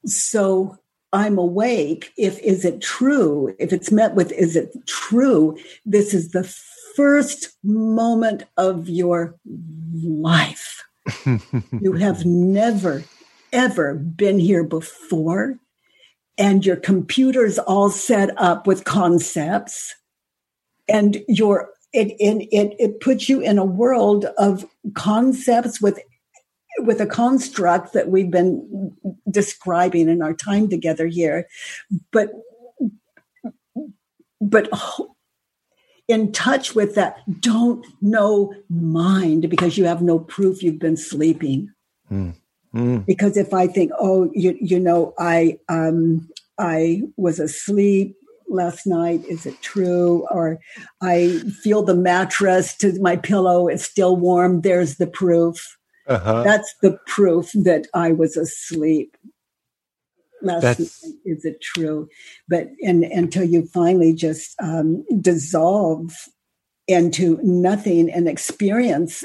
[0.06, 0.78] So
[1.14, 2.12] I'm awake.
[2.18, 3.56] If is it true?
[3.60, 5.58] If it's met with is it true?
[5.86, 6.44] This is the
[6.96, 9.36] first moment of your
[9.94, 10.84] life.
[11.26, 13.04] You have never,
[13.52, 15.60] ever been here before.
[16.38, 19.94] And your computer's all set up with concepts.
[20.88, 24.66] And your it, it it it puts you in a world of
[24.96, 26.00] concepts with
[26.80, 28.96] with a construct that we've been
[29.30, 31.48] describing in our time together here.
[32.12, 32.32] But
[34.42, 34.70] but
[36.08, 41.70] in touch with that don't know mind because you have no proof you've been sleeping
[42.74, 43.06] Mm.
[43.06, 46.28] because if i think oh you you know i um
[46.58, 48.16] i was asleep
[48.50, 50.60] last night is it true or
[51.02, 56.44] i feel the mattress to my pillow it's still warm there's the proof Uh-huh.
[56.44, 59.16] that's the proof that i was asleep.
[60.42, 62.10] Last That's- night is it true?
[62.50, 66.12] But and until you finally just um, dissolve
[66.88, 69.24] into nothing and experience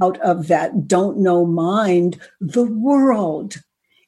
[0.00, 3.56] out of that don't know mind the world.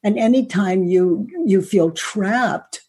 [0.05, 2.83] And anytime you you feel trapped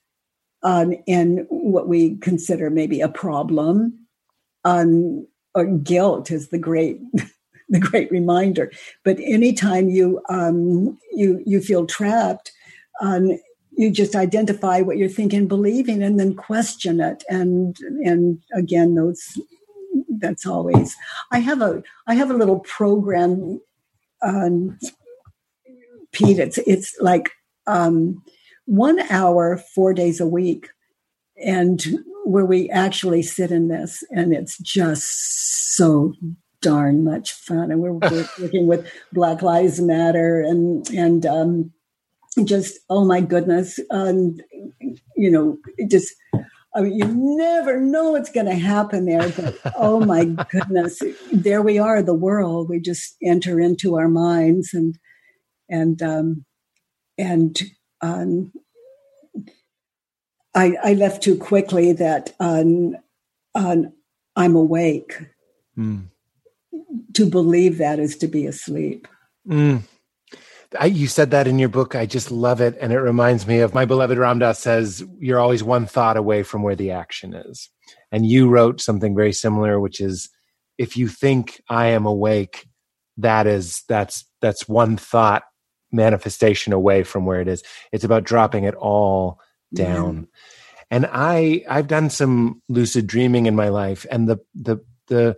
[0.61, 4.07] um, in what we consider maybe a problem
[4.63, 6.99] um, or guilt is the great
[7.73, 8.71] the great reminder.
[9.03, 12.51] But anytime you um, you you feel trapped
[13.01, 13.37] um,
[13.75, 17.23] you just identify what you're thinking believing and then question it.
[17.29, 17.75] And
[18.05, 19.39] and again those
[20.17, 20.95] that's always
[21.31, 23.59] i have a i have a little program
[24.23, 24.77] um
[26.11, 27.29] pete it's it's like
[27.67, 28.23] um
[28.65, 30.69] one hour four days a week
[31.37, 31.85] and
[32.25, 36.13] where we actually sit in this, and it's just so
[36.63, 37.71] darn much fun.
[37.71, 41.71] And we're, we're working with Black Lives Matter and and um,
[42.43, 44.37] just oh my goodness, um,
[45.15, 45.57] you know,
[45.87, 46.13] just.
[46.75, 47.05] I mean, you
[47.37, 52.15] never know what's going to happen there, but oh my goodness, there we are, the
[52.15, 52.67] world.
[52.67, 54.97] We just enter into our minds and
[55.69, 56.45] and um,
[57.17, 57.61] and
[58.01, 58.51] um,
[60.55, 62.95] I, I left too quickly that um,
[63.55, 63.93] um,
[64.35, 65.17] I'm awake.
[65.77, 66.09] Mm.
[67.13, 69.07] To believe that is to be asleep.
[69.47, 69.83] Mm.
[70.79, 71.95] I, you said that in your book.
[71.95, 72.77] I just love it.
[72.81, 76.43] And it reminds me of my beloved Ram Dass says, You're always one thought away
[76.43, 77.69] from where the action is.
[78.11, 80.29] And you wrote something very similar, which is,
[80.77, 82.67] If you think I am awake,
[83.17, 85.43] that is, that's, that's one thought
[85.91, 87.63] manifestation away from where it is.
[87.91, 89.39] It's about dropping it all
[89.73, 90.27] down.
[90.91, 95.37] And I I've done some lucid dreaming in my life and the the the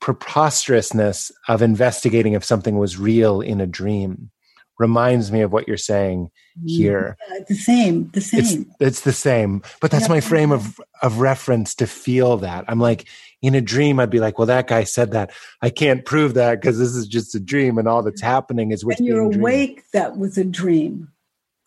[0.00, 4.30] preposterousness of investigating if something was real in a dream
[4.78, 6.30] reminds me of what you're saying
[6.64, 7.16] here.
[7.30, 8.40] Yeah, the same, the same.
[8.40, 12.64] It's, it's the same, but that's my frame of of reference to feel that.
[12.68, 13.06] I'm like
[13.42, 15.30] in a dream, I'd be like, "Well, that guy said that.
[15.62, 18.84] I can't prove that because this is just a dream, and all that's happening is
[18.84, 19.82] what's." When you're awake, dreamed.
[19.92, 21.08] that was a dream.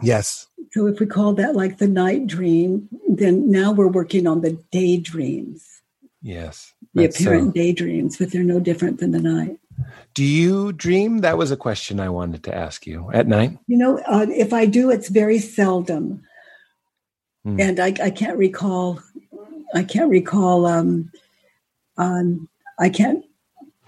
[0.02, 0.48] Yes.
[0.72, 4.58] So if we call that like the night dream, then now we're working on the
[4.72, 5.71] daydreams.
[6.22, 6.74] Yes.
[6.94, 7.52] The apparent so.
[7.54, 9.58] daydreams, but they're no different than the night.
[10.14, 11.20] Do you dream?
[11.20, 13.58] That was a question I wanted to ask you at night.
[13.68, 16.22] You know, uh, if I do, it's very seldom,
[17.46, 17.60] mm.
[17.60, 19.00] and I, I, can't recall.
[19.74, 20.66] I can't recall.
[20.66, 21.12] Um,
[21.98, 23.26] um, I can't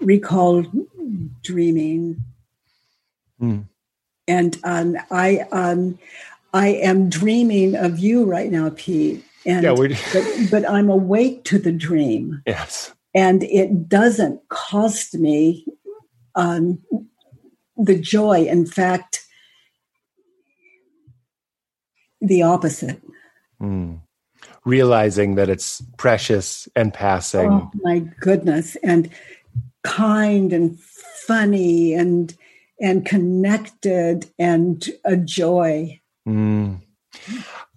[0.00, 0.64] recall
[1.42, 2.24] dreaming.
[3.40, 3.64] Mm.
[4.26, 5.98] And um, I, um,
[6.52, 9.24] I am dreaming of you right now, Pete.
[9.46, 12.42] And yeah, but, but I'm awake to the dream.
[12.46, 12.92] Yes.
[13.14, 15.66] And it doesn't cost me
[16.34, 16.80] um,
[17.76, 18.46] the joy.
[18.46, 19.20] In fact,
[22.20, 23.02] the opposite.
[23.60, 24.00] Mm.
[24.64, 27.50] Realizing that it's precious and passing.
[27.50, 28.76] Oh, my goodness.
[28.82, 29.10] And
[29.84, 32.34] kind and funny and
[32.80, 36.00] and connected and a joy.
[36.26, 36.80] Mm.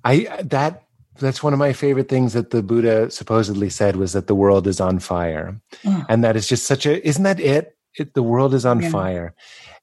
[0.03, 0.86] I that
[1.19, 4.67] that's one of my favorite things that the Buddha supposedly said was that the world
[4.67, 6.05] is on fire, oh.
[6.09, 7.77] and that is just such a isn't that it?
[7.95, 8.89] it the world is on yeah.
[8.89, 9.35] fire,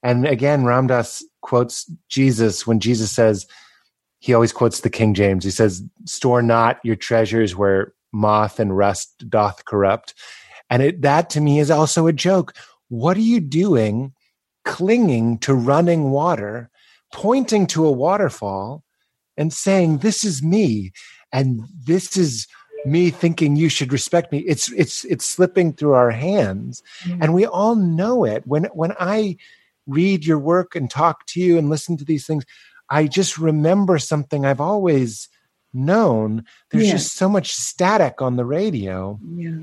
[0.03, 3.45] and again, Ram Dass quotes Jesus when Jesus says
[4.19, 5.43] he always quotes the King James.
[5.43, 10.13] He says, "Store not your treasures where moth and rust doth corrupt,"
[10.69, 12.53] and it that to me is also a joke.
[12.89, 14.13] What are you doing,
[14.63, 16.69] clinging to running water,
[17.11, 18.83] pointing to a waterfall?
[19.37, 20.91] and saying, This is me
[21.31, 22.47] and this is
[22.85, 27.21] me thinking you should respect me it's it's it's slipping through our hands mm-hmm.
[27.21, 29.35] and we all know it when when i
[29.87, 32.45] read your work and talk to you and listen to these things
[32.89, 35.27] i just remember something i've always
[35.73, 36.91] known there's yeah.
[36.91, 39.57] just so much static on the radio yeah.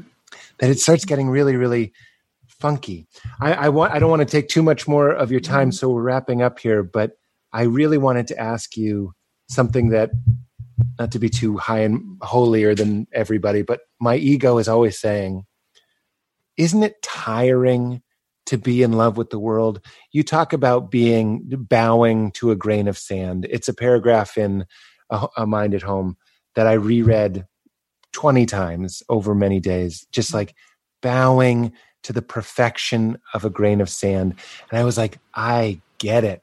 [0.59, 1.93] that it starts getting really really
[2.48, 3.06] funky
[3.40, 5.74] i i want i don't want to take too much more of your time mm-hmm.
[5.74, 7.12] so we're wrapping up here but
[7.52, 9.14] i really wanted to ask you
[9.48, 10.10] something that
[10.98, 15.44] not to be too high and holier than everybody, but my ego is always saying,
[16.56, 18.02] isn't it tiring
[18.46, 19.80] to be in love with the world?
[20.12, 23.46] You talk about being bowing to a grain of sand.
[23.50, 24.66] It's a paragraph in
[25.10, 26.16] a, a Mind at Home
[26.54, 27.46] that I reread
[28.12, 30.54] 20 times over many days, just like
[31.00, 31.72] bowing
[32.02, 34.34] to the perfection of a grain of sand.
[34.70, 36.42] And I was like, I get it.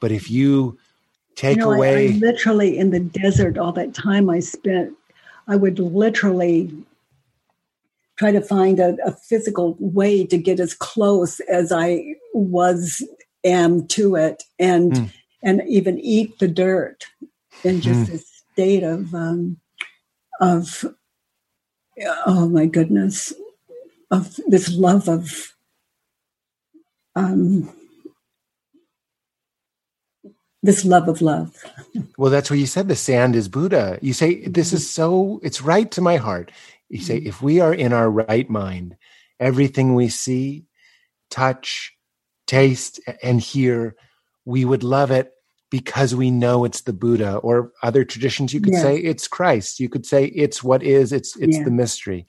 [0.00, 0.78] But if you
[1.40, 2.08] take you know, away.
[2.08, 4.94] I, I literally in the desert, all that time I spent,
[5.48, 6.70] I would literally
[8.16, 13.02] try to find a, a, physical way to get as close as I was
[13.44, 15.12] am to it, and mm.
[15.42, 17.06] and even eat the dirt
[17.64, 18.14] in just mm.
[18.14, 19.58] a state of um,
[20.40, 20.84] of
[22.26, 23.32] oh my goodness
[24.10, 25.54] of this love of
[27.16, 27.70] um,
[30.62, 31.54] this love of love.
[32.18, 32.88] well, that's what you said.
[32.88, 33.98] The sand is Buddha.
[34.02, 34.90] You say, this is mm-hmm.
[34.90, 36.52] so, it's right to my heart.
[36.88, 38.96] You say, if we are in our right mind,
[39.38, 40.64] everything we see,
[41.30, 41.92] touch,
[42.46, 43.96] taste, and hear,
[44.44, 45.32] we would love it
[45.70, 48.52] because we know it's the Buddha or other traditions.
[48.52, 48.82] You could yeah.
[48.82, 49.78] say it's Christ.
[49.78, 51.64] You could say it's what is, it's, it's yeah.
[51.64, 52.26] the mystery.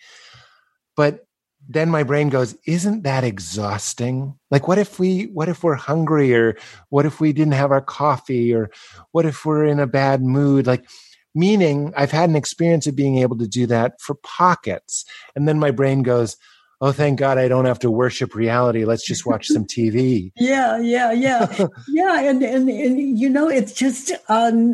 [0.95, 1.25] But
[1.69, 6.33] then my brain goes isn't that exhausting like what if we what if we're hungry
[6.35, 6.57] or
[6.89, 8.69] what if we didn't have our coffee or
[9.11, 10.85] what if we're in a bad mood like
[11.33, 15.05] meaning I've had an experience of being able to do that for pockets.
[15.35, 16.37] And then my brain goes,
[16.81, 18.85] oh, thank God I don't have to worship reality.
[18.85, 20.31] Let's just watch some TV.
[20.37, 21.67] Yeah, yeah, yeah.
[21.89, 22.21] yeah.
[22.21, 24.73] And, and, and, you know, it's just, um,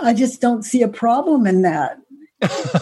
[0.00, 1.98] I just don't see a problem in that.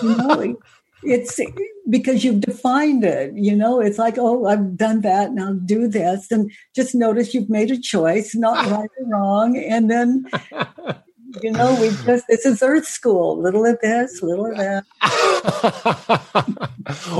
[0.03, 0.57] You know,
[1.03, 1.41] it's
[1.89, 3.33] because you've defined it.
[3.35, 6.31] You know, it's like, oh, I've done that, now do this.
[6.31, 8.77] And just notice you've made a choice, not ah.
[8.77, 9.57] right or wrong.
[9.57, 10.25] And then,
[11.43, 14.85] you know, we just, this is Earth School, little of this, little of that.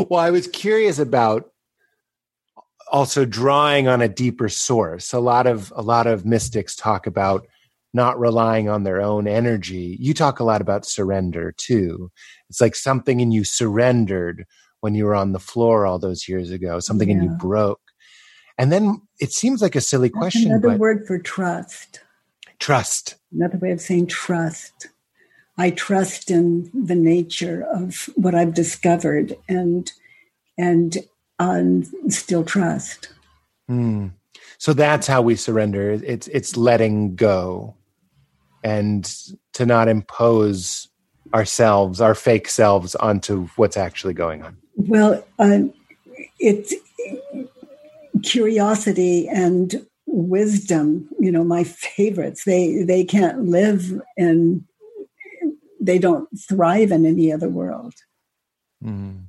[0.09, 1.51] well, I was curious about
[2.93, 5.13] also drawing on a deeper source.
[5.13, 7.47] A lot of, a lot of mystics talk about
[7.93, 9.97] not relying on their own energy.
[9.99, 12.11] You talk a lot about surrender too.
[12.51, 14.45] It's like something in you surrendered
[14.81, 17.17] when you were on the floor all those years ago, something yeah.
[17.17, 17.81] in you broke.
[18.59, 20.51] And then it seems like a silly That's question.
[20.53, 22.01] Another word for trust.
[22.59, 23.17] Trust.
[23.33, 24.89] Another way of saying trust.
[25.57, 29.91] I trust in the nature of what I've discovered and
[30.59, 30.99] and
[31.39, 33.09] um, still trust.
[33.71, 34.13] Mm.
[34.59, 35.93] So that's how we surrender.
[35.93, 37.77] It's it's letting go
[38.63, 39.11] and
[39.55, 40.90] to not impose
[41.35, 44.57] ourselves, our fake selves, onto what's actually going on?
[44.77, 45.61] Well, uh,
[46.39, 46.75] it's
[48.23, 51.09] curiosity and wisdom.
[51.19, 52.45] You know, my favorites.
[52.45, 54.65] They they can't live and
[55.81, 57.95] they don't thrive in any other world.
[58.85, 59.27] Mm.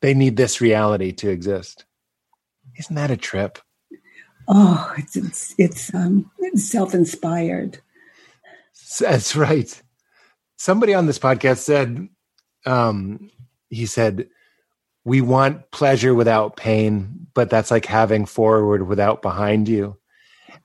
[0.00, 1.84] They need this reality to exist.
[2.76, 3.58] Isn't that a trip?
[4.48, 7.80] Oh, it's it's it's, um, self inspired.
[8.98, 9.82] That's right.
[10.60, 12.06] Somebody on this podcast said,
[12.66, 13.30] um,
[13.70, 14.28] he said,
[15.06, 19.96] we want pleasure without pain, but that's like having forward without behind you.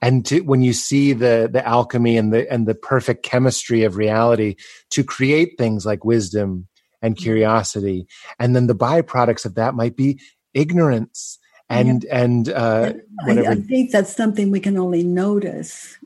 [0.01, 3.95] And to, when you see the the alchemy and the and the perfect chemistry of
[3.95, 4.57] reality
[4.89, 6.67] to create things like wisdom
[7.01, 7.23] and mm-hmm.
[7.23, 8.05] curiosity,
[8.37, 10.19] and then the byproducts of that might be
[10.53, 11.39] ignorance
[11.69, 12.21] and yeah.
[12.21, 12.93] and uh,
[13.23, 13.47] whatever.
[13.47, 15.97] I, I, think that's something we can only notice.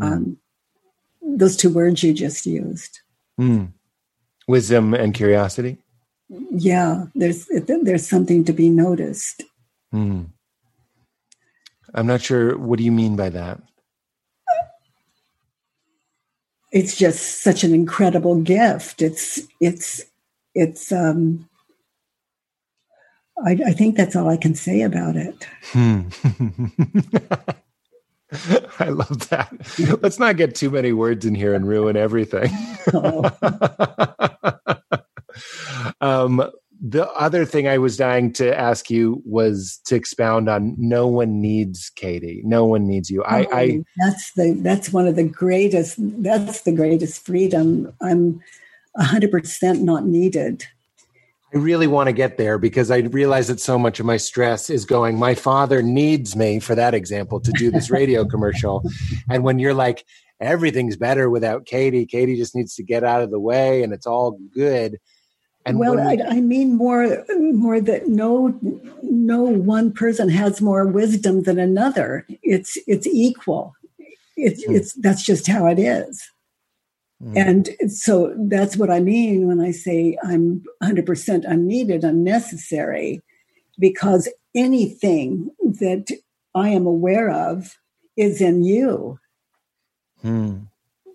[0.00, 0.12] Mm.
[0.12, 0.36] Um,
[1.22, 2.98] those two words you just used.
[3.40, 3.72] Mm.
[4.48, 5.78] Wisdom and curiosity.
[6.50, 7.48] Yeah, there's
[7.82, 9.42] there's something to be noticed.
[9.94, 10.30] Mm.
[11.94, 12.56] I'm not sure.
[12.56, 13.60] What do you mean by that?
[16.72, 19.02] It's just such an incredible gift.
[19.02, 20.02] It's it's
[20.54, 20.90] it's.
[20.90, 21.48] um
[23.44, 25.46] I, I think that's all I can say about it.
[25.72, 26.02] Hmm.
[28.78, 29.52] I love that.
[30.02, 32.50] Let's not get too many words in here and ruin everything.
[32.94, 33.30] Oh.
[36.00, 36.50] um,
[36.84, 41.40] the other thing I was dying to ask you was to expound on no one
[41.40, 42.42] needs Katie.
[42.44, 43.22] No one needs you.
[43.22, 47.92] I, oh, I that's the that's one of the greatest that's the greatest freedom.
[48.00, 48.40] I'm
[48.98, 50.64] hundred percent not needed.
[51.54, 54.70] I really want to get there because I realize that so much of my stress
[54.70, 58.82] is going, my father needs me, for that example, to do this radio commercial.
[59.28, 60.04] And when you're like,
[60.40, 64.06] everything's better without Katie, Katie just needs to get out of the way and it's
[64.06, 64.98] all good.
[65.66, 68.58] And well, we, I, I, mean more, more that no,
[69.02, 72.26] no one person has more wisdom than another.
[72.42, 73.74] It's, it's equal.
[74.36, 74.74] It's, hmm.
[74.74, 76.31] it's, that's just how it is.
[77.22, 77.36] Mm.
[77.36, 83.22] And so that's what I mean when I say I'm 100% unneeded, unnecessary,
[83.78, 86.10] because anything that
[86.54, 87.78] I am aware of
[88.16, 89.18] is in you.
[90.24, 90.66] Mm.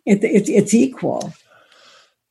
[0.06, 1.34] It, it, it's equal.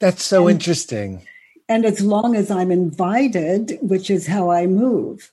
[0.01, 1.27] That's so and, interesting.
[1.69, 5.32] And as long as I'm invited, which is how I move,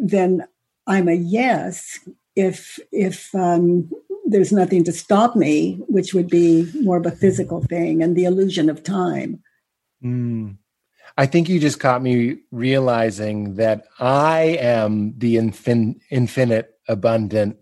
[0.00, 0.46] then
[0.86, 2.00] I'm a yes.
[2.36, 3.90] If if um,
[4.24, 8.24] there's nothing to stop me, which would be more of a physical thing and the
[8.24, 9.42] illusion of time.
[10.02, 10.56] Mm.
[11.16, 17.56] I think you just caught me realizing that I am the infin- infinite, abundant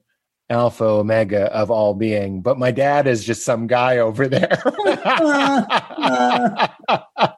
[0.49, 4.63] alpha omega of all being, but my dad is just some guy over there.
[4.87, 7.29] uh, uh,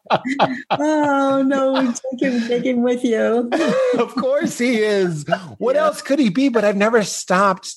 [0.78, 3.50] oh no, take him, take him with you.
[3.98, 5.24] of course he is.
[5.58, 5.84] What yeah.
[5.84, 6.48] else could he be?
[6.48, 7.76] But I've never stopped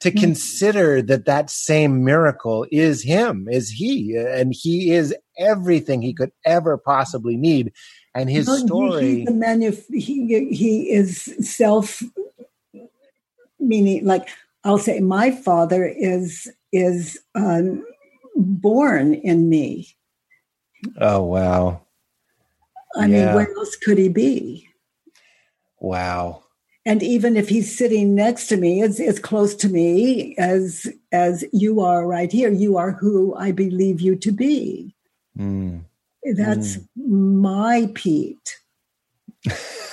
[0.00, 0.20] to mm.
[0.20, 6.32] consider that that same miracle is him, is he, and he is everything he could
[6.44, 7.72] ever possibly need.
[8.14, 12.02] And his no, story, he, manuf- he, he is self,
[13.58, 14.28] meaning like
[14.64, 17.84] I'll say, my father is is um,
[18.34, 19.94] born in me.
[20.98, 21.82] Oh wow!
[22.96, 23.26] I yeah.
[23.26, 24.68] mean, where else could he be?
[25.78, 26.45] Wow
[26.86, 31.44] and even if he's sitting next to me as, as close to me as as
[31.52, 34.96] you are right here you are who i believe you to be
[35.38, 35.84] Mm.
[36.34, 38.58] That's my Pete.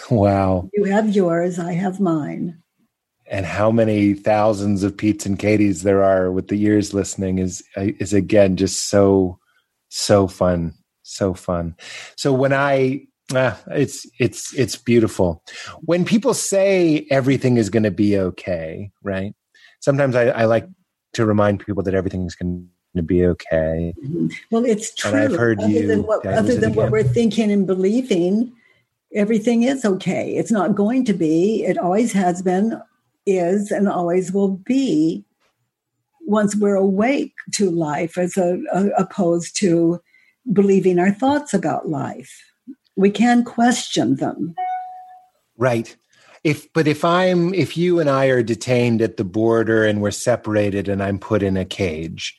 [0.09, 0.69] Wow.
[0.73, 2.61] You have yours, I have mine.
[3.25, 7.63] And how many thousands of Pete's and Katie's there are with the ears listening is
[7.77, 9.39] is again just so
[9.87, 11.75] so fun, so fun.
[12.17, 13.07] So when I
[13.37, 15.43] uh, it's it's it's beautiful.
[15.81, 19.33] When people say everything is going to be okay, right?
[19.79, 20.67] Sometimes I, I like
[21.13, 23.93] to remind people that everything is going to be okay.
[24.51, 25.11] Well, it's true.
[25.11, 28.51] And I've heard other you than what, other than what we're thinking and believing,
[29.15, 30.35] everything is okay.
[30.35, 31.63] It's not going to be.
[31.63, 32.81] It always has been,
[33.25, 35.23] is, and always will be.
[36.25, 40.01] Once we're awake to life, as a, a, opposed to
[40.53, 42.52] believing our thoughts about life,
[42.95, 44.55] we can question them.
[45.57, 45.95] Right.
[46.43, 50.11] If but if I'm if you and I are detained at the border and we're
[50.11, 52.37] separated and I'm put in a cage,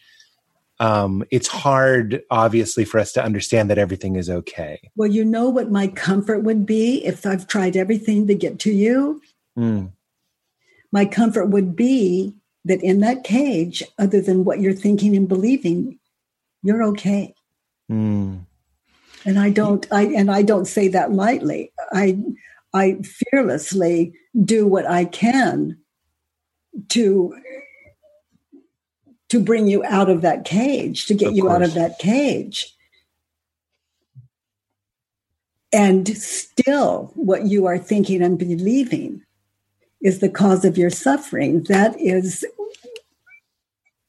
[0.78, 4.90] um, it's hard obviously for us to understand that everything is okay.
[4.96, 8.70] Well, you know what my comfort would be if I've tried everything to get to
[8.70, 9.22] you?
[9.58, 9.92] Mm.
[10.92, 15.98] My comfort would be that in that cage, other than what you're thinking and believing,
[16.62, 17.34] you're okay.
[17.90, 18.46] Mm.
[19.24, 21.72] And I don't I and I don't say that lightly.
[21.92, 22.18] I
[22.72, 22.98] I
[23.30, 24.12] fearlessly
[24.44, 25.78] do what I can
[26.90, 27.34] to
[29.28, 32.74] to bring you out of that cage, to get Of you out of that cage.
[35.72, 39.22] And still, what you are thinking and believing
[40.00, 41.64] is the cause of your suffering.
[41.64, 42.44] That is,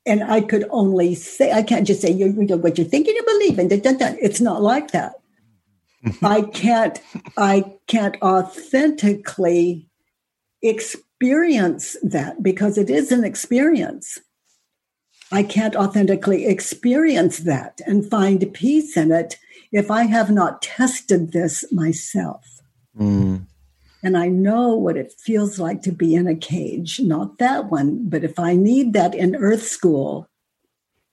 [0.06, 3.16] and I could only say, I can't just say you you know what you're thinking
[3.18, 3.68] and believing.
[3.68, 4.16] da, da, da.
[4.22, 5.16] It's not like that.
[6.22, 7.02] I can't,
[7.38, 9.90] I can't authentically
[10.62, 14.20] experience that because it is an experience.
[15.32, 19.38] I can't authentically experience that and find peace in it
[19.72, 22.46] if I have not tested this myself.
[22.98, 23.48] Mm.
[24.06, 28.08] And I know what it feels like to be in a cage, not that one,
[28.08, 30.30] but if I need that in earth school,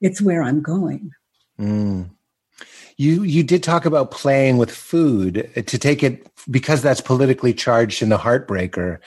[0.03, 1.13] it's where I'm going.
[1.59, 2.11] Mm.
[2.99, 7.55] You you did talk about playing with food uh, to take it because that's politically
[7.55, 8.99] charged in the heartbreaker.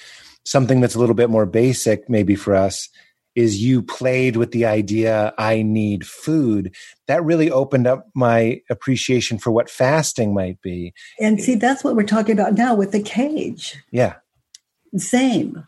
[0.45, 2.89] Something that's a little bit more basic, maybe for us,
[3.35, 6.73] is you played with the idea I need food.
[7.07, 10.93] That really opened up my appreciation for what fasting might be.
[11.19, 13.77] And see, that's what we're talking about now with the cage.
[13.91, 14.15] Yeah,
[14.97, 15.67] Same.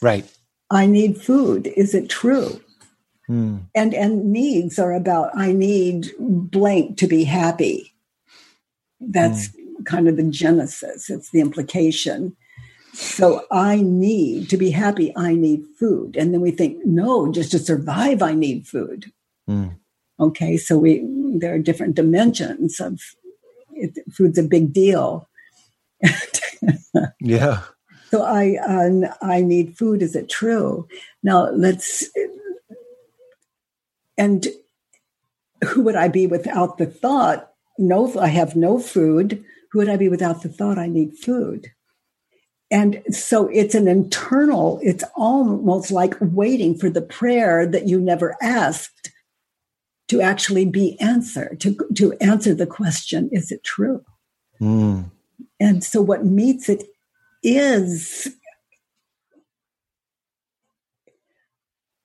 [0.00, 0.24] right.
[0.70, 1.66] I need food.
[1.76, 2.60] Is it true?
[3.28, 3.58] Hmm.
[3.72, 7.94] and and needs are about i need blank to be happy
[9.00, 9.48] that's
[9.84, 12.36] kind of the genesis it's the implication
[12.92, 17.52] so i need to be happy i need food and then we think no just
[17.52, 19.12] to survive i need food
[19.46, 19.68] Hmm.
[20.22, 21.02] Okay so we
[21.38, 23.00] there are different dimensions of
[23.74, 25.28] it, food's a big deal
[27.20, 27.62] Yeah.
[28.10, 30.02] so I uh, I need food.
[30.02, 30.86] Is it true?
[31.22, 32.08] Now let's.
[34.18, 34.46] And
[35.64, 37.50] who would I be without the thought?
[37.78, 39.44] No, I have no food.
[39.70, 40.78] Who would I be without the thought?
[40.78, 41.68] I need food.
[42.70, 44.80] And so it's an internal.
[44.82, 48.91] It's almost like waiting for the prayer that you never asked
[50.12, 51.58] to actually be answered.
[51.60, 54.04] To to answer the question: Is it true?
[54.58, 55.02] Hmm.
[55.58, 56.84] And so what meets it
[57.42, 58.28] is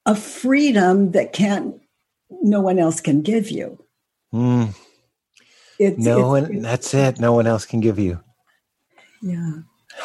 [0.06, 1.76] a freedom that can't
[2.30, 3.84] no one else can give you.
[4.32, 4.66] Hmm.
[5.80, 6.62] It's, No it's- one.
[6.62, 7.20] That's it.
[7.20, 8.22] No one else can give you.
[9.22, 9.52] yeah.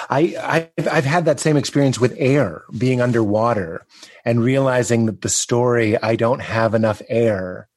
[0.08, 3.84] I, I've, I've had that same experience with air, being underwater
[4.24, 7.68] and realizing that the story, I don't have enough air,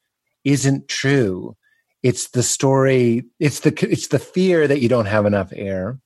[0.46, 1.56] isn't true.
[2.04, 6.00] It's the story, it's the, it's the fear that you don't have enough air.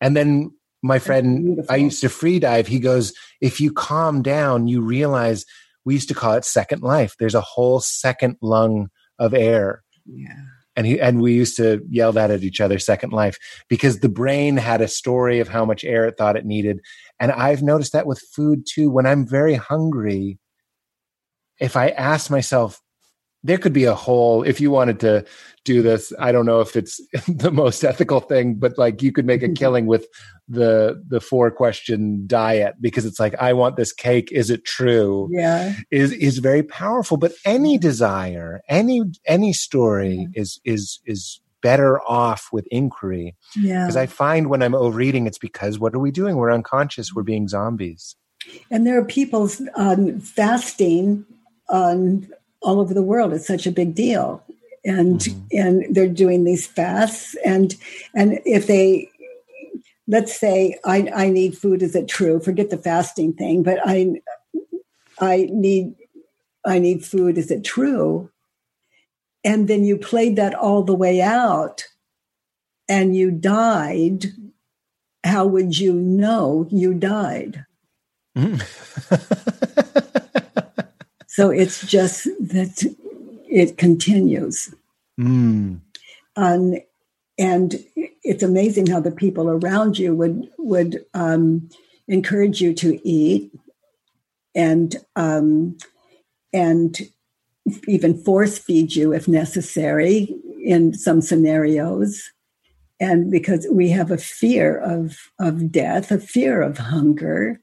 [0.00, 0.50] And then
[0.82, 1.64] my friend.
[1.68, 2.66] I used to free dive.
[2.66, 5.44] He goes, if you calm down, you realize
[5.84, 7.16] we used to call it second life.
[7.18, 8.88] There's a whole second lung
[9.18, 10.36] of air Yeah.
[10.76, 13.38] and he and we used to yell that at each other second life
[13.68, 16.80] because the brain had a story of how much air it thought it needed
[17.18, 20.38] and i've noticed that with food too when i'm very hungry
[21.58, 22.82] if i ask myself
[23.46, 25.24] there could be a whole if you wanted to
[25.64, 29.26] do this i don't know if it's the most ethical thing but like you could
[29.26, 30.06] make a killing with
[30.48, 34.30] the the four question diet because it's like i want this cake.
[34.30, 35.28] Is it true?
[35.30, 35.74] Yeah.
[35.90, 42.48] is is very powerful but any desire any any story is is is better off
[42.52, 43.34] with inquiry.
[43.56, 43.84] Yeah.
[43.84, 46.36] because i find when i'm overeating it's because what are we doing?
[46.36, 47.12] We're unconscious.
[47.12, 48.16] We're being zombies.
[48.70, 51.24] And there are people um, fasting
[51.68, 52.28] um,
[52.66, 53.32] all over the world.
[53.32, 54.42] It's such a big deal.
[54.84, 55.58] and mm-hmm.
[55.58, 57.74] and they're doing these fasts and
[58.14, 59.10] and if they
[60.06, 64.20] let's say I, I need food is it true forget the fasting thing but i
[65.18, 65.94] i need
[66.64, 68.30] i need food is it true
[69.42, 71.84] and then you played that all the way out
[72.88, 74.26] and you died
[75.24, 77.66] how would you know you died
[78.38, 78.62] mm.
[81.36, 82.82] so it's just that
[83.46, 84.74] it continues.
[85.20, 85.82] Mm.
[86.34, 86.76] Um,
[87.36, 87.74] and
[88.24, 91.68] it's amazing how the people around you would would um,
[92.08, 93.52] encourage you to eat
[94.54, 95.76] and um,
[96.54, 97.00] and
[97.86, 100.34] even force feed you if necessary
[100.64, 102.30] in some scenarios
[102.98, 107.60] and because we have a fear of of death a fear of hunger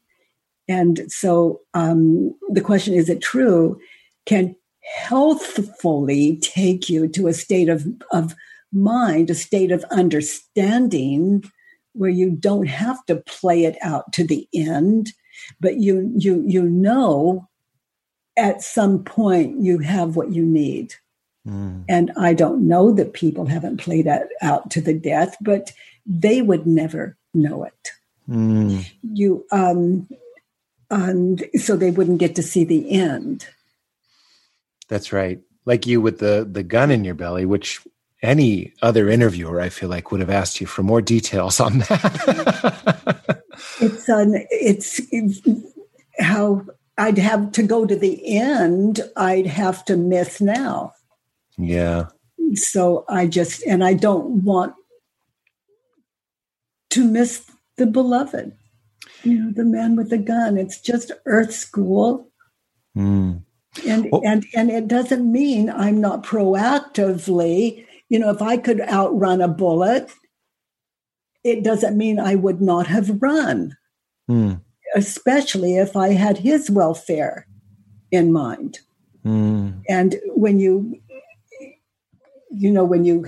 [0.68, 3.80] and so um, the question is it true
[4.26, 8.36] can healthfully take you to a state of, of
[8.72, 11.44] mind, a state of understanding
[11.94, 15.14] where you don't have to play it out to the end,
[15.60, 17.48] but you you you know
[18.36, 20.96] at some point you have what you need.
[21.48, 21.84] Mm.
[21.88, 25.72] And I don't know that people haven't played that out to the death, but
[26.06, 27.92] they would never know it.
[28.28, 28.90] Mm.
[29.04, 30.08] You um
[30.90, 33.48] and so they wouldn't get to see the end.
[34.90, 35.40] That's right.
[35.66, 37.82] Like you with the the gun in your belly, which
[38.22, 43.44] any other interviewer I feel like would have asked you for more details on that.
[43.82, 45.42] it's on it's, it's
[46.20, 46.66] how
[46.98, 50.94] I'd have to go to the end, I'd have to miss now.
[51.58, 52.08] Yeah.
[52.56, 54.74] So I just and I don't want
[56.92, 57.46] to miss
[57.78, 58.56] the beloved.
[59.24, 60.58] You know, the man with the gun.
[60.58, 62.30] It's just earth school.
[62.98, 63.44] Mm.
[63.88, 68.82] And well, and and it doesn't mean I'm not proactively, you know, if I could
[68.82, 70.12] outrun a bullet,
[71.44, 73.76] it doesn't mean I would not have run.
[74.28, 74.56] Hmm.
[74.96, 77.48] Especially if I had his welfare
[78.12, 78.80] in mind.
[79.24, 79.72] Hmm.
[79.90, 81.00] And when you
[82.52, 83.26] you know, when you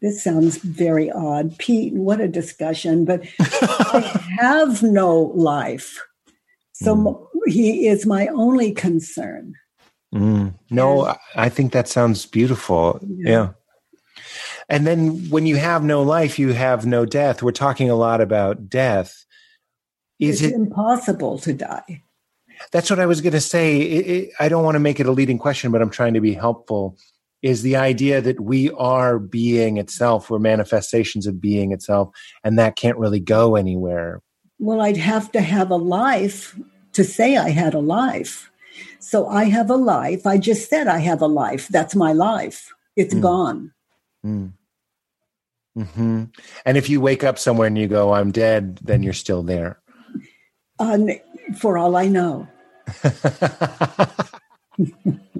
[0.00, 1.56] this sounds very odd.
[1.58, 6.00] Pete, what a discussion, but I have no life.
[6.74, 7.26] So mm.
[7.46, 9.54] he is my only concern.
[10.14, 10.54] Mm.
[10.70, 13.00] No, and, I think that sounds beautiful.
[13.02, 13.30] Yeah.
[13.30, 13.48] yeah.
[14.68, 17.42] And then when you have no life, you have no death.
[17.42, 19.24] We're talking a lot about death.
[20.18, 22.02] Is it's it impossible to die?
[22.72, 23.80] That's what I was going to say.
[23.80, 26.20] It, it, I don't want to make it a leading question, but I'm trying to
[26.20, 26.96] be helpful.
[27.44, 32.08] Is the idea that we are being itself, we're manifestations of being itself,
[32.42, 34.22] and that can't really go anywhere?
[34.58, 36.58] Well, I'd have to have a life
[36.94, 38.50] to say I had a life.
[38.98, 40.26] So I have a life.
[40.26, 41.68] I just said I have a life.
[41.68, 42.72] That's my life.
[42.96, 43.20] It's mm.
[43.20, 43.74] gone.
[44.24, 44.52] Mm.
[45.76, 46.24] Mm-hmm.
[46.64, 49.80] And if you wake up somewhere and you go, I'm dead, then you're still there.
[50.78, 51.10] Um,
[51.58, 52.48] for all I know.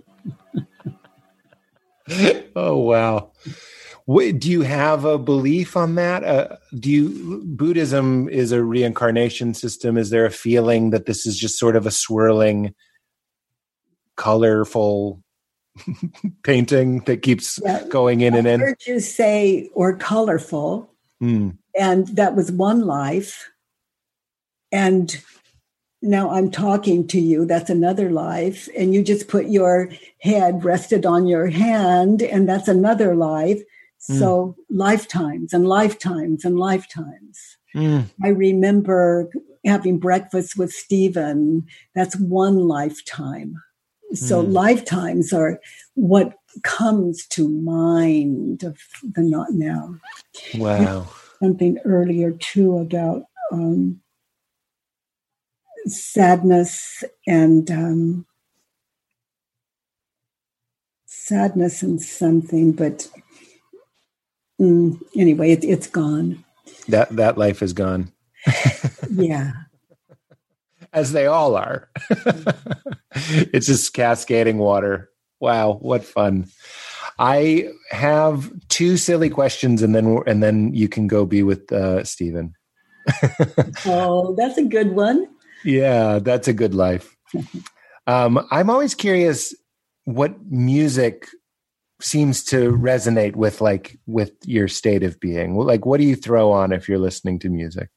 [2.57, 3.33] oh, wow.
[4.07, 6.25] Do you have a belief on that?
[6.25, 9.97] Uh, do you Buddhism is a reincarnation system?
[9.97, 12.75] Is there a feeling that this is just sort of a swirling
[14.17, 15.23] colorful
[16.43, 17.85] painting that keeps yeah.
[17.89, 18.61] going in I and in.
[18.61, 20.91] I heard you say or colorful,
[21.23, 21.57] mm.
[21.79, 23.51] and that was one life.
[24.73, 25.17] And
[26.05, 27.47] now I'm talking to you.
[27.47, 29.91] That's another life, and you just put your
[30.21, 33.61] head rested on your hand, and that's another life.
[34.11, 34.19] Mm.
[34.19, 37.57] So lifetimes and lifetimes and lifetimes.
[37.75, 38.11] Mm.
[38.23, 39.31] I remember
[39.65, 41.67] having breakfast with Stephen.
[41.95, 43.57] That's one lifetime.
[44.13, 44.53] So mm.
[44.53, 45.59] lifetimes are
[45.95, 49.97] what comes to mind of the not now.
[50.55, 51.09] Wow.
[51.43, 54.01] Something earlier too about um,
[55.87, 58.27] sadness and um,
[61.07, 63.09] sadness and something, but
[64.61, 66.45] mm, anyway, it, it's gone.
[66.89, 68.13] That that life is gone.
[69.11, 69.53] yeah
[70.95, 71.89] as they all are.
[73.13, 75.11] it's just cascading water.
[75.41, 76.47] Wow, what fun.
[77.19, 82.05] I have two silly questions and then and then you can go be with uh
[82.05, 82.55] Stephen.
[83.85, 85.29] oh, that's a good one.
[85.65, 87.17] Yeah, that's a good life.
[88.07, 89.55] Um, I'm always curious
[90.05, 91.27] what music
[92.01, 95.57] seems to resonate with like with your state of being.
[95.57, 97.89] Like what do you throw on if you're listening to music?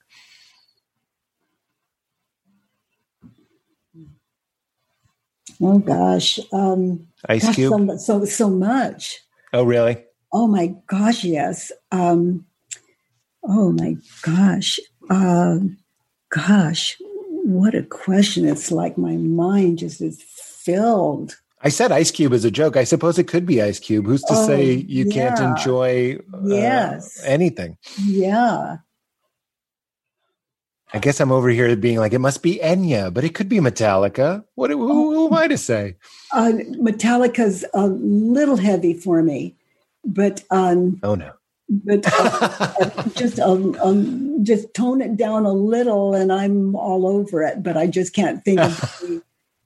[5.59, 7.89] Oh gosh, um, Ice Cube.
[7.89, 9.19] So, so so much.
[9.53, 10.05] Oh, really?
[10.31, 11.71] Oh my gosh, yes.
[11.91, 12.45] Um,
[13.43, 14.79] oh my gosh.
[15.09, 15.59] Uh,
[16.29, 16.97] gosh,
[17.47, 18.45] what a question.
[18.45, 21.37] It's like my mind just is filled.
[21.61, 22.75] I said Ice Cube as a joke.
[22.77, 24.05] I suppose it could be Ice Cube.
[24.05, 27.21] Who's to Oh, say you can't enjoy uh, Yes.
[27.25, 27.77] anything?
[28.03, 28.77] Yeah.
[30.93, 33.57] I guess I'm over here being like, it must be Enya, but it could be
[33.59, 34.43] Metallica.
[34.55, 34.69] What?
[34.71, 35.95] Who, who am I to say?
[36.31, 39.55] Uh, Metallica's a little heavy for me,
[40.05, 41.33] but um, Oh no.
[41.69, 47.43] But uh, just um, um, just tone it down a little, and I'm all over
[47.43, 47.61] it.
[47.63, 49.03] But I just can't think of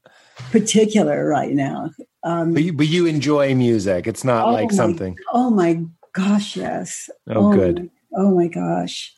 [0.52, 1.92] particular right now.
[2.24, 4.08] Um, But you, but you enjoy music.
[4.08, 5.16] It's not Oh like my- something.
[5.34, 5.82] oh my
[6.14, 7.10] gosh, yes.
[7.30, 7.80] Oh, good.
[7.80, 9.14] my- oh my gosh,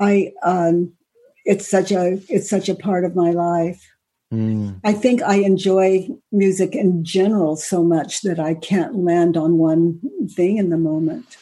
[0.00, 0.92] I um,
[1.44, 3.82] it's such a it's such a part of my life.
[4.32, 4.80] Mm.
[4.82, 10.00] I think I enjoy music in general so much that I can't land on one
[10.34, 11.36] thing in the moment.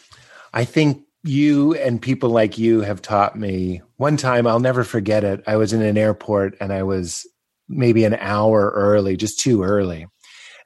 [0.52, 3.82] I think you and people like you have taught me.
[3.96, 5.42] One time, I'll never forget it.
[5.46, 7.26] I was in an airport and I was
[7.68, 10.06] maybe an hour early, just too early.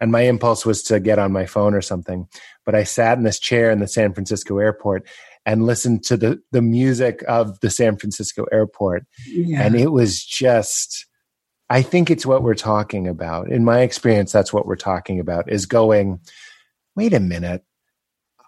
[0.00, 2.26] And my impulse was to get on my phone or something.
[2.64, 5.06] But I sat in this chair in the San Francisco airport
[5.44, 9.04] and listened to the, the music of the San Francisco airport.
[9.26, 9.62] Yeah.
[9.62, 11.06] And it was just,
[11.70, 13.50] I think it's what we're talking about.
[13.50, 16.20] In my experience, that's what we're talking about is going,
[16.96, 17.62] wait a minute.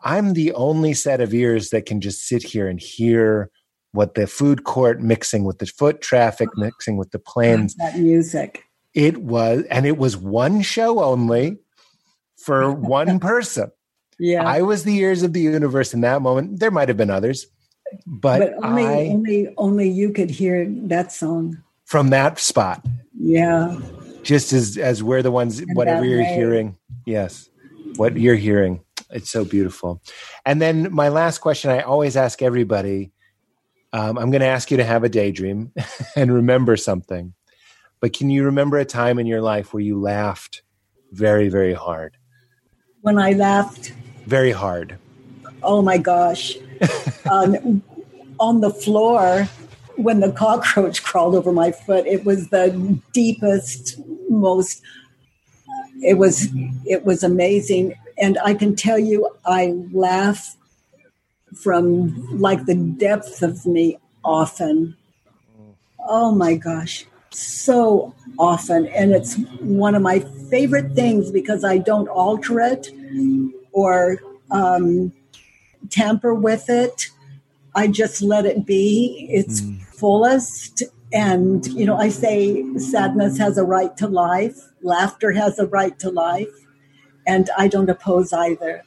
[0.04, 3.50] I'm the only set of ears that can just sit here and hear
[3.92, 6.60] what the food court mixing with the foot traffic oh.
[6.60, 7.74] mixing with the planes.
[7.76, 8.64] that music.
[8.94, 11.58] It was, and it was one show only
[12.36, 13.70] for one person.
[14.18, 14.44] Yeah.
[14.44, 16.60] I was the ears of the universe in that moment.
[16.60, 17.46] There might have been others,
[18.06, 21.62] but, but only I, only only you could hear that song.
[21.84, 22.84] from that spot,
[23.16, 23.78] Yeah.
[24.22, 26.34] just as as we're the ones whatever you're way.
[26.34, 26.76] hearing
[27.06, 27.48] yes
[27.96, 30.02] what you're hearing it's so beautiful.
[30.44, 33.12] And then my last question i always ask everybody
[33.92, 35.72] um, i'm going to ask you to have a daydream
[36.16, 37.34] and remember something.
[38.00, 40.62] But can you remember a time in your life where you laughed
[41.12, 42.16] very very hard?
[43.00, 43.92] When I laughed,
[44.26, 44.98] very hard.
[45.62, 46.56] Oh my gosh,
[47.30, 47.82] um,
[48.38, 49.48] on the floor
[49.98, 54.80] when the cockroach crawled over my foot, it was the deepest, most.
[56.00, 56.48] It was
[56.86, 60.56] it was amazing, and I can tell you, I laugh
[61.54, 64.96] from like the depth of me often.
[66.06, 70.20] Oh my gosh, so often, and it's one of my
[70.50, 72.90] favorite things because I don't alter it
[73.72, 74.18] or
[74.50, 75.12] um,
[75.90, 77.08] tamper with it.
[77.74, 79.62] I just let it be its
[79.92, 80.82] fullest.
[81.12, 85.98] And, you know, I say sadness has a right to life, laughter has a right
[86.00, 86.48] to life,
[87.28, 88.82] and I don't oppose either.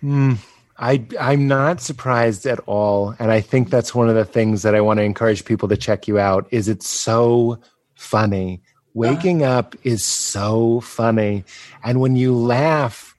[0.00, 0.34] Hmm.
[0.78, 3.14] I, I'm not surprised at all.
[3.18, 5.76] And I think that's one of the things that I want to encourage people to
[5.76, 7.58] check you out is it's so
[7.96, 8.62] funny.
[8.94, 11.44] Waking up is so funny.
[11.84, 13.14] And when you laugh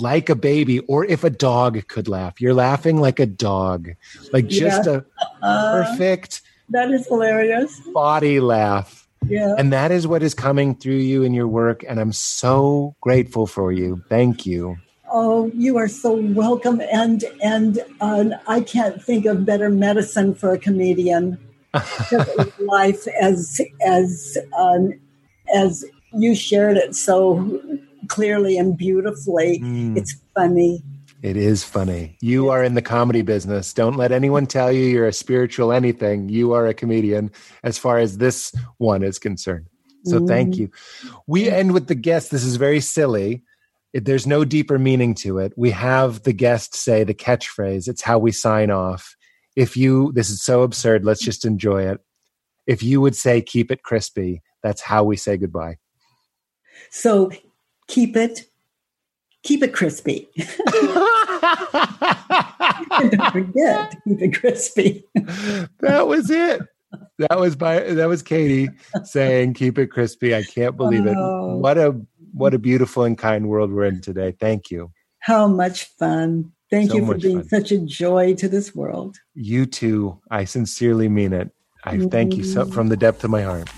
[0.00, 3.90] like a baby, or if a dog could laugh, you're laughing like a dog,
[4.32, 5.04] like just a
[5.40, 7.80] Uh, perfect that is hilarious.
[7.94, 8.93] body laugh.
[9.28, 9.54] Yeah.
[9.56, 11.84] And that is what is coming through you in your work.
[11.86, 14.02] And I'm so grateful for you.
[14.08, 14.76] Thank you.
[15.10, 20.52] Oh, you are so welcome, and and uh, I can't think of better medicine for
[20.52, 21.38] a comedian.
[22.58, 24.92] Life as as um,
[25.54, 25.84] as
[26.14, 27.60] you shared it so
[28.08, 29.60] clearly and beautifully.
[29.60, 29.96] Mm.
[29.96, 30.82] It's funny.
[31.24, 32.18] It is funny.
[32.20, 33.72] You are in the comedy business.
[33.72, 36.28] Don't let anyone tell you you're a spiritual anything.
[36.28, 37.30] You are a comedian
[37.62, 39.70] as far as this one is concerned.
[40.04, 40.26] So mm-hmm.
[40.26, 40.70] thank you.
[41.26, 42.30] We end with the guest.
[42.30, 43.42] This is very silly.
[43.94, 45.54] There's no deeper meaning to it.
[45.56, 47.88] We have the guest say the catchphrase.
[47.88, 49.16] It's how we sign off.
[49.56, 51.06] If you, this is so absurd.
[51.06, 52.02] Let's just enjoy it.
[52.66, 55.78] If you would say, keep it crispy, that's how we say goodbye.
[56.90, 57.30] So
[57.88, 58.44] keep it
[59.44, 60.28] keep it crispy.
[62.90, 65.04] And don't forget to keep it crispy.
[65.80, 66.62] that was it.
[67.18, 68.68] That was by that was Katie
[69.04, 70.34] saying keep it crispy.
[70.34, 71.16] I can't believe it.
[71.16, 71.56] Oh.
[71.56, 72.00] What a
[72.32, 74.34] what a beautiful and kind world we're in today.
[74.38, 74.92] Thank you.
[75.20, 76.52] How much fun.
[76.70, 77.48] Thank So you for being fun.
[77.48, 79.16] such a joy to this world.
[79.34, 80.20] You too.
[80.30, 81.50] I sincerely mean it.
[81.84, 83.68] I thank you so from the depth of my heart.